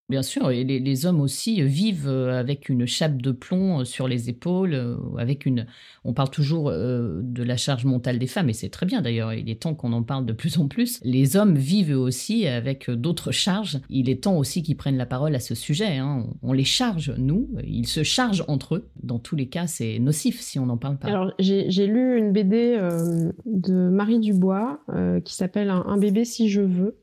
Bien 0.08 0.22
sûr, 0.22 0.48
les, 0.48 1.04
hommes 1.04 1.20
aussi 1.20 1.60
vivent 1.60 2.08
euh, 2.08 2.40
avec 2.40 2.70
une 2.70 2.86
chape 2.86 3.20
de 3.20 3.30
plomb 3.30 3.80
euh, 3.80 3.84
sur 3.84 4.08
les 4.08 4.30
épaules, 4.30 4.72
euh, 4.72 4.96
avec 5.18 5.44
une. 5.44 5.66
On 6.02 6.14
parle 6.14 6.30
toujours 6.30 6.70
de 6.70 7.42
la 7.42 7.58
charge 7.58 7.84
mentale 7.84 8.18
des 8.18 8.26
femmes, 8.26 8.48
et 8.48 8.54
c'est 8.54 8.70
très 8.70 8.86
bien 8.86 9.02
d'ailleurs. 9.02 9.34
Il 9.34 9.50
est 9.50 9.60
temps 9.60 9.74
qu'on 9.74 9.92
en 9.92 10.02
parle 10.02 10.24
de 10.24 10.32
plus 10.32 10.56
en 10.56 10.66
plus. 10.66 10.98
Les 11.04 11.36
hommes 11.36 11.56
vivent 11.56 11.98
aussi 11.98 12.46
avec 12.46 12.90
d'autres 12.90 13.32
charges. 13.32 13.80
Il 13.90 14.08
est 14.08 14.22
temps 14.22 14.38
aussi 14.38 14.62
qu'ils 14.62 14.78
prennent 14.78 14.96
la 14.96 15.04
parole 15.04 15.34
à 15.34 15.40
ce 15.40 15.54
sujet. 15.54 15.98
Hein. 15.98 16.24
On, 16.42 16.54
les 16.54 16.64
charge 16.64 17.12
nous, 17.18 17.50
ils 17.62 17.86
se 17.86 18.02
chargent 18.02 18.44
entre 18.48 18.76
eux. 18.76 18.88
Dans 19.02 19.18
tous 19.18 19.36
les 19.36 19.48
cas, 19.48 19.66
c'est 19.66 19.98
nocif 19.98 20.40
si 20.40 20.58
on 20.58 20.66
n'en 20.66 20.78
parle 20.78 20.96
pas. 20.96 21.08
Alors 21.08 21.34
j'ai 21.38 21.86
lu 21.86 22.16
une 22.16 22.32
BD 22.32 22.78
de 23.44 23.88
Marie 23.90 24.20
Dubois 24.20 24.80
qui 25.24 25.34
s'appelle 25.34 25.68
un 25.68 25.98
bébé 25.98 26.24
si 26.24 26.48
je 26.48 26.62
veux 26.62 26.96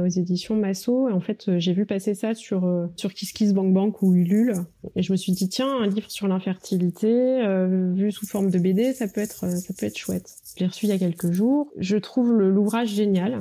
aux 0.00 0.06
éditions 0.06 0.56
Masso. 0.56 1.08
Et 1.08 1.12
en 1.12 1.20
fait, 1.20 1.48
euh, 1.48 1.58
j'ai 1.58 1.72
vu 1.72 1.86
passer 1.86 2.14
ça 2.14 2.34
sur 2.34 2.64
euh, 2.64 2.86
sur 2.96 3.12
KissKissBankBank 3.12 4.02
ou 4.02 4.14
Ulule, 4.14 4.54
et 4.96 5.02
je 5.02 5.12
me 5.12 5.16
suis 5.16 5.32
dit 5.32 5.48
tiens, 5.48 5.80
un 5.80 5.86
livre 5.86 6.10
sur 6.10 6.28
l'infertilité 6.28 7.08
euh, 7.44 7.92
vu 7.94 8.12
sous 8.12 8.26
forme 8.26 8.50
de 8.50 8.58
BD, 8.58 8.92
ça 8.92 9.08
peut 9.08 9.20
être 9.20 9.48
ça 9.48 9.74
peut 9.78 9.86
être 9.86 9.98
chouette. 9.98 10.30
Je 10.56 10.60
l'ai 10.60 10.66
reçu 10.66 10.86
il 10.86 10.90
y 10.90 10.92
a 10.92 10.98
quelques 10.98 11.30
jours. 11.30 11.68
Je 11.78 11.96
trouve 11.96 12.32
l'ouvrage 12.32 12.88
génial. 12.88 13.38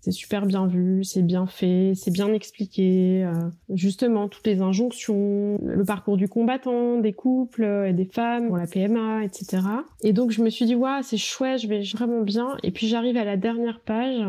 C'est 0.00 0.12
super 0.12 0.44
bien 0.44 0.66
vu, 0.66 1.02
c'est 1.02 1.22
bien 1.22 1.46
fait, 1.46 1.92
c'est 1.96 2.10
bien 2.10 2.30
expliqué. 2.34 3.26
justement, 3.70 4.28
toutes 4.28 4.46
les 4.46 4.60
injonctions, 4.60 5.58
le 5.62 5.82
parcours 5.82 6.18
du 6.18 6.28
combattant, 6.28 6.98
des 6.98 7.14
couples 7.14 7.64
et 7.88 7.94
des 7.94 8.04
femmes 8.04 8.48
pour 8.48 8.58
la 8.58 8.66
PMA, 8.66 9.24
etc. 9.24 9.62
Et 10.02 10.12
donc 10.12 10.30
je 10.30 10.42
me 10.42 10.50
suis 10.50 10.66
dit, 10.66 10.74
waouh, 10.74 11.02
c'est 11.02 11.16
chouette, 11.16 11.62
je 11.62 11.68
vais 11.68 11.82
vraiment 11.94 12.20
bien. 12.20 12.58
Et 12.62 12.70
puis 12.70 12.86
j'arrive 12.86 13.16
à 13.16 13.24
la 13.24 13.38
dernière 13.38 13.80
page. 13.80 14.20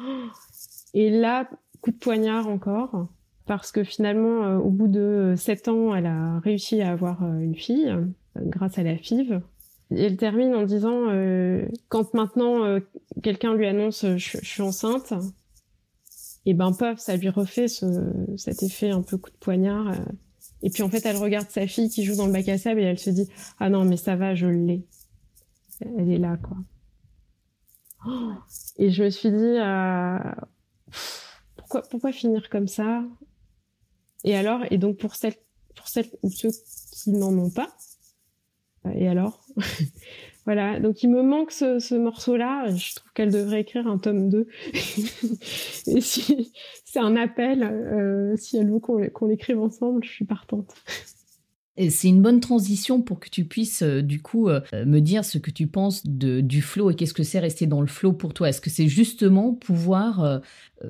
Oh, 0.00 0.28
et 0.94 1.10
là, 1.10 1.48
coup 1.80 1.90
de 1.90 1.96
poignard 1.96 2.48
encore, 2.48 3.08
parce 3.46 3.72
que 3.72 3.84
finalement, 3.84 4.44
euh, 4.44 4.58
au 4.58 4.70
bout 4.70 4.88
de 4.88 5.00
euh, 5.00 5.36
sept 5.36 5.68
ans, 5.68 5.94
elle 5.94 6.06
a 6.06 6.38
réussi 6.40 6.82
à 6.82 6.92
avoir 6.92 7.24
euh, 7.24 7.40
une 7.40 7.56
fille 7.56 7.92
grâce 8.36 8.78
à 8.78 8.82
la 8.82 8.96
FIV. 8.96 9.40
Et 9.90 10.04
elle 10.04 10.16
termine 10.16 10.54
en 10.54 10.62
disant 10.62 11.06
quand 11.88 12.14
maintenant 12.14 12.78
quelqu'un 13.24 13.54
lui 13.54 13.66
annonce 13.66 14.06
je, 14.18 14.38
suis 14.40 14.62
enceinte, 14.62 15.12
et 16.46 16.54
ben 16.54 16.72
paf, 16.72 17.00
ça 17.00 17.16
lui 17.16 17.28
refait 17.28 17.66
ce, 17.66 17.86
cet 18.36 18.62
effet 18.62 18.90
un 18.90 19.02
peu 19.02 19.18
coup 19.18 19.30
de 19.30 19.36
poignard. 19.40 19.92
et 20.62 20.70
puis 20.70 20.84
en 20.84 20.88
fait, 20.88 21.04
elle 21.06 21.16
regarde 21.16 21.50
sa 21.50 21.66
fille 21.66 21.90
qui 21.90 22.04
joue 22.04 22.14
dans 22.14 22.26
le 22.26 22.32
bac 22.32 22.48
à 22.48 22.56
sable 22.56 22.78
et 22.78 22.84
elle 22.84 23.00
se 23.00 23.10
dit 23.10 23.28
ah 23.58 23.68
non 23.68 23.84
mais 23.84 23.96
ça 23.96 24.14
va, 24.14 24.36
je 24.36 24.46
l'ai. 24.46 24.86
Elle 25.80 26.12
est 26.12 26.18
là 26.18 26.36
quoi. 26.36 26.56
et 28.78 28.90
je 28.90 29.02
me 29.02 29.10
suis 29.10 29.32
dit 29.32 29.58
pourquoi, 31.56 31.82
pourquoi 31.82 32.12
finir 32.12 32.48
comme 32.50 32.68
ça? 32.68 33.04
Et 34.24 34.36
alors 34.36 34.60
Et 34.70 34.78
donc 34.78 34.98
pour 34.98 35.14
celles, 35.14 35.36
pour 35.74 35.88
celles 35.88 36.10
ou 36.22 36.30
ceux 36.30 36.50
qui 36.92 37.10
n'en 37.10 37.36
ont 37.38 37.50
pas, 37.50 37.70
et 38.94 39.08
alors? 39.08 39.44
Voilà, 40.46 40.80
donc 40.80 41.02
il 41.02 41.10
me 41.10 41.22
manque 41.22 41.52
ce, 41.52 41.78
ce 41.78 41.94
morceau-là. 41.94 42.74
Je 42.74 42.94
trouve 42.94 43.12
qu'elle 43.12 43.30
devrait 43.30 43.60
écrire 43.60 43.86
un 43.86 43.98
tome 43.98 44.30
2. 44.30 44.48
et 44.72 46.00
si 46.00 46.52
c'est 46.84 46.98
un 46.98 47.14
appel, 47.14 47.62
euh, 47.62 48.34
si 48.36 48.56
elle 48.56 48.70
veut 48.70 48.80
qu'on 48.80 49.26
l'écrive 49.26 49.60
ensemble, 49.60 50.02
je 50.02 50.10
suis 50.10 50.24
partante. 50.24 50.74
C'est 51.78 52.08
une 52.08 52.20
bonne 52.20 52.40
transition 52.40 53.00
pour 53.00 53.20
que 53.20 53.30
tu 53.30 53.44
puisses 53.44 53.82
euh, 53.82 54.02
du 54.02 54.20
coup 54.20 54.48
euh, 54.48 54.60
me 54.84 55.00
dire 55.00 55.24
ce 55.24 55.38
que 55.38 55.50
tu 55.50 55.66
penses 55.66 56.04
de, 56.04 56.40
du 56.40 56.62
flow 56.62 56.90
et 56.90 56.94
qu'est-ce 56.94 57.14
que 57.14 57.22
c'est 57.22 57.38
rester 57.38 57.66
dans 57.66 57.80
le 57.80 57.86
flow 57.86 58.12
pour 58.12 58.34
toi. 58.34 58.48
Est-ce 58.48 58.60
que 58.60 58.70
c'est 58.70 58.88
justement 58.88 59.54
pouvoir 59.54 60.22
euh, 60.24 60.38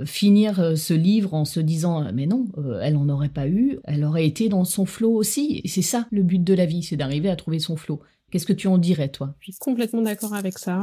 finir 0.05 0.77
ce 0.77 0.95
livre 0.95 1.35
en 1.35 1.45
se 1.45 1.61
disant 1.61 2.11
mais 2.13 2.27
non, 2.27 2.47
elle 2.83 2.97
en 2.97 3.09
aurait 3.09 3.29
pas 3.29 3.47
eu, 3.47 3.79
elle 3.85 4.05
aurait 4.05 4.27
été 4.27 4.49
dans 4.49 4.65
son 4.65 4.87
flow 4.87 5.13
aussi. 5.13 5.63
C'est 5.67 5.83
ça 5.83 6.09
le 6.11 6.23
but 6.23 6.43
de 6.43 6.55
la 6.55 6.67
vie, 6.67 6.83
c'est 6.83 6.97
d'arriver 6.97 7.29
à 7.29 7.37
trouver 7.37 7.59
son 7.59 7.77
flow. 7.77 8.01
Qu'est-ce 8.31 8.47
que 8.47 8.53
tu 8.53 8.69
en 8.69 8.79
dirais, 8.79 9.09
toi? 9.09 9.35
Je 9.41 9.51
suis 9.51 9.59
complètement 9.59 10.03
d'accord 10.03 10.35
avec 10.35 10.57
ça. 10.57 10.83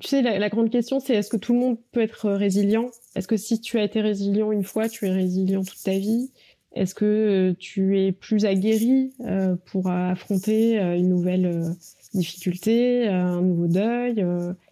tu 0.00 0.08
sais, 0.08 0.22
la, 0.22 0.48
grande 0.48 0.70
question, 0.70 0.98
c'est 0.98 1.14
est-ce 1.14 1.28
que 1.28 1.36
tout 1.36 1.52
le 1.52 1.58
monde 1.60 1.78
peut 1.92 2.00
être 2.00 2.30
résilient? 2.30 2.90
Est-ce 3.14 3.28
que 3.28 3.36
si 3.36 3.60
tu 3.60 3.78
as 3.78 3.84
été 3.84 4.00
résilient 4.00 4.50
une 4.50 4.64
fois, 4.64 4.88
tu 4.88 5.06
es 5.06 5.10
résilient 5.10 5.62
toute 5.62 5.82
ta 5.84 5.98
vie? 5.98 6.30
Est-ce 6.74 6.94
que 6.94 7.04
euh, 7.04 7.54
tu 7.56 8.00
es 8.00 8.12
plus 8.12 8.44
aguerri 8.44 9.12
euh, 9.20 9.54
pour 9.66 9.88
affronter 9.88 10.80
euh, 10.80 10.96
une 10.96 11.08
nouvelle 11.08 11.74
difficulté, 12.12 13.08
un 13.08 13.40
nouveau 13.40 13.66
deuil 13.66 14.24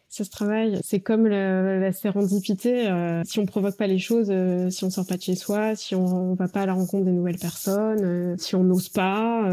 ça 0.09 0.25
se 0.25 0.31
travaille. 0.31 0.79
C'est 0.85 1.01
comme 1.01 1.27
la, 1.27 1.79
la 1.79 1.91
sérendipité. 1.91 2.87
si 3.25 3.39
on 3.39 3.47
provoque 3.47 3.79
pas 3.79 3.87
les 3.87 3.99
choses, 3.99 4.31
si 4.69 4.85
on 4.85 4.91
sort 4.91 5.07
pas 5.07 5.17
de 5.17 5.23
chez 5.23 5.35
soi, 5.35 5.75
si 5.75 5.95
on, 5.95 6.35
va 6.35 6.49
pas 6.49 6.61
à 6.61 6.67
la 6.67 6.75
rencontre 6.75 7.07
des 7.07 7.13
nouvelles 7.13 7.39
personnes, 7.39 8.37
si 8.37 8.55
on 8.55 8.63
n'ose 8.63 8.91
pas 8.91 9.51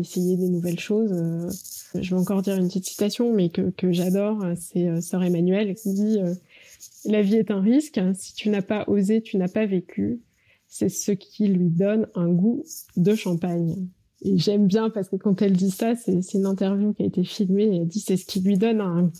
essayer 0.00 0.36
des 0.36 0.48
nouvelles 0.48 0.80
choses. 0.80 1.14
je 1.94 2.10
vais 2.10 2.20
encore 2.20 2.42
dire 2.42 2.56
une 2.56 2.66
petite 2.66 2.86
citation, 2.86 3.32
mais 3.32 3.50
que, 3.50 3.70
que 3.70 3.92
j'adore. 3.92 4.44
C'est 4.56 5.00
Sœur 5.00 5.22
Emmanuel 5.22 5.76
qui 5.76 5.92
dit 5.92 6.18
La 7.04 7.22
vie 7.22 7.36
est 7.36 7.52
un 7.52 7.60
risque. 7.60 8.00
Si 8.14 8.34
tu 8.34 8.48
n'as 8.48 8.62
pas 8.62 8.86
osé, 8.88 9.22
tu 9.22 9.36
n'as 9.36 9.46
pas 9.46 9.64
vécu 9.64 10.18
c'est 10.70 10.88
ce 10.88 11.10
qui 11.10 11.48
lui 11.48 11.68
donne 11.68 12.06
un 12.14 12.28
goût 12.28 12.64
de 12.96 13.14
champagne. 13.14 13.88
Et 14.22 14.38
j'aime 14.38 14.66
bien 14.66 14.88
parce 14.88 15.08
que 15.08 15.16
quand 15.16 15.42
elle 15.42 15.52
dit 15.52 15.70
ça, 15.70 15.96
c'est 15.96 16.34
une 16.34 16.46
interview 16.46 16.94
qui 16.94 17.02
a 17.02 17.06
été 17.06 17.24
filmée 17.24 17.76
elle 17.76 17.88
dit 17.88 18.00
c'est 18.00 18.16
ce 18.16 18.24
qui 18.24 18.40
lui 18.40 18.56
donne 18.56 18.80
un 18.80 19.10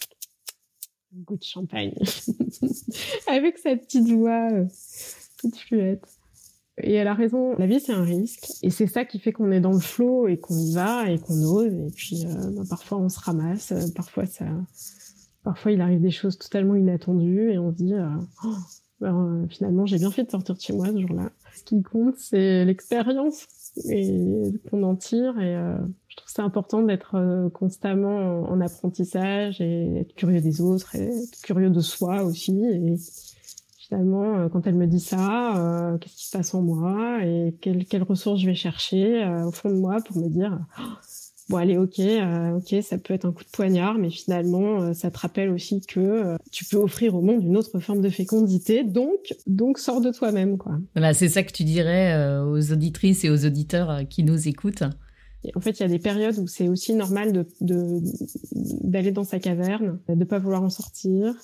goût 1.12 1.36
de 1.36 1.42
champagne. 1.42 1.94
Avec 3.26 3.58
sa 3.58 3.76
petite 3.76 4.08
voix 4.08 4.48
euh, 4.52 4.64
toute 5.38 5.56
fluette. 5.56 6.06
Et 6.82 6.94
elle 6.94 7.08
a 7.08 7.14
raison, 7.14 7.56
la 7.58 7.66
vie 7.66 7.80
c'est 7.80 7.92
un 7.92 8.04
risque. 8.04 8.46
Et 8.62 8.70
c'est 8.70 8.86
ça 8.86 9.04
qui 9.04 9.18
fait 9.18 9.32
qu'on 9.32 9.50
est 9.50 9.60
dans 9.60 9.72
le 9.72 9.80
flot 9.80 10.28
et 10.28 10.38
qu'on 10.38 10.56
y 10.56 10.72
va 10.72 11.10
et 11.10 11.18
qu'on 11.18 11.42
ose. 11.42 11.74
Et 11.74 11.90
puis 11.94 12.24
euh, 12.26 12.50
bah, 12.52 12.62
parfois 12.68 12.98
on 12.98 13.08
se 13.08 13.18
ramasse, 13.18 13.72
euh, 13.72 13.86
parfois 13.94 14.26
ça... 14.26 14.46
Parfois 15.42 15.72
il 15.72 15.80
arrive 15.80 16.02
des 16.02 16.10
choses 16.10 16.36
totalement 16.36 16.74
inattendues 16.74 17.50
et 17.50 17.58
on 17.58 17.72
se 17.72 17.76
dit... 17.76 17.94
Oh, 18.44 18.54
ben, 19.00 19.46
finalement 19.48 19.86
j'ai 19.86 19.96
bien 19.96 20.10
fait 20.10 20.24
de 20.24 20.30
sortir 20.30 20.54
de 20.54 20.60
chez 20.60 20.74
moi 20.74 20.88
ce 20.88 21.00
jour-là 21.00 21.32
ce 21.54 21.64
qui 21.64 21.82
compte, 21.82 22.16
c'est 22.16 22.64
l'expérience 22.64 23.46
et 23.88 24.52
qu'on 24.70 24.82
en 24.82 24.96
tire. 24.96 25.38
Et 25.40 25.56
euh, 25.56 25.76
je 26.08 26.16
trouve 26.16 26.28
c'est 26.28 26.42
important 26.42 26.82
d'être 26.82 27.14
euh, 27.14 27.48
constamment 27.50 28.42
en, 28.48 28.60
apprentissage 28.60 29.60
et 29.60 30.00
être 30.00 30.14
curieux 30.14 30.40
des 30.40 30.60
autres 30.60 30.94
et 30.96 31.04
être 31.04 31.40
curieux 31.42 31.70
de 31.70 31.80
soi 31.80 32.22
aussi. 32.22 32.64
Et 32.64 32.96
finalement, 33.78 34.38
euh, 34.38 34.48
quand 34.48 34.66
elle 34.66 34.76
me 34.76 34.86
dit 34.86 35.00
ça, 35.00 35.98
qu'est-ce 36.00 36.16
qui 36.16 36.26
se 36.26 36.36
passe 36.36 36.54
en 36.54 36.62
moi 36.62 37.24
et 37.24 37.54
quelles, 37.60 37.84
quelles 37.84 38.02
ressources 38.02 38.40
je 38.40 38.46
vais 38.46 38.54
chercher 38.54 39.26
au 39.46 39.52
fond 39.52 39.70
de 39.70 39.76
moi 39.76 39.98
pour 40.04 40.16
me 40.18 40.28
dire 40.28 40.58
bon 41.50 41.56
allez 41.56 41.76
ok 41.76 41.98
euh, 41.98 42.58
ok 42.58 42.82
ça 42.82 42.96
peut 42.96 43.12
être 43.12 43.26
un 43.26 43.32
coup 43.32 43.42
de 43.42 43.50
poignard 43.50 43.98
mais 43.98 44.08
finalement 44.08 44.80
euh, 44.80 44.92
ça 44.94 45.10
te 45.10 45.18
rappelle 45.18 45.50
aussi 45.50 45.80
que 45.80 46.00
euh, 46.00 46.36
tu 46.52 46.64
peux 46.64 46.76
offrir 46.76 47.14
au 47.16 47.20
monde 47.20 47.42
une 47.42 47.56
autre 47.56 47.80
forme 47.80 48.00
de 48.00 48.08
fécondité 48.08 48.84
donc 48.84 49.34
donc 49.46 49.78
sors 49.78 50.00
de 50.00 50.12
toi-même 50.12 50.58
quoi 50.58 50.78
voilà 50.94 51.12
c'est 51.12 51.28
ça 51.28 51.42
que 51.42 51.52
tu 51.52 51.64
dirais 51.64 52.16
aux 52.40 52.72
auditrices 52.72 53.24
et 53.24 53.30
aux 53.30 53.44
auditeurs 53.44 54.02
qui 54.08 54.22
nous 54.22 54.48
écoutent 54.48 54.84
en 55.56 55.60
fait, 55.60 55.80
il 55.80 55.80
y 55.80 55.86
a 55.86 55.88
des 55.88 55.98
périodes 55.98 56.36
où 56.36 56.46
c'est 56.46 56.68
aussi 56.68 56.92
normal 56.92 57.32
de 57.32 57.46
d'aller 58.84 59.10
dans 59.10 59.24
sa 59.24 59.38
caverne, 59.38 59.98
de 60.06 60.24
pas 60.24 60.38
vouloir 60.38 60.62
en 60.62 60.68
sortir, 60.68 61.34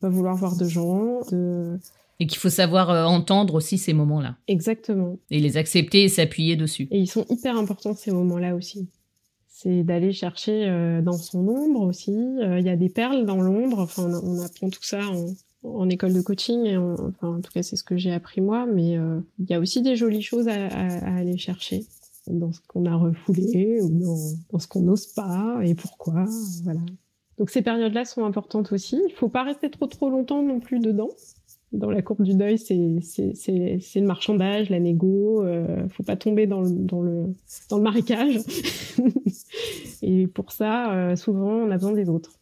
pas 0.00 0.08
vouloir 0.08 0.34
voir 0.36 0.56
de 0.56 0.66
gens, 0.66 1.20
de 1.30 1.78
et 2.18 2.26
qu'il 2.26 2.38
faut 2.38 2.48
savoir 2.48 3.10
entendre 3.10 3.54
aussi 3.54 3.76
ces 3.76 3.92
moments-là. 3.92 4.38
Exactement. 4.48 5.18
Et 5.30 5.38
les 5.38 5.58
accepter 5.58 6.04
et 6.04 6.08
s'appuyer 6.08 6.56
dessus. 6.56 6.88
Et 6.90 6.98
ils 6.98 7.10
sont 7.10 7.26
hyper 7.28 7.58
importants 7.58 7.92
ces 7.92 8.10
moments-là 8.10 8.54
aussi 8.54 8.88
c'est 9.62 9.84
d'aller 9.84 10.12
chercher 10.12 10.68
euh, 10.68 11.02
dans 11.02 11.12
son 11.12 11.46
ombre 11.46 11.82
aussi. 11.82 12.10
Euh, 12.10 12.58
il 12.58 12.66
y 12.66 12.68
a 12.68 12.76
des 12.76 12.88
perles 12.88 13.24
dans 13.24 13.40
l'ombre. 13.40 13.78
Enfin, 13.78 14.10
on, 14.22 14.40
apprend 14.40 14.68
tout 14.70 14.82
ça 14.82 15.00
en 15.62 15.88
école 15.88 16.12
de 16.12 16.20
coaching. 16.20 16.76
Enfin, 16.76 17.36
en 17.36 17.40
tout 17.40 17.52
cas, 17.52 17.62
c'est 17.62 17.76
ce 17.76 17.84
que 17.84 17.96
j'ai 17.96 18.12
appris 18.12 18.40
moi. 18.40 18.66
Mais 18.66 18.98
euh, 18.98 19.20
il 19.38 19.48
y 19.48 19.54
a 19.54 19.60
aussi 19.60 19.80
des 19.80 19.94
jolies 19.94 20.22
choses 20.22 20.48
à, 20.48 20.66
aller 21.16 21.38
chercher 21.38 21.86
dans 22.26 22.52
ce 22.52 22.60
qu'on 22.66 22.86
a 22.86 22.96
refoulé 22.96 23.80
ou 23.82 23.88
dans, 23.88 24.18
dans 24.50 24.58
ce 24.58 24.66
qu'on 24.66 24.82
n'ose 24.82 25.06
pas 25.06 25.60
et 25.62 25.74
pourquoi. 25.74 26.24
Voilà. 26.64 26.80
Donc 27.38 27.50
ces 27.50 27.62
périodes-là 27.62 28.04
sont 28.04 28.24
importantes 28.24 28.72
aussi. 28.72 29.00
Il 29.08 29.14
faut 29.14 29.28
pas 29.28 29.44
rester 29.44 29.70
trop 29.70 29.86
trop 29.86 30.10
longtemps 30.10 30.42
non 30.42 30.60
plus 30.60 30.80
dedans. 30.80 31.10
Dans 31.72 31.90
la 31.90 32.02
courbe 32.02 32.22
du 32.22 32.34
deuil, 32.34 32.58
c'est 32.58 32.76
le 32.76 34.06
marchandage, 34.06 34.68
la 34.68 34.78
négo. 34.78 35.42
Euh, 35.44 35.88
faut 35.88 36.02
pas 36.02 36.16
tomber 36.16 36.46
dans 36.46 36.60
le 36.60 36.70
dans 36.70 37.00
le 37.00 37.32
dans 37.70 37.78
le 37.78 37.82
marécage. 37.82 38.40
et 40.02 40.26
pour 40.26 40.52
ça, 40.52 40.94
euh, 40.94 41.16
souvent, 41.16 41.50
on 41.50 41.70
a 41.70 41.76
besoin 41.76 41.92
des 41.92 42.08
autres. 42.08 42.38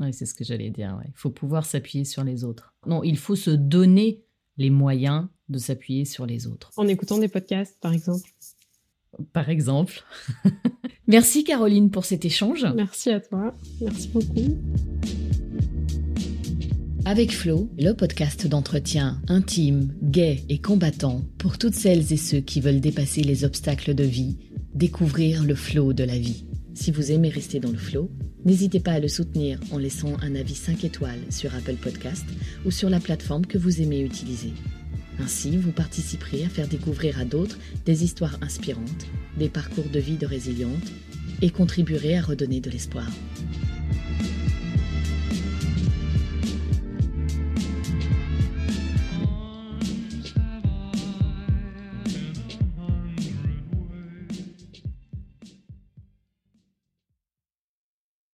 Oui, 0.00 0.12
c'est 0.12 0.26
ce 0.26 0.34
que 0.34 0.44
j'allais 0.44 0.70
dire. 0.70 0.98
Il 1.06 1.12
faut 1.14 1.30
pouvoir 1.30 1.64
s'appuyer 1.64 2.04
sur 2.04 2.24
les 2.24 2.44
autres. 2.44 2.74
Non, 2.86 3.04
il 3.04 3.18
faut 3.18 3.36
se 3.36 3.50
donner 3.50 4.22
les 4.56 4.70
moyens 4.70 5.26
de 5.48 5.58
s'appuyer 5.58 6.04
sur 6.04 6.26
les 6.26 6.46
autres. 6.46 6.70
En 6.76 6.88
écoutant 6.88 7.18
des 7.18 7.28
podcasts, 7.28 7.76
par 7.80 7.92
exemple. 7.92 8.28
Par 9.32 9.50
exemple. 9.50 10.04
Merci 11.06 11.44
Caroline 11.44 11.90
pour 11.90 12.04
cet 12.04 12.24
échange. 12.24 12.66
Merci 12.74 13.10
à 13.10 13.20
toi. 13.20 13.54
Merci 13.80 14.08
beaucoup. 14.08 15.19
Avec 17.10 17.32
Flo, 17.32 17.68
le 17.76 17.92
podcast 17.92 18.46
d'entretien 18.46 19.20
intime, 19.26 19.92
gai 20.00 20.44
et 20.48 20.58
combattant 20.58 21.24
pour 21.38 21.58
toutes 21.58 21.74
celles 21.74 22.12
et 22.12 22.16
ceux 22.16 22.38
qui 22.38 22.60
veulent 22.60 22.78
dépasser 22.78 23.24
les 23.24 23.42
obstacles 23.42 23.96
de 23.96 24.04
vie, 24.04 24.38
découvrir 24.76 25.42
le 25.42 25.56
flow 25.56 25.92
de 25.92 26.04
la 26.04 26.16
vie. 26.16 26.44
Si 26.72 26.92
vous 26.92 27.10
aimez 27.10 27.28
rester 27.28 27.58
dans 27.58 27.72
le 27.72 27.78
flow, 27.78 28.12
n'hésitez 28.44 28.78
pas 28.78 28.92
à 28.92 29.00
le 29.00 29.08
soutenir 29.08 29.58
en 29.72 29.78
laissant 29.78 30.12
un 30.22 30.36
avis 30.36 30.54
5 30.54 30.84
étoiles 30.84 31.24
sur 31.30 31.52
Apple 31.52 31.74
Podcast 31.82 32.26
ou 32.64 32.70
sur 32.70 32.88
la 32.88 33.00
plateforme 33.00 33.44
que 33.44 33.58
vous 33.58 33.82
aimez 33.82 34.02
utiliser. 34.02 34.52
Ainsi, 35.18 35.56
vous 35.56 35.72
participerez 35.72 36.44
à 36.44 36.48
faire 36.48 36.68
découvrir 36.68 37.18
à 37.18 37.24
d'autres 37.24 37.58
des 37.86 38.04
histoires 38.04 38.38
inspirantes, 38.40 39.08
des 39.36 39.48
parcours 39.48 39.88
de 39.92 39.98
vie 39.98 40.16
de 40.16 40.26
résilientes 40.26 40.92
et 41.42 41.50
contribuerez 41.50 42.16
à 42.18 42.22
redonner 42.22 42.60
de 42.60 42.70
l'espoir. 42.70 43.10